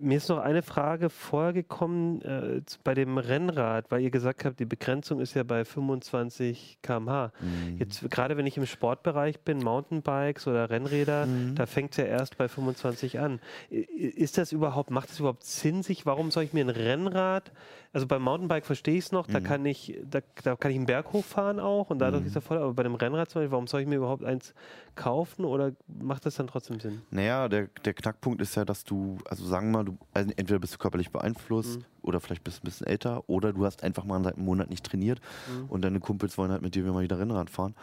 [0.00, 4.64] Mir ist noch eine Frage vorgekommen äh, bei dem Rennrad, weil ihr gesagt habt, die
[4.64, 7.30] Begrenzung ist ja bei 25 km/h.
[7.40, 7.76] Mhm.
[7.78, 11.54] Jetzt gerade wenn ich im Sportbereich bin, Mountainbikes oder Rennräder, Mhm.
[11.56, 13.38] da fängt es ja erst bei 25 an.
[13.68, 17.52] Ist das überhaupt, macht das überhaupt Sinn, sich, warum soll ich mir ein Rennrad,
[17.92, 19.44] also beim Mountainbike verstehe ich es noch, da Mhm.
[19.44, 22.58] kann ich, da, da kann ich einen Berg hochfahren auch und dadurch ist er voll,
[22.58, 24.54] aber bei dem Rennrad zum Beispiel, warum soll ich mir überhaupt eins
[24.94, 27.02] kaufen oder macht das dann trotzdem Sinn?
[27.10, 30.58] Naja, der, der Knackpunkt ist ja, dass du, also sagen wir mal, du, also entweder
[30.58, 31.84] bist du körperlich beeinflusst Mhm.
[32.02, 34.70] oder vielleicht bist du ein bisschen älter oder du hast einfach mal seit einem Monat
[34.70, 35.66] nicht trainiert Mhm.
[35.68, 37.74] und deine Kumpels wollen halt mit dir mal wieder Rennrad fahren.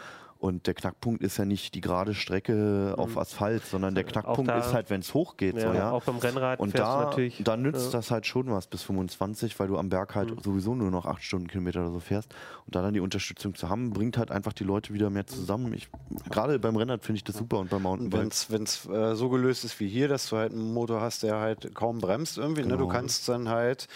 [0.42, 4.46] Und der Knackpunkt ist ja nicht die gerade Strecke auf Asphalt, sondern der Knackpunkt Mhm.
[4.48, 5.56] da- ist halt, wenn es hochgeht.
[5.58, 5.92] Ja, so, ja.
[5.92, 7.42] Auch beim Rennrad Und da, natürlich.
[7.44, 8.00] da nützt ja.
[8.00, 11.22] das halt schon was bis 25, weil du am Berg halt sowieso nur noch 8
[11.22, 12.34] Stundenkilometer oder so fährst.
[12.66, 15.74] Und da dann die Unterstützung zu haben, bringt halt einfach die Leute wieder mehr zusammen.
[15.74, 15.90] Ich,
[16.32, 18.32] gerade beim Rennrad finde ich das super und beim Wenn Mountainbike.
[18.32, 21.76] es äh, so gelöst ist wie hier, dass du halt einen Motor hast, der halt
[21.76, 22.70] kaum bremst irgendwie, ne?
[22.78, 22.88] du Genau.
[22.88, 23.90] kannst dann halt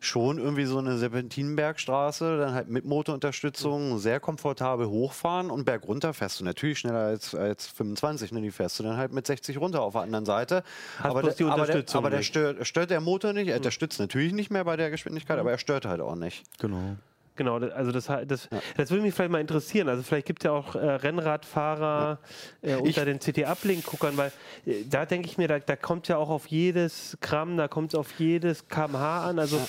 [0.00, 6.40] schon irgendwie so eine Serpentinenbergstraße, dann halt mit Motorunterstützung sehr komfortabel hochfahren und bergunter fährst
[6.40, 8.40] du natürlich schneller als, als 25, ne?
[8.40, 10.62] die fährst du dann halt mit 60 runter auf der anderen Seite.
[10.98, 13.98] Hast aber der, aber der, Unterstützung aber der stört, stört der Motor nicht, er unterstützt
[14.00, 16.44] natürlich nicht mehr bei der Geschwindigkeit, aber er stört halt auch nicht.
[16.58, 16.96] Genau.
[17.38, 19.88] Genau, also das, das, das würde mich vielleicht mal interessieren.
[19.88, 22.18] Also vielleicht gibt es ja auch äh, Rennradfahrer
[22.62, 24.32] äh, unter den CT-Uplink-Guckern, weil
[24.66, 27.94] äh, da denke ich mir, da, da kommt ja auch auf jedes Gramm, da kommt
[27.94, 29.38] es auf jedes kmh an.
[29.38, 29.60] Also äh,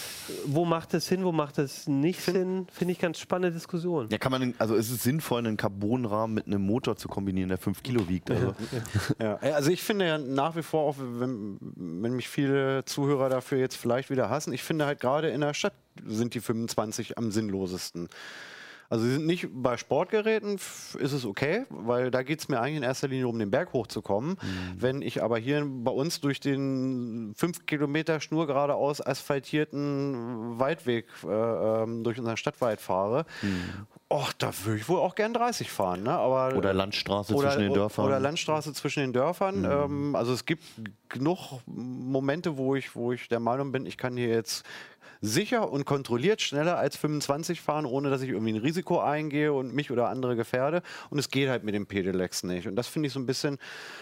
[0.45, 2.65] wo macht es Sinn, wo macht es nicht Sinn?
[2.71, 4.09] Finde ich ganz spannende Diskussion.
[4.09, 7.59] Ja, kann man, also ist es sinnvoll, einen Carbonrahmen mit einem Motor zu kombinieren, der
[7.59, 8.31] 5 Kilo wiegt?
[8.31, 8.55] Also,
[9.21, 13.59] Ja, also ich finde ja nach wie vor, auch wenn, wenn mich viele Zuhörer dafür
[13.59, 15.73] jetzt vielleicht wieder hassen, ich finde halt gerade in der Stadt
[16.05, 18.09] sind die 25 am sinnlosesten.
[18.89, 22.77] Also sie sind nicht bei Sportgeräten, ist es okay, weil da geht es mir eigentlich
[22.77, 24.37] in erster Linie um den Berg hochzukommen.
[24.75, 31.27] Wenn ich aber hier bei uns durch den 5 Kilometer Schnur geradeaus asphaltierten Waldweg äh,
[31.27, 33.25] ähm, durch unseren Stadtwald fahre,
[34.11, 36.01] och, da würde ich wohl auch gern 30 fahren.
[36.01, 36.11] Ne?
[36.11, 38.05] Aber, Oder Landstraße zwischen den Dörfern.
[38.05, 39.59] Oder Landstraße zwischen den Dörfern.
[39.59, 39.65] Mhm.
[39.65, 40.63] Ähm, also es gibt
[41.09, 44.65] genug Momente, wo ich, wo ich der Meinung bin, ich kann hier jetzt
[45.21, 49.73] sicher und kontrolliert schneller als 25 fahren, ohne dass ich irgendwie ein Risiko eingehe und
[49.73, 50.81] mich oder andere gefährde.
[51.09, 52.67] Und es geht halt mit dem Pedelecs nicht.
[52.67, 53.57] Und das finde ich so ein bisschen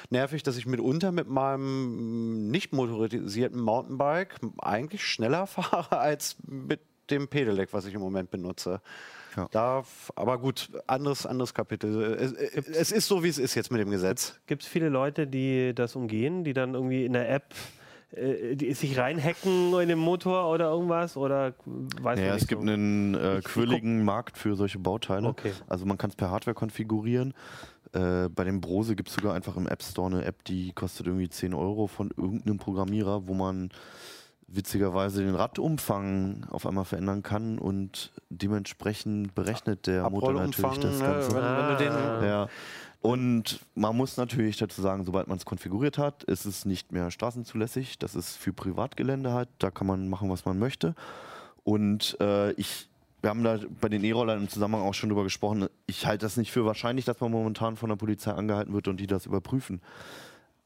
[0.09, 7.28] nervig, dass ich mitunter mit meinem nicht motorisierten Mountainbike eigentlich schneller fahre als mit dem
[7.28, 8.82] Pedelec, was ich im Moment benutze.
[9.36, 9.47] Ja.
[9.51, 9.84] Da,
[10.15, 12.01] aber gut, anderes, anderes Kapitel.
[12.15, 12.34] Es,
[12.68, 14.39] es ist so, wie es ist jetzt mit dem Gesetz.
[14.47, 17.53] Gibt es viele Leute, die das umgehen, die dann irgendwie in der App
[18.18, 21.15] äh, die sich reinhacken in den Motor oder irgendwas?
[21.18, 21.53] Oder
[22.01, 22.68] weiß Ja, man nicht es gibt so?
[22.70, 25.28] einen äh, quirligen Markt für solche Bauteile.
[25.28, 25.51] Okay.
[25.68, 27.34] Also man kann es per Hardware konfigurieren.
[27.93, 31.07] Äh, bei dem Brose gibt es sogar einfach im App Store eine App, die kostet
[31.07, 33.70] irgendwie 10 Euro von irgendeinem Programmierer, wo man
[34.49, 41.05] witzigerweise den Radumfang auf einmal verändern kann und dementsprechend berechnet der Motor natürlich das ne,
[41.05, 41.32] Ganze.
[41.36, 42.26] wenn, wenn du den, Ah.
[42.26, 42.47] Ja.
[43.02, 47.12] Und man muss natürlich dazu sagen, sobald man es konfiguriert hat, ist es nicht mehr
[47.12, 48.00] straßenzulässig.
[48.00, 49.50] Das ist für Privatgelände halt.
[49.60, 50.95] Da kann man machen, was man möchte.
[51.64, 52.89] Und äh, ich,
[53.22, 55.68] wir haben da bei den E-Rollern im Zusammenhang auch schon drüber gesprochen.
[55.86, 59.00] Ich halte das nicht für wahrscheinlich, dass man momentan von der Polizei angehalten wird und
[59.00, 59.82] die das überprüfen.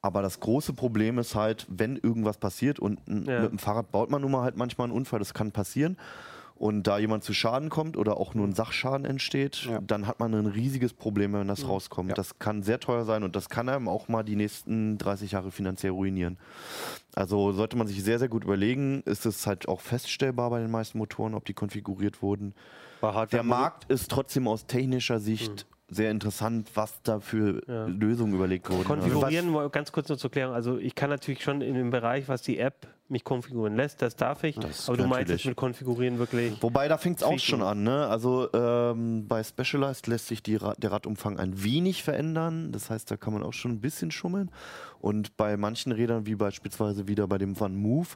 [0.02, 3.42] Aber das große Problem ist halt, wenn irgendwas passiert und Ja.
[3.42, 5.98] mit dem Fahrrad baut man nun mal halt manchmal einen Unfall, das kann passieren.
[6.62, 9.80] Und da jemand zu Schaden kommt oder auch nur ein Sachschaden entsteht, Ja.
[9.82, 12.10] dann hat man ein riesiges Problem, wenn das rauskommt.
[12.10, 12.14] Ja.
[12.14, 15.50] Das kann sehr teuer sein und das kann einem auch mal die nächsten 30 Jahre
[15.50, 16.38] finanziell ruinieren.
[17.16, 20.70] Also sollte man sich sehr, sehr gut überlegen, ist es halt auch feststellbar bei den
[20.70, 22.54] meisten Motoren, ob die konfiguriert wurden.
[23.32, 27.86] Der Markt ist trotzdem aus technischer Sicht sehr interessant, was da für Ja.
[27.88, 28.84] Lösungen überlegt wurden.
[28.84, 30.54] Konfigurieren, mal ganz kurz nur zur Klärung.
[30.54, 34.16] Also ich kann natürlich schon in dem Bereich, was die App mich konfigurieren lässt, das
[34.16, 34.56] darf ich.
[34.56, 36.62] Das aber du meinst jetzt mit konfigurieren wirklich.
[36.62, 37.84] Wobei, da fängt es auch schon an.
[37.84, 38.08] Ne?
[38.08, 42.72] Also ähm, bei Specialized lässt sich Ra der Radumfang ein wenig verändern.
[42.72, 44.50] Das heißt, da kann man auch schon ein bisschen schummeln.
[45.02, 48.10] Und bei manchen Rädern, wie beispielsweise wieder bei dem Van Move,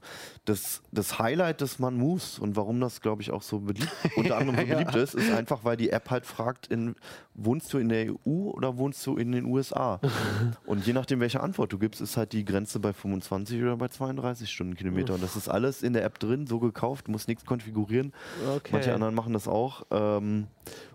[0.46, 4.38] das, das Highlight des Van Moves und warum das, glaube ich, auch so beliebt, unter
[4.38, 6.96] anderem so beliebt ist, ist einfach, weil die App halt fragt, in,
[7.34, 10.00] wohnst du in der EU oder wohnst du in den USA?
[10.68, 13.88] und je nachdem, welche Antwort du gibst, ist halt die Grenze bei 25 oder bei
[13.88, 14.52] 32
[14.86, 15.14] Stundenkilometer.
[15.16, 18.14] Und das ist alles in der App drin, so gekauft, muss nichts konfigurieren.
[18.56, 18.70] Okay.
[18.72, 19.86] Manche anderen machen das auch.
[19.92, 20.48] Ähm,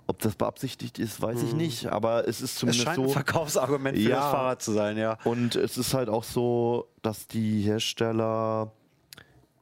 [0.07, 1.87] ob das beabsichtigt ist, weiß ich nicht.
[1.87, 3.11] Aber es ist Es zumindest scheint ein so.
[3.13, 4.17] Verkaufsargument für Ja.
[4.17, 5.19] das Fahrrad zu sein, ja.
[5.25, 8.73] Und es ist halt auch so, dass die Hersteller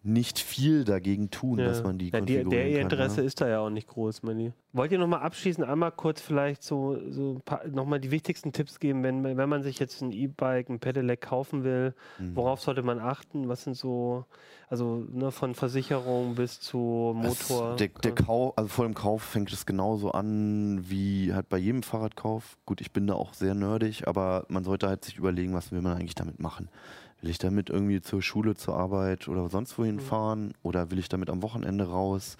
[0.09, 2.82] nicht viel dagegen tun, dass man die ja, die, konfigurieren Der ihr kann.
[2.90, 3.26] Interesse ne?
[3.26, 4.52] ist da ja auch nicht groß, Manni.
[4.72, 7.40] Wollt ihr nochmal abschließend einmal kurz vielleicht so, so
[7.70, 11.64] nochmal die wichtigsten Tipps geben, wenn, wenn man sich jetzt ein E-Bike, ein Pedelec kaufen
[11.64, 12.36] will, Mhm.
[12.36, 13.48] worauf sollte man achten?
[13.48, 14.24] Was sind so,
[14.68, 17.76] also ne, von Versicherung bis zu Es- Motor?
[17.76, 21.82] Der, der Kauf, also vor dem Kauf fängt es genauso an wie halt bei jedem
[21.82, 22.56] Fahrradkauf.
[22.66, 25.80] Gut, ich bin da auch sehr nerdig, aber man sollte halt sich überlegen, was will
[25.80, 26.68] man eigentlich damit machen.
[27.20, 30.00] Will ich damit irgendwie zur Schule, zur Arbeit oder sonst wohin Mhm.
[30.00, 30.54] fahren?
[30.62, 32.36] Oder will ich damit am Wochenende raus?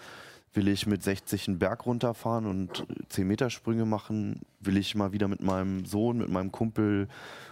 [0.55, 4.41] Will ich mit 60 einen Berg runterfahren und 10 Meter Sprünge machen?
[4.61, 7.07] Will ich mal wieder mit meinem Sohn, mit meinem Kumpel,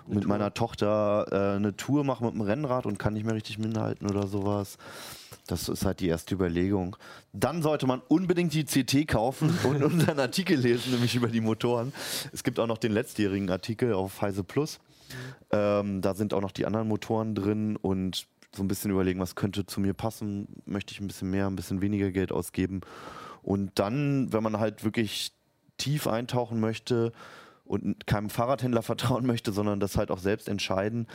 [0.06, 3.58] mit meiner Tochter äh, eine Tour machen mit dem Rennrad und kann nicht mehr richtig
[3.58, 4.78] mithalten oder sowas?
[5.46, 6.96] Das ist halt die erste Überlegung.
[7.32, 11.92] Dann sollte man unbedingt die CT kaufen und unseren Artikel lesen, nämlich über die Motoren.
[12.32, 14.80] Es gibt auch noch den letztjährigen Artikel auf Heise Plus.
[15.50, 19.34] Ähm, da sind auch noch die anderen Motoren drin und so ein bisschen überlegen, was
[19.34, 20.48] könnte zu mir passen.
[20.64, 22.80] Möchte ich ein bisschen mehr, ein bisschen weniger Geld ausgeben.
[23.42, 25.32] Und dann, wenn man halt wirklich
[25.78, 27.12] tief eintauchen möchte
[27.64, 31.06] und keinem Fahrradhändler vertrauen möchte, sondern das halt auch selbst entscheiden,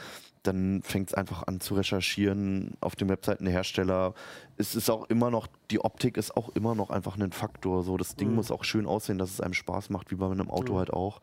[0.44, 4.14] dann fängt es einfach an zu recherchieren auf den Webseiten der Hersteller.
[4.58, 7.84] Es ist auch immer noch, die Optik ist auch immer noch einfach ein Faktor.
[7.84, 8.36] So, das Ding Mhm.
[8.36, 11.22] muss auch schön aussehen, dass es einem Spaß macht, wie bei einem Auto halt auch.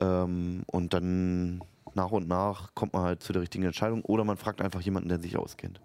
[0.00, 1.62] Ähm, und dann
[1.96, 5.08] nach und nach kommt man halt zu der richtigen Entscheidung oder man fragt einfach jemanden,
[5.08, 5.80] der sich auskennt.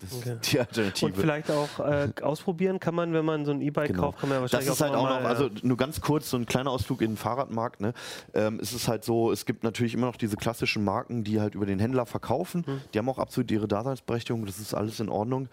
[0.00, 0.34] Das Okay.
[0.40, 1.06] ist die Alternative.
[1.06, 4.02] Und vielleicht auch äh, ausprobieren kann man, wenn man so ein E-Bike Genau.
[4.02, 6.36] kauft, kann man ja Das wahrscheinlich ist halt auch noch, also nur ganz kurz, so
[6.36, 7.80] ein kleiner Ausflug in den Fahrradmarkt.
[7.80, 7.92] Ne?
[8.34, 11.54] Ähm, es ist halt so, es gibt natürlich immer noch diese klassischen Marken, die halt
[11.54, 12.64] über den Händler verkaufen.
[12.66, 12.80] Hm.
[12.92, 15.48] Die haben auch absolut ihre Daseinsberechtigung, das ist alles in Ordnung.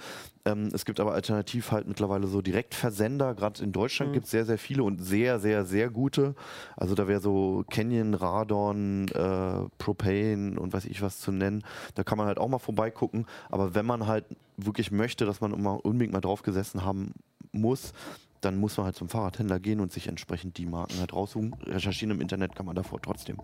[0.45, 3.33] Ähm, es gibt aber alternativ halt mittlerweile so Direktversender.
[3.35, 3.71] Gerade in.
[3.77, 6.33] Deutschland gibt es sehr, sehr viele und sehr, sehr, sehr gute.
[6.75, 11.63] Also da wäre so Canyon, Radon, äh, Propane und weiß ich was zu nennen.
[11.95, 13.25] Da kann man halt auch mal vorbeigucken.
[13.49, 14.25] Aber wenn man halt
[14.57, 17.13] wirklich möchte, dass man immer unbedingt mal drauf gesessen haben
[17.51, 17.93] muss,
[18.41, 21.55] dann muss man halt zum Fahrradhändler gehen und sich entsprechend die Marken halt raussuchen.
[21.65, 23.37] Recherchieren im Internet kann man davor trotzdem.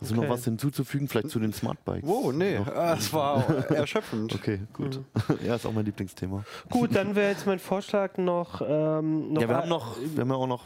[0.00, 0.32] Hast du noch Okay.
[0.32, 1.08] was hinzuzufügen?
[1.08, 2.06] Vielleicht zu den Smartbikes?
[2.08, 4.34] Wow, nee, ah, das war auch erschöpfend.
[4.34, 5.00] Okay, gut.
[5.44, 6.44] ja, ist auch mein Lieblingsthema.
[6.68, 8.60] Gut, dann wäre jetzt mein Vorschlag noch.
[8.60, 10.64] Ähm, noch ja, wir haben noch, wir haben ja auch noch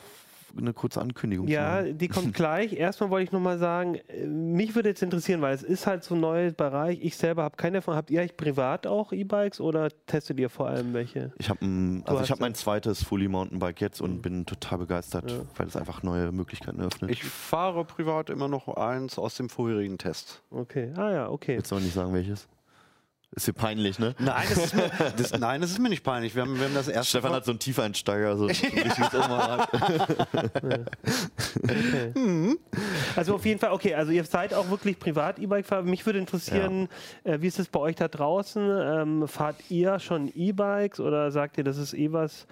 [0.57, 1.49] eine kurze Ankündigung.
[1.49, 2.73] Ja, die kommt gleich.
[2.73, 6.05] Erstmal wollte ich noch mal sagen, äh, mich würde jetzt interessieren, weil es ist halt
[6.05, 6.99] so ein neuer Bereich.
[7.03, 7.95] Ich selber habe keine davon.
[7.95, 11.33] Habt ihr eigentlich privat auch E-Bikes oder testet ihr vor allem welche?
[11.39, 11.61] Ich habe
[12.05, 15.77] also ich habe mein ja- zweites Fully Mountainbike jetzt und bin total begeistert, weil es
[15.77, 17.11] einfach neue Möglichkeiten eröffnet.
[17.11, 20.43] Ich fahre privat immer noch eins aus dem vorherigen Test.
[20.51, 20.93] Okay.
[20.97, 21.55] Ah ja, okay.
[21.55, 22.49] Jetzt aber nicht sagen, welches.
[23.33, 24.17] Ist hier peinlich, ne?
[24.19, 26.35] Nein, das ist mir, das, nein, das ist mir nicht peinlich.
[26.35, 27.11] Wir haben, wir haben das erste.
[27.19, 29.69] Stefan hat so einen Tiefeinsteiger, so ein richtiges Oberrad.
[33.17, 35.83] Also auf jeden Fall, okay, also ihr seid auch wirklich privat E-Bike-Fahrer.
[35.83, 36.89] Mich würde interessieren,
[37.25, 38.63] äh, wie ist es bei euch da draußen?
[38.71, 42.47] Ähm, fahrt ihr schon E-Bikes oder sagt ihr, das ist eh was,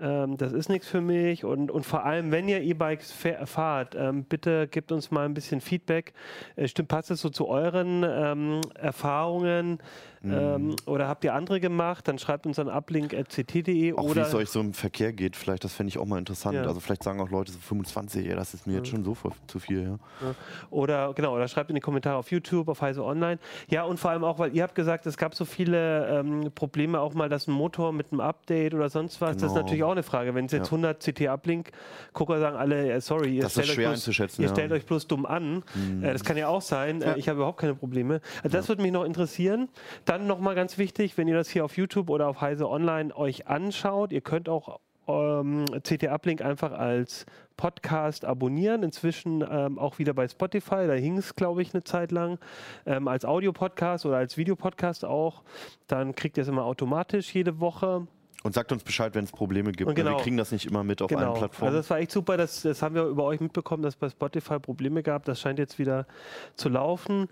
[0.00, 1.44] ähm, das ist nichts für mich?
[1.44, 5.34] Und, und vor allem, wenn ihr E-Bikes fa- fahrt, ähm, bitte gebt uns mal ein
[5.34, 6.12] bisschen Feedback.
[6.54, 9.78] Äh, stimmt, passt es so zu euren ähm, Erfahrungen?
[10.22, 10.32] Mhm.
[10.32, 12.08] Ähm, oder habt ihr andere gemacht?
[12.08, 15.72] Dann schreibt uns an uplink.ct.de Auch wie es euch so im Verkehr geht, vielleicht, das
[15.72, 16.54] fände ich auch mal interessant.
[16.56, 16.62] Ja.
[16.64, 19.32] Also vielleicht sagen auch Leute so 25, ey, das ist mir jetzt schon so voll
[19.46, 19.82] zu viel,
[20.22, 20.34] ja.
[20.70, 23.38] Oder genau, oder schreibt in die Kommentare auf YouTube, auf Heise Online.
[23.68, 27.00] Ja, und vor allem auch, weil ihr habt gesagt, es gab so viele ähm, Probleme
[27.00, 29.36] auch mal, dass ein Motor mit einem Update oder sonst was.
[29.36, 29.62] Das ist Genau.
[29.62, 30.34] natürlich auch eine Frage.
[30.34, 30.72] Wenn es jetzt Ja.
[30.76, 31.70] 100 CT Uplink,
[32.12, 34.50] Gucker sagen alle, äh, sorry, ihr, Das ist stellt, euch schwer bloß, einzuschätzen, ihr ja.
[34.52, 34.56] Mhm.
[34.56, 35.62] stellt euch bloß dumm an.
[36.02, 37.02] Äh, das kann ja auch sein.
[37.02, 38.20] Äh, ich habe überhaupt keine Probleme.
[38.42, 39.68] Also das würde mich noch interessieren.
[40.06, 43.48] Dann nochmal ganz wichtig, wenn ihr das hier auf YouTube oder auf Heise Online euch
[43.48, 44.78] anschaut, ihr könnt auch
[45.08, 47.26] ähm, CT Uplink einfach als
[47.56, 48.84] Podcast abonnieren.
[48.84, 50.86] Inzwischen ähm, auch wieder bei Spotify.
[50.86, 52.38] Da hing es, glaube ich, eine Zeit lang.
[52.86, 55.42] Ähm, als Audiopodcast oder als Videopodcast auch.
[55.88, 58.06] Dann kriegt ihr es immer automatisch jede Woche.
[58.44, 59.88] Und sagt uns Bescheid, wenn es Probleme gibt.
[59.88, 60.18] Weil genau.
[60.18, 61.30] Wir kriegen das nicht immer mit auf Genau.
[61.30, 61.66] allen Plattformen.
[61.68, 62.36] Also das war echt super.
[62.36, 65.24] Das, das haben wir über euch mitbekommen, dass bei Spotify Probleme gab.
[65.24, 66.06] Das scheint jetzt wieder
[66.54, 67.28] zu laufen.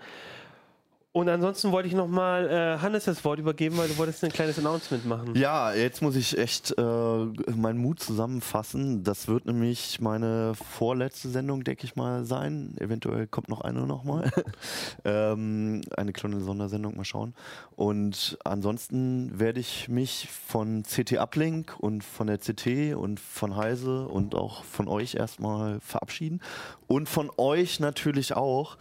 [1.16, 4.58] Und ansonsten wollte ich nochmal äh, Hannes das Wort übergeben, weil du wolltest ein kleines
[4.58, 5.36] Announcement machen.
[5.36, 9.04] Ja, jetzt muss ich echt äh, meinen Mut zusammenfassen.
[9.04, 12.74] Das wird nämlich meine vorletzte Sendung, denke ich mal, sein.
[12.80, 14.28] Eventuell kommt noch eine nochmal.
[15.04, 17.34] ähm, eine kleine Sondersendung, mal schauen.
[17.76, 24.08] Und ansonsten werde ich mich von CT Uplink und von der CT und von Heise
[24.08, 26.40] und auch von euch erstmal verabschieden.
[26.88, 28.78] Und von euch natürlich auch.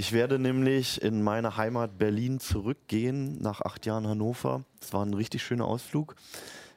[0.00, 4.62] Ich werde nämlich in meine Heimat Berlin zurückgehen, nach acht Jahren Hannover.
[4.78, 6.14] Das war ein richtig schöner Ausflug.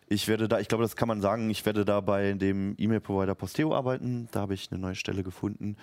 [0.07, 3.35] Ich werde da, ich glaube, das kann man sagen, ich werde da bei dem E-Mail-Provider
[3.35, 4.27] Posteo arbeiten.
[4.31, 5.77] Da habe ich eine neue Stelle gefunden.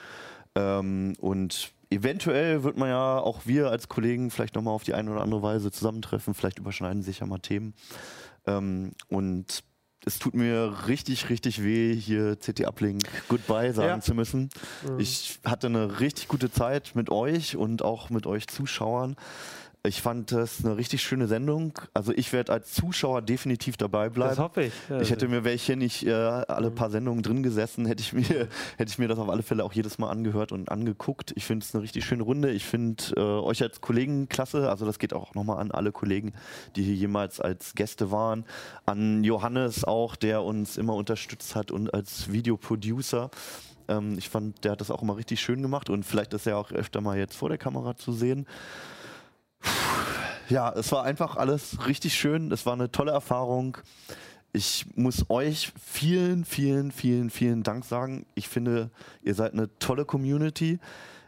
[0.57, 5.13] Ähm, und eventuell wird man ja auch wir als Kollegen vielleicht nochmal auf die eine
[5.13, 6.35] oder andere Weise zusammentreffen.
[6.35, 7.73] Vielleicht überschneiden sich ja mal Themen.
[8.49, 9.63] Ähm, und
[10.05, 14.01] es tut mir richtig, richtig weh, hier CT Uplink Goodbye sagen Ja.
[14.01, 14.49] zu müssen.
[14.99, 19.17] Ich hatte eine richtig gute Zeit mit euch und auch mit euch Zuschauern.
[19.89, 21.73] Ich fand das eine richtig schöne Sendung.
[21.95, 24.31] Also ich werde als Zuschauer definitiv dabei bleiben.
[24.31, 24.73] Das hoffe ich.
[24.91, 28.03] Ja, Ich hätte mir, wäre ich hier nicht äh, alle paar Sendungen drin gesessen, hätte
[28.03, 31.33] ich mir, hätte ich mir das auf alle Fälle auch jedes Mal angehört und angeguckt.
[31.37, 32.51] Ich finde es eine richtig schöne Runde.
[32.51, 34.69] Ich finde äh, euch als Kollegen klasse.
[34.69, 36.35] Also das geht auch nochmal an alle Kollegen,
[36.77, 38.45] die hier jemals als Gäste waren.
[38.85, 43.31] An Johannes auch, der uns immer unterstützt hat und als Videoproducer.
[43.89, 46.59] Ähm, ich fand, der hat das auch immer richtig schön gemacht und vielleicht ist er
[46.59, 48.47] auch öfter mal jetzt vor der Kamera zu sehen.
[50.49, 52.51] Ja, es war einfach alles richtig schön.
[52.53, 53.77] Es war eine tolle Erfahrung.
[54.53, 58.25] Ich muss euch vielen, vielen, vielen, vielen Dank sagen.
[58.35, 58.91] Ich finde,
[59.23, 60.79] ihr seid eine tolle Community.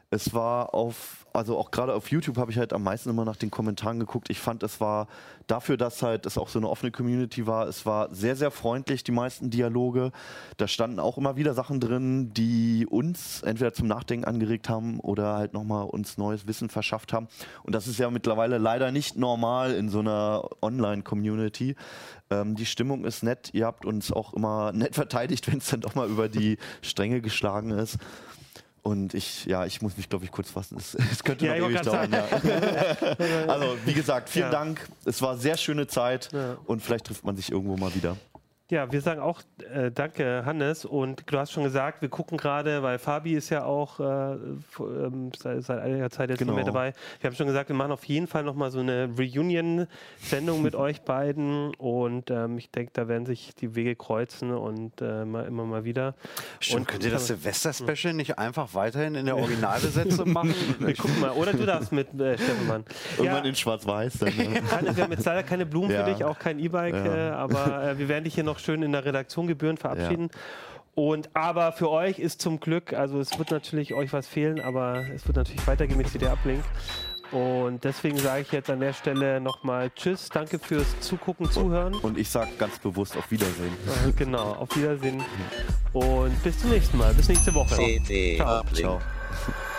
[0.08, 3.36] Es war auf, also auch gerade auf YouTube habe ich halt am meisten immer nach
[3.36, 4.30] den Kommentaren geguckt.
[4.30, 5.08] Ich fand, es war
[5.46, 9.04] dafür, dass halt es auch so eine offene Community war, es war sehr, sehr freundlich,
[9.04, 10.12] die meisten Dialoge.
[10.56, 15.34] Da standen auch immer wieder Sachen drin, die uns entweder zum Nachdenken angeregt haben oder
[15.34, 17.28] halt nochmal uns neues Wissen verschafft haben.
[17.62, 21.76] Und das ist ja mittlerweile leider nicht normal in so einer Online-Community.
[22.30, 23.50] Ähm, die Stimmung ist nett.
[23.52, 27.20] Ihr habt uns auch immer nett verteidigt, wenn es dann doch mal über die Stränge
[27.20, 27.98] geschlagen ist.
[28.82, 30.76] Und ich, ja, ich muss mich, glaube ich, kurz fassen.
[30.78, 32.10] Es, es könnte Ja, noch ewig dauern.
[32.12, 32.24] Ja.
[33.48, 34.50] also, wie gesagt, vielen Ja.
[34.50, 34.88] Dank.
[35.04, 36.56] Es war sehr schöne Zeit Ja.
[36.66, 38.16] und vielleicht trifft man sich irgendwo mal wieder.
[38.70, 39.42] Ja, wir sagen auch
[39.74, 40.84] äh, danke, Hannes.
[40.84, 44.04] Und du hast schon gesagt, wir gucken gerade, weil Fabi ist ja auch äh,
[44.78, 46.52] ähm, seit, seit einiger Zeit jetzt Genau.
[46.52, 46.92] nicht mehr dabei.
[47.20, 51.00] Wir haben schon gesagt, wir machen auf jeden Fall nochmal so eine Reunion-Sendung mit euch
[51.02, 51.74] beiden.
[51.74, 55.84] Und ähm, ich denke, da werden sich die Wege kreuzen und äh, mal, immer mal
[55.84, 56.14] wieder.
[56.60, 60.54] Stimmt, und könnt ihr das Silvester-Special nicht einfach weiterhin in der Originalbesetzung machen?
[60.78, 61.30] Wir gucken mal.
[61.32, 62.84] Oder du darfst mit äh, Steffen Mann.
[63.18, 64.18] Irgendwann in Schwarz-Weiß.
[64.20, 64.60] Dann, ne?
[64.70, 66.04] Hannes, wir haben jetzt leider keine Blumen Ja.
[66.04, 67.30] für dich, auch kein E-Bike, Ja.
[67.30, 70.30] äh, aber äh, wir werden dich hier noch schön in der Redaktion gebühren verabschieden.
[70.94, 75.04] Und aber für euch ist zum Glück, also es wird natürlich euch was fehlen, aber
[75.14, 76.62] es wird natürlich weitergehen mit CD Uplink.
[77.32, 81.94] Und deswegen sage ich jetzt an der Stelle nochmal Tschüss, danke fürs Zugucken, Zuhören.
[81.94, 83.72] Und ich sage ganz bewusst auf Wiedersehen.
[84.16, 85.22] Genau, auf Wiedersehen
[85.92, 87.76] und bis zum nächsten Mal, bis nächste Woche.
[87.76, 88.64] CT Ciao.
[88.74, 89.00] Ciao.